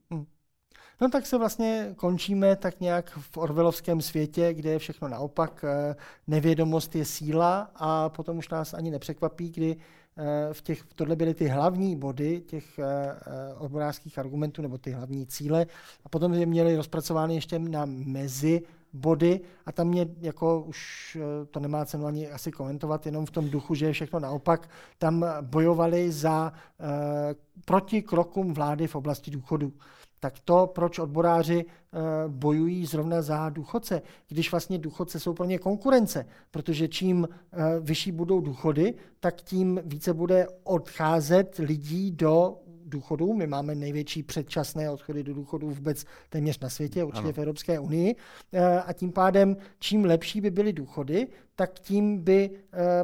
No 1.02 1.08
tak 1.08 1.26
se 1.26 1.38
vlastně 1.38 1.92
končíme 1.96 2.56
tak 2.56 2.80
nějak 2.80 3.10
v 3.10 3.36
orvelovském 3.36 4.00
světě, 4.00 4.54
kde 4.54 4.70
je 4.70 4.78
všechno 4.78 5.08
naopak. 5.08 5.64
eh, 5.64 5.96
Nevědomost 6.26 6.94
je 6.94 7.04
síla 7.04 7.70
a 7.74 8.08
potom 8.08 8.38
už 8.38 8.48
nás 8.48 8.74
ani 8.74 8.90
nepřekvapí, 8.90 9.50
kdy 9.50 9.76
eh, 9.76 10.54
v 10.54 10.62
těch, 10.62 10.82
tohle 10.94 11.16
byly 11.16 11.34
ty 11.34 11.46
hlavní 11.46 11.96
body 11.96 12.40
těch 12.40 12.78
eh, 12.78 13.14
odborářských 13.58 14.18
argumentů 14.18 14.62
nebo 14.62 14.78
ty 14.78 14.90
hlavní 14.90 15.26
cíle 15.26 15.66
a 16.04 16.08
potom 16.08 16.34
je 16.34 16.46
měli 16.46 16.76
rozpracovány 16.76 17.34
ještě 17.34 17.58
na 17.58 17.84
mezi 17.86 18.62
body 18.92 19.40
a 19.66 19.72
tam 19.72 19.88
mě 19.88 20.06
jako 20.20 20.60
už 20.60 21.18
to 21.50 21.60
nemá 21.60 21.84
cenu 21.84 22.06
ani 22.06 22.30
asi 22.30 22.52
komentovat, 22.52 23.06
jenom 23.06 23.26
v 23.26 23.30
tom 23.30 23.50
duchu, 23.50 23.74
že 23.74 23.86
je 23.86 23.92
všechno 23.92 24.20
naopak, 24.20 24.70
tam 24.98 25.26
bojovali 25.40 26.12
za 26.12 26.52
uh, 26.52 26.86
proti 27.64 28.02
krokům 28.02 28.54
vlády 28.54 28.86
v 28.86 28.94
oblasti 28.94 29.30
důchodu 29.30 29.72
tak 30.22 30.38
to, 30.44 30.66
proč 30.74 30.98
odboráři 30.98 31.64
uh, 31.64 32.00
bojují 32.32 32.86
zrovna 32.86 33.22
za 33.22 33.48
důchodce, 33.48 34.02
když 34.28 34.50
vlastně 34.50 34.78
důchodce 34.78 35.20
jsou 35.20 35.34
pro 35.34 35.44
ně 35.44 35.58
konkurence, 35.58 36.26
protože 36.50 36.88
čím 36.88 37.18
uh, 37.18 37.28
vyšší 37.80 38.12
budou 38.12 38.40
důchody, 38.40 38.94
tak 39.20 39.42
tím 39.42 39.80
více 39.84 40.14
bude 40.14 40.46
odcházet 40.64 41.56
lidí 41.58 42.10
do 42.10 42.58
důchodů. 42.86 43.34
My 43.34 43.46
máme 43.46 43.74
největší 43.74 44.22
předčasné 44.22 44.90
odchody 44.90 45.22
do 45.22 45.34
důchodu 45.34 45.70
vůbec 45.70 46.04
téměř 46.28 46.60
na 46.60 46.70
světě, 46.70 47.04
určitě 47.04 47.24
ano. 47.24 47.32
v 47.32 47.38
Evropské 47.38 47.78
unii. 47.78 48.16
Eh, 48.52 48.80
a 48.80 48.92
tím 48.92 49.12
pádem, 49.12 49.56
čím 49.78 50.04
lepší 50.04 50.40
by 50.40 50.50
byly 50.50 50.72
důchody, 50.72 51.26
tak 51.56 51.78
tím 51.80 52.18
by 52.18 52.50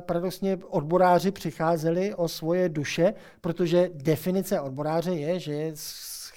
paradoxně 0.01 0.59
odboráři 0.69 1.31
přicházeli 1.31 2.15
o 2.15 2.29
svoje 2.29 2.69
duše, 2.69 3.15
protože 3.41 3.91
definice 3.95 4.61
odboráře 4.61 5.15
je, 5.15 5.41
že 5.41 5.53
je 5.53 5.73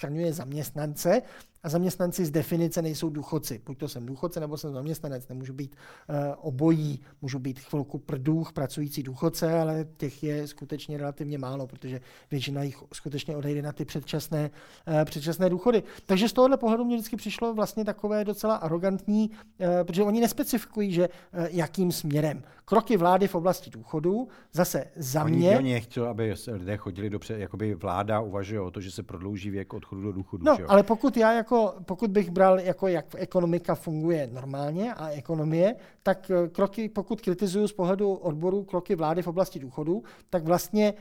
schraňuje 0.02 0.32
zaměstnance 0.32 1.22
a 1.62 1.68
zaměstnanci 1.68 2.24
z 2.24 2.30
definice 2.30 2.82
nejsou 2.82 3.10
důchodci. 3.10 3.62
Buď 3.66 3.78
to 3.78 3.88
jsem 3.88 4.06
důchodce, 4.06 4.40
nebo 4.40 4.56
jsem 4.56 4.72
zaměstnanec. 4.72 5.28
Nemůžu 5.28 5.52
být 5.52 5.76
uh, 6.08 6.16
obojí, 6.40 7.00
můžu 7.22 7.38
být 7.38 7.60
chvilku 7.60 7.98
prdůch, 7.98 8.52
pracující 8.52 9.02
důchodce, 9.02 9.60
ale 9.60 9.86
těch 9.96 10.22
je 10.22 10.46
skutečně 10.46 10.98
relativně 10.98 11.38
málo, 11.38 11.66
protože 11.66 12.00
většina 12.30 12.62
jich 12.62 12.82
skutečně 12.92 13.36
odejde 13.36 13.62
na 13.62 13.72
ty 13.72 13.84
předčasné, 13.84 14.50
uh, 14.88 15.04
předčasné 15.04 15.50
důchody. 15.50 15.82
Takže 16.06 16.28
z 16.28 16.32
tohohle 16.32 16.56
pohledu 16.56 16.84
mě 16.84 16.96
vždycky 16.96 17.16
přišlo 17.16 17.54
vlastně 17.54 17.84
takové 17.84 18.24
docela 18.24 18.56
arrogantní, 18.56 19.30
uh, 19.30 19.66
protože 19.84 20.02
oni 20.02 20.20
nespecifikují, 20.20 20.92
že 20.92 21.08
uh, 21.08 21.46
jakým 21.50 21.92
směrem. 21.92 22.42
Kroky 22.64 22.96
vlády 22.96 23.28
v 23.28 23.34
oblasti 23.34 23.70
důchodů, 23.70 24.28
zase 24.52 24.84
za 24.96 25.24
oni, 25.24 25.36
mě... 25.36 25.58
Oni 25.58 25.80
chtěli, 25.80 26.08
aby 26.08 26.34
lidé 26.52 26.76
chodili 26.76 27.10
dobře, 27.10 27.38
jakoby 27.38 27.74
vláda 27.74 28.20
uvažuje 28.20 28.60
o 28.60 28.70
to, 28.70 28.80
že 28.80 28.90
se 28.90 29.02
prodlouží 29.02 29.50
věk 29.50 29.74
odchodu 29.74 30.02
do 30.02 30.12
důchodu. 30.12 30.44
No, 30.44 30.56
ale 30.68 30.82
pokud 30.82 31.16
já 31.16 31.32
jako 31.32 31.51
jako, 31.52 31.74
pokud 31.84 32.10
bych 32.10 32.30
bral, 32.30 32.60
jako 32.60 32.88
jak 32.88 33.06
ekonomika 33.18 33.74
funguje 33.74 34.26
normálně 34.32 34.94
a 34.94 35.08
ekonomie, 35.08 35.76
tak 36.02 36.30
eh, 36.30 36.48
kroky, 36.48 36.88
pokud 36.88 37.20
kritizuju 37.20 37.68
z 37.68 37.72
pohledu 37.72 38.12
odboru 38.14 38.64
kroky 38.64 38.94
vlády 38.94 39.22
v 39.22 39.26
oblasti 39.26 39.58
důchodu, 39.58 40.02
tak 40.30 40.44
vlastně 40.44 40.94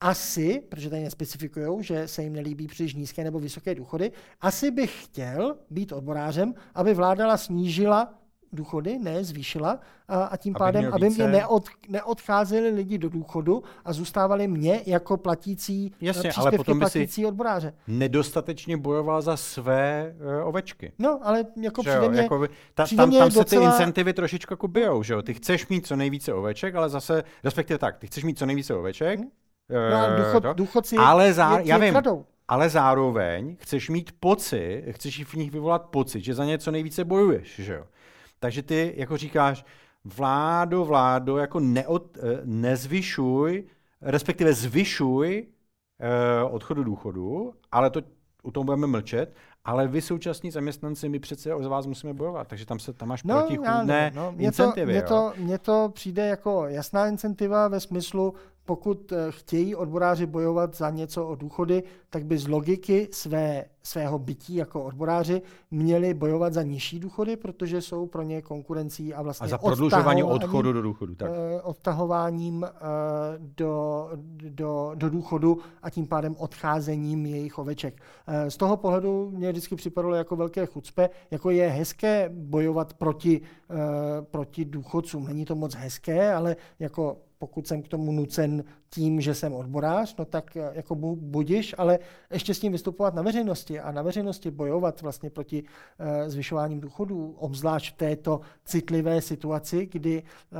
asi, 0.00 0.62
protože 0.68 0.90
tady 0.90 1.02
nespecifikují, 1.02 1.84
že 1.84 2.08
se 2.08 2.22
jim 2.22 2.32
nelíbí 2.32 2.66
příliš 2.66 2.94
nízké 2.94 3.24
nebo 3.24 3.38
vysoké 3.40 3.74
důchody, 3.74 4.12
asi 4.40 4.70
bych 4.70 5.04
chtěl 5.04 5.56
být 5.70 5.92
odborářem, 5.92 6.54
aby 6.74 6.94
vláda 6.94 7.36
snížila 7.36 8.14
důchody, 8.52 8.98
ne 8.98 9.24
zvýšila, 9.24 9.78
a, 10.08 10.22
a 10.22 10.36
tím 10.36 10.54
aby 10.54 10.58
pádem, 10.58 10.90
aby 10.92 11.10
mě 11.10 11.26
neod, 11.26 11.64
neodcházeli 11.88 12.70
lidi 12.70 12.98
do 12.98 13.08
důchodu 13.08 13.62
a 13.84 13.92
zůstávali 13.92 14.48
mě 14.48 14.82
jako 14.86 15.16
platící 15.16 15.92
Jasně, 16.00 16.32
ale 16.36 16.52
potom 16.52 16.78
platící 16.78 17.26
odboráře. 17.26 17.72
Nedostatečně 17.86 18.76
bojoval 18.76 19.22
za 19.22 19.36
své 19.36 20.14
uh, 20.40 20.48
ovečky. 20.48 20.92
No, 20.98 21.20
ale 21.22 21.44
jako 21.60 21.82
že 21.82 21.90
přijde 21.90 22.08
mě, 22.08 22.20
jako 22.20 22.46
ta, 22.74 22.84
přijde 22.84 23.02
tam, 23.02 23.08
mě 23.08 23.18
tam 23.18 23.30
se 23.30 23.38
docela... 23.38 23.62
ty 23.62 23.66
incentivy 23.66 24.12
trošičku 24.12 24.52
jako 24.52 24.68
bijou, 24.68 25.02
že 25.02 25.14
jo? 25.14 25.22
Ty 25.22 25.34
chceš 25.34 25.68
mít 25.68 25.86
co 25.86 25.96
nejvíce 25.96 26.34
oveček, 26.34 26.74
ale 26.74 26.88
zase, 26.88 27.24
respektive 27.44 27.78
tak, 27.78 27.98
ty 27.98 28.06
chceš 28.06 28.24
mít 28.24 28.38
co 28.38 28.46
nejvíce 28.46 28.74
oveček, 28.74 29.18
hmm. 29.18 29.28
No, 29.90 29.96
ale 29.96 30.16
důchod, 30.16 30.42
to, 30.42 30.54
důchodci 30.54 30.96
ale 30.96 31.32
zá, 31.32 31.58
je, 31.58 31.68
já 31.68 31.78
vím, 31.78 31.90
kradou. 31.90 32.24
ale 32.48 32.68
zároveň 32.68 33.56
chceš 33.60 33.90
mít 33.90 34.12
pocit, 34.20 34.84
chceš 34.90 35.24
v 35.24 35.34
nich 35.34 35.50
vyvolat 35.50 35.82
pocit, 35.82 36.20
že 36.20 36.34
za 36.34 36.44
něco 36.44 36.70
nejvíce 36.70 37.04
bojuješ, 37.04 37.58
že 37.58 37.74
jo? 37.74 37.84
Takže 38.38 38.62
ty 38.62 38.94
jako 38.96 39.16
říkáš, 39.16 39.64
vládo, 40.04 40.84
vládo, 40.84 41.36
jako 41.36 41.60
neod, 41.60 42.18
eh, 42.18 42.40
nezvyšuj, 42.44 43.64
respektive 44.00 44.52
zvyšuj 44.54 45.46
uh, 46.46 46.54
odchodu 46.54 46.84
důchodu, 46.84 47.54
ale 47.72 47.90
to 47.90 48.00
u 48.42 48.50
tom 48.50 48.66
budeme 48.66 48.86
mlčet, 48.86 49.34
ale 49.64 49.88
vy 49.88 50.00
současní 50.00 50.50
zaměstnanci, 50.50 51.08
my 51.08 51.18
přece 51.18 51.54
o 51.54 51.68
vás 51.68 51.86
musíme 51.86 52.14
bojovat, 52.14 52.48
takže 52.48 52.66
tam 52.66 52.78
se 52.78 52.92
tam 52.92 53.08
máš 53.08 53.22
no, 53.22 53.34
protichůdné 53.34 54.12
no, 54.14 54.34
incentivy. 54.38 54.92
Mně 54.92 55.02
to, 55.02 55.32
mně 55.36 55.58
to 55.58 55.90
přijde 55.94 56.26
jako 56.26 56.66
jasná 56.66 57.06
incentiva 57.06 57.68
ve 57.68 57.80
smyslu, 57.80 58.34
pokud 58.68 59.12
eh, 59.12 59.26
chtějí 59.30 59.74
odboráři 59.74 60.26
bojovat 60.26 60.76
za 60.76 60.90
něco 60.90 61.28
o 61.28 61.34
důchody, 61.34 61.82
tak 62.10 62.24
by 62.24 62.38
z 62.38 62.48
logiky 62.48 63.08
své, 63.12 63.64
svého 63.82 64.18
bytí 64.18 64.54
jako 64.54 64.82
odboráři 64.84 65.42
měli 65.70 66.14
bojovat 66.14 66.52
za 66.52 66.62
nižší 66.62 67.00
důchody, 67.00 67.36
protože 67.36 67.80
jsou 67.80 68.06
pro 68.06 68.22
ně 68.22 68.42
konkurencí 68.42 69.14
a 69.14 69.22
vlastně 69.22 69.44
a 69.44 69.48
za 69.48 69.58
prodlužování 69.58 70.22
odchodu 70.22 70.72
do 70.72 70.82
důchodu. 70.82 71.14
Tak. 71.14 71.30
Eh, 71.30 71.62
odtahováním 71.62 72.64
eh, 72.64 72.70
do, 73.38 74.10
do, 74.50 74.92
do 74.94 75.10
důchodu 75.10 75.58
a 75.82 75.90
tím 75.90 76.06
pádem 76.06 76.36
odcházením 76.38 77.26
jejich 77.26 77.58
oveček. 77.58 78.02
Z 78.48 78.56
toho 78.56 78.76
pohledu 78.76 79.30
mě 79.30 79.50
vždycky 79.50 79.76
připadalo 79.76 80.14
jako 80.14 80.36
velké 80.36 80.66
chucpe, 80.66 81.10
jako 81.30 81.50
je 81.50 81.68
hezké 81.68 82.30
bojovat 82.34 82.94
proti, 82.94 83.40
proti 84.30 84.64
důchodcům. 84.64 85.26
Není 85.26 85.44
to 85.44 85.54
moc 85.54 85.74
hezké, 85.74 86.32
ale 86.32 86.56
jako 86.78 87.16
pokud 87.38 87.66
jsem 87.66 87.82
k 87.82 87.88
tomu 87.88 88.12
nucen 88.12 88.64
tím, 88.90 89.20
že 89.20 89.34
jsem 89.34 89.54
odborář, 89.54 90.16
no 90.16 90.24
tak 90.24 90.56
eh, 90.56 90.70
jako 90.74 90.94
budiš, 91.16 91.74
ale 91.78 91.98
ještě 92.32 92.54
s 92.54 92.60
tím 92.60 92.72
vystupovat 92.72 93.14
na 93.14 93.22
veřejnosti 93.22 93.80
a 93.80 93.92
na 93.92 94.02
veřejnosti 94.02 94.50
bojovat 94.50 95.02
vlastně 95.02 95.30
proti 95.30 95.62
uh, 95.62 96.28
zvyšováním 96.28 96.80
důchodů, 96.80 97.34
obzvlášť 97.38 97.94
v 97.94 97.96
této 97.96 98.40
citlivé 98.64 99.20
situaci, 99.20 99.88
kdy 99.92 100.22
uh, 100.22 100.58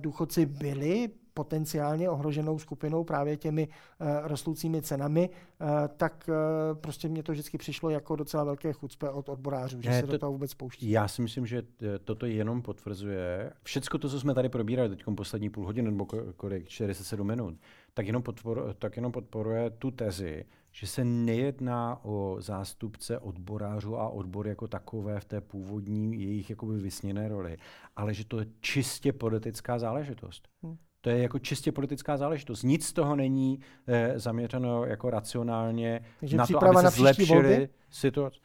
důchodci 0.00 0.46
byli 0.46 1.10
potenciálně 1.34 2.10
ohroženou 2.10 2.58
skupinou 2.58 3.04
právě 3.04 3.36
těmi 3.36 3.68
uh, 3.68 4.06
rostoucími 4.22 4.82
cenami, 4.82 5.30
uh, 5.30 5.68
tak 5.96 6.28
uh, 6.28 6.78
prostě 6.78 7.08
mě 7.08 7.22
to 7.22 7.32
vždycky 7.32 7.58
přišlo 7.58 7.90
jako 7.90 8.16
docela 8.16 8.44
velké 8.44 8.72
chucpe 8.72 9.10
od 9.10 9.28
odborářů, 9.28 9.82
že 9.82 9.90
ne, 9.90 10.00
se 10.00 10.06
to, 10.06 10.12
do 10.12 10.18
toho 10.18 10.32
vůbec 10.32 10.54
pouští. 10.54 10.90
Já 10.90 11.08
si 11.08 11.22
myslím, 11.22 11.46
že 11.46 11.62
toto 12.04 12.26
jenom 12.26 12.62
potvrzuje 12.62 13.52
všecko 13.62 13.98
to, 13.98 14.08
co 14.08 14.20
jsme 14.20 14.34
tady 14.34 14.48
probírali 14.48 14.88
teď 14.88 15.04
poslední 15.16 15.50
půl 15.50 15.66
hodiny 15.66 15.90
nebo 15.90 16.06
kolik, 16.36 16.68
47 16.68 17.26
minut, 17.26 17.54
tak 17.94 18.06
jenom, 18.06 18.22
podpor, 18.22 18.74
tak 18.78 18.96
jenom 18.96 19.12
podporuje 19.12 19.70
tu 19.70 19.90
tezi, 19.90 20.44
že 20.72 20.86
se 20.86 21.04
nejedná 21.04 22.04
o 22.04 22.36
zástupce 22.38 23.18
odborářů 23.18 23.98
a 23.98 24.08
odbor 24.08 24.48
jako 24.48 24.68
takové 24.68 25.20
v 25.20 25.24
té 25.24 25.40
původní 25.40 26.22
jejich 26.22 26.50
jakoby 26.50 26.78
vysněné 26.78 27.28
roli, 27.28 27.56
ale 27.96 28.14
že 28.14 28.24
to 28.24 28.38
je 28.38 28.46
čistě 28.60 29.12
politická 29.12 29.78
záležitost. 29.78 30.48
Hmm. 30.62 30.76
To 31.00 31.10
je 31.10 31.22
jako 31.22 31.38
čistě 31.38 31.72
politická 31.72 32.16
záležitost. 32.16 32.62
Nic 32.62 32.86
z 32.86 32.92
toho 32.92 33.16
není 33.16 33.60
eh, 33.86 34.12
zaměřeno 34.16 34.84
jako 34.84 35.10
racionálně 35.10 36.00
Takže 36.20 36.36
na 36.36 36.46
to, 36.46 36.64
aby 36.64 36.76
se 36.76 36.82
na 36.82 36.90
zlepšili 36.90 37.68
situaci. 37.90 38.38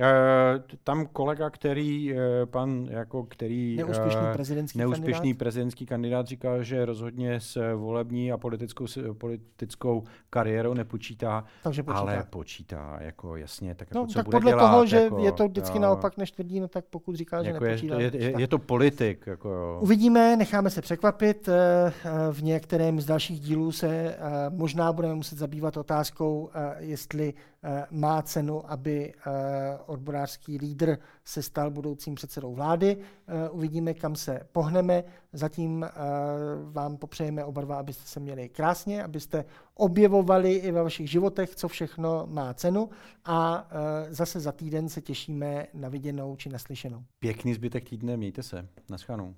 Uh, 0.00 0.62
tam 0.84 1.06
kolega, 1.06 1.50
který, 1.50 2.12
uh, 2.12 2.18
pan, 2.44 2.86
jako 2.90 3.22
který 3.24 3.76
neúspěšný 3.76 4.20
prezidentský, 4.32 4.78
neúspěšný 4.78 5.12
kandidát? 5.12 5.38
prezidentský 5.38 5.86
kandidát 5.86 6.26
říkal, 6.26 6.62
že 6.62 6.84
rozhodně 6.84 7.40
s 7.40 7.74
volební 7.76 8.32
a 8.32 8.38
politickou, 8.38 8.86
politickou 9.18 10.04
kariérou 10.30 10.74
nepočítá, 10.74 11.44
Takže 11.62 11.82
počítá. 11.82 12.00
ale 12.00 12.24
počítá, 12.30 12.98
jako 13.00 13.36
jasně, 13.36 13.74
tak, 13.74 13.94
no, 13.94 14.00
jako, 14.00 14.12
co 14.12 14.18
tak 14.18 14.24
bude 14.24 14.36
podle 14.36 14.50
dělat, 14.50 14.70
toho, 14.70 14.86
že 14.86 14.96
jako, 14.96 15.18
je 15.18 15.32
to 15.32 15.48
vždycky 15.48 15.76
jo. 15.78 15.82
naopak 15.82 16.16
než 16.16 16.30
tvrdí, 16.30 16.60
no 16.60 16.68
tak 16.68 16.84
pokud 16.90 17.14
říká, 17.14 17.42
že 17.42 17.50
jako 17.50 17.64
nepočítá. 17.64 18.00
Je, 18.00 18.10
je, 18.14 18.22
je, 18.22 18.40
je 18.40 18.48
to 18.48 18.58
politik. 18.58 19.26
Jako, 19.26 19.48
jo. 19.48 19.78
Uvidíme, 19.82 20.36
necháme 20.36 20.70
se 20.70 20.82
překvapit. 20.82 21.48
V 22.32 22.42
některém 22.42 23.00
z 23.00 23.06
dalších 23.06 23.40
dílů 23.40 23.72
se 23.72 24.16
možná 24.50 24.92
budeme 24.92 25.14
muset 25.14 25.38
zabývat 25.38 25.76
otázkou, 25.76 26.50
jestli 26.78 27.34
má 27.90 28.22
cenu, 28.22 28.72
aby 28.72 29.14
odborářský 29.86 30.58
lídr 30.58 30.98
se 31.24 31.42
stal 31.42 31.70
budoucím 31.70 32.14
předsedou 32.14 32.54
vlády. 32.54 32.96
Eh, 33.26 33.50
uvidíme, 33.50 33.94
kam 33.94 34.16
se 34.16 34.40
pohneme. 34.52 35.04
Zatím 35.32 35.84
eh, 35.84 35.90
vám 36.70 36.96
popřejeme 36.96 37.44
oba 37.44 37.60
dva, 37.60 37.76
abyste 37.76 38.02
se 38.06 38.20
měli 38.20 38.48
krásně, 38.48 39.04
abyste 39.04 39.44
objevovali 39.74 40.52
i 40.52 40.72
ve 40.72 40.82
vašich 40.82 41.10
životech, 41.10 41.56
co 41.56 41.68
všechno 41.68 42.26
má 42.30 42.54
cenu 42.54 42.90
a 43.24 43.68
eh, 43.70 44.14
zase 44.14 44.40
za 44.40 44.52
týden 44.52 44.88
se 44.88 45.00
těšíme 45.00 45.66
na 45.74 45.88
viděnou 45.88 46.36
či 46.36 46.48
naslyšenou. 46.48 47.04
Pěkný 47.18 47.54
zbytek 47.54 47.88
týdne, 47.88 48.16
mějte 48.16 48.42
se. 48.42 48.68
Naschledanou. 48.90 49.34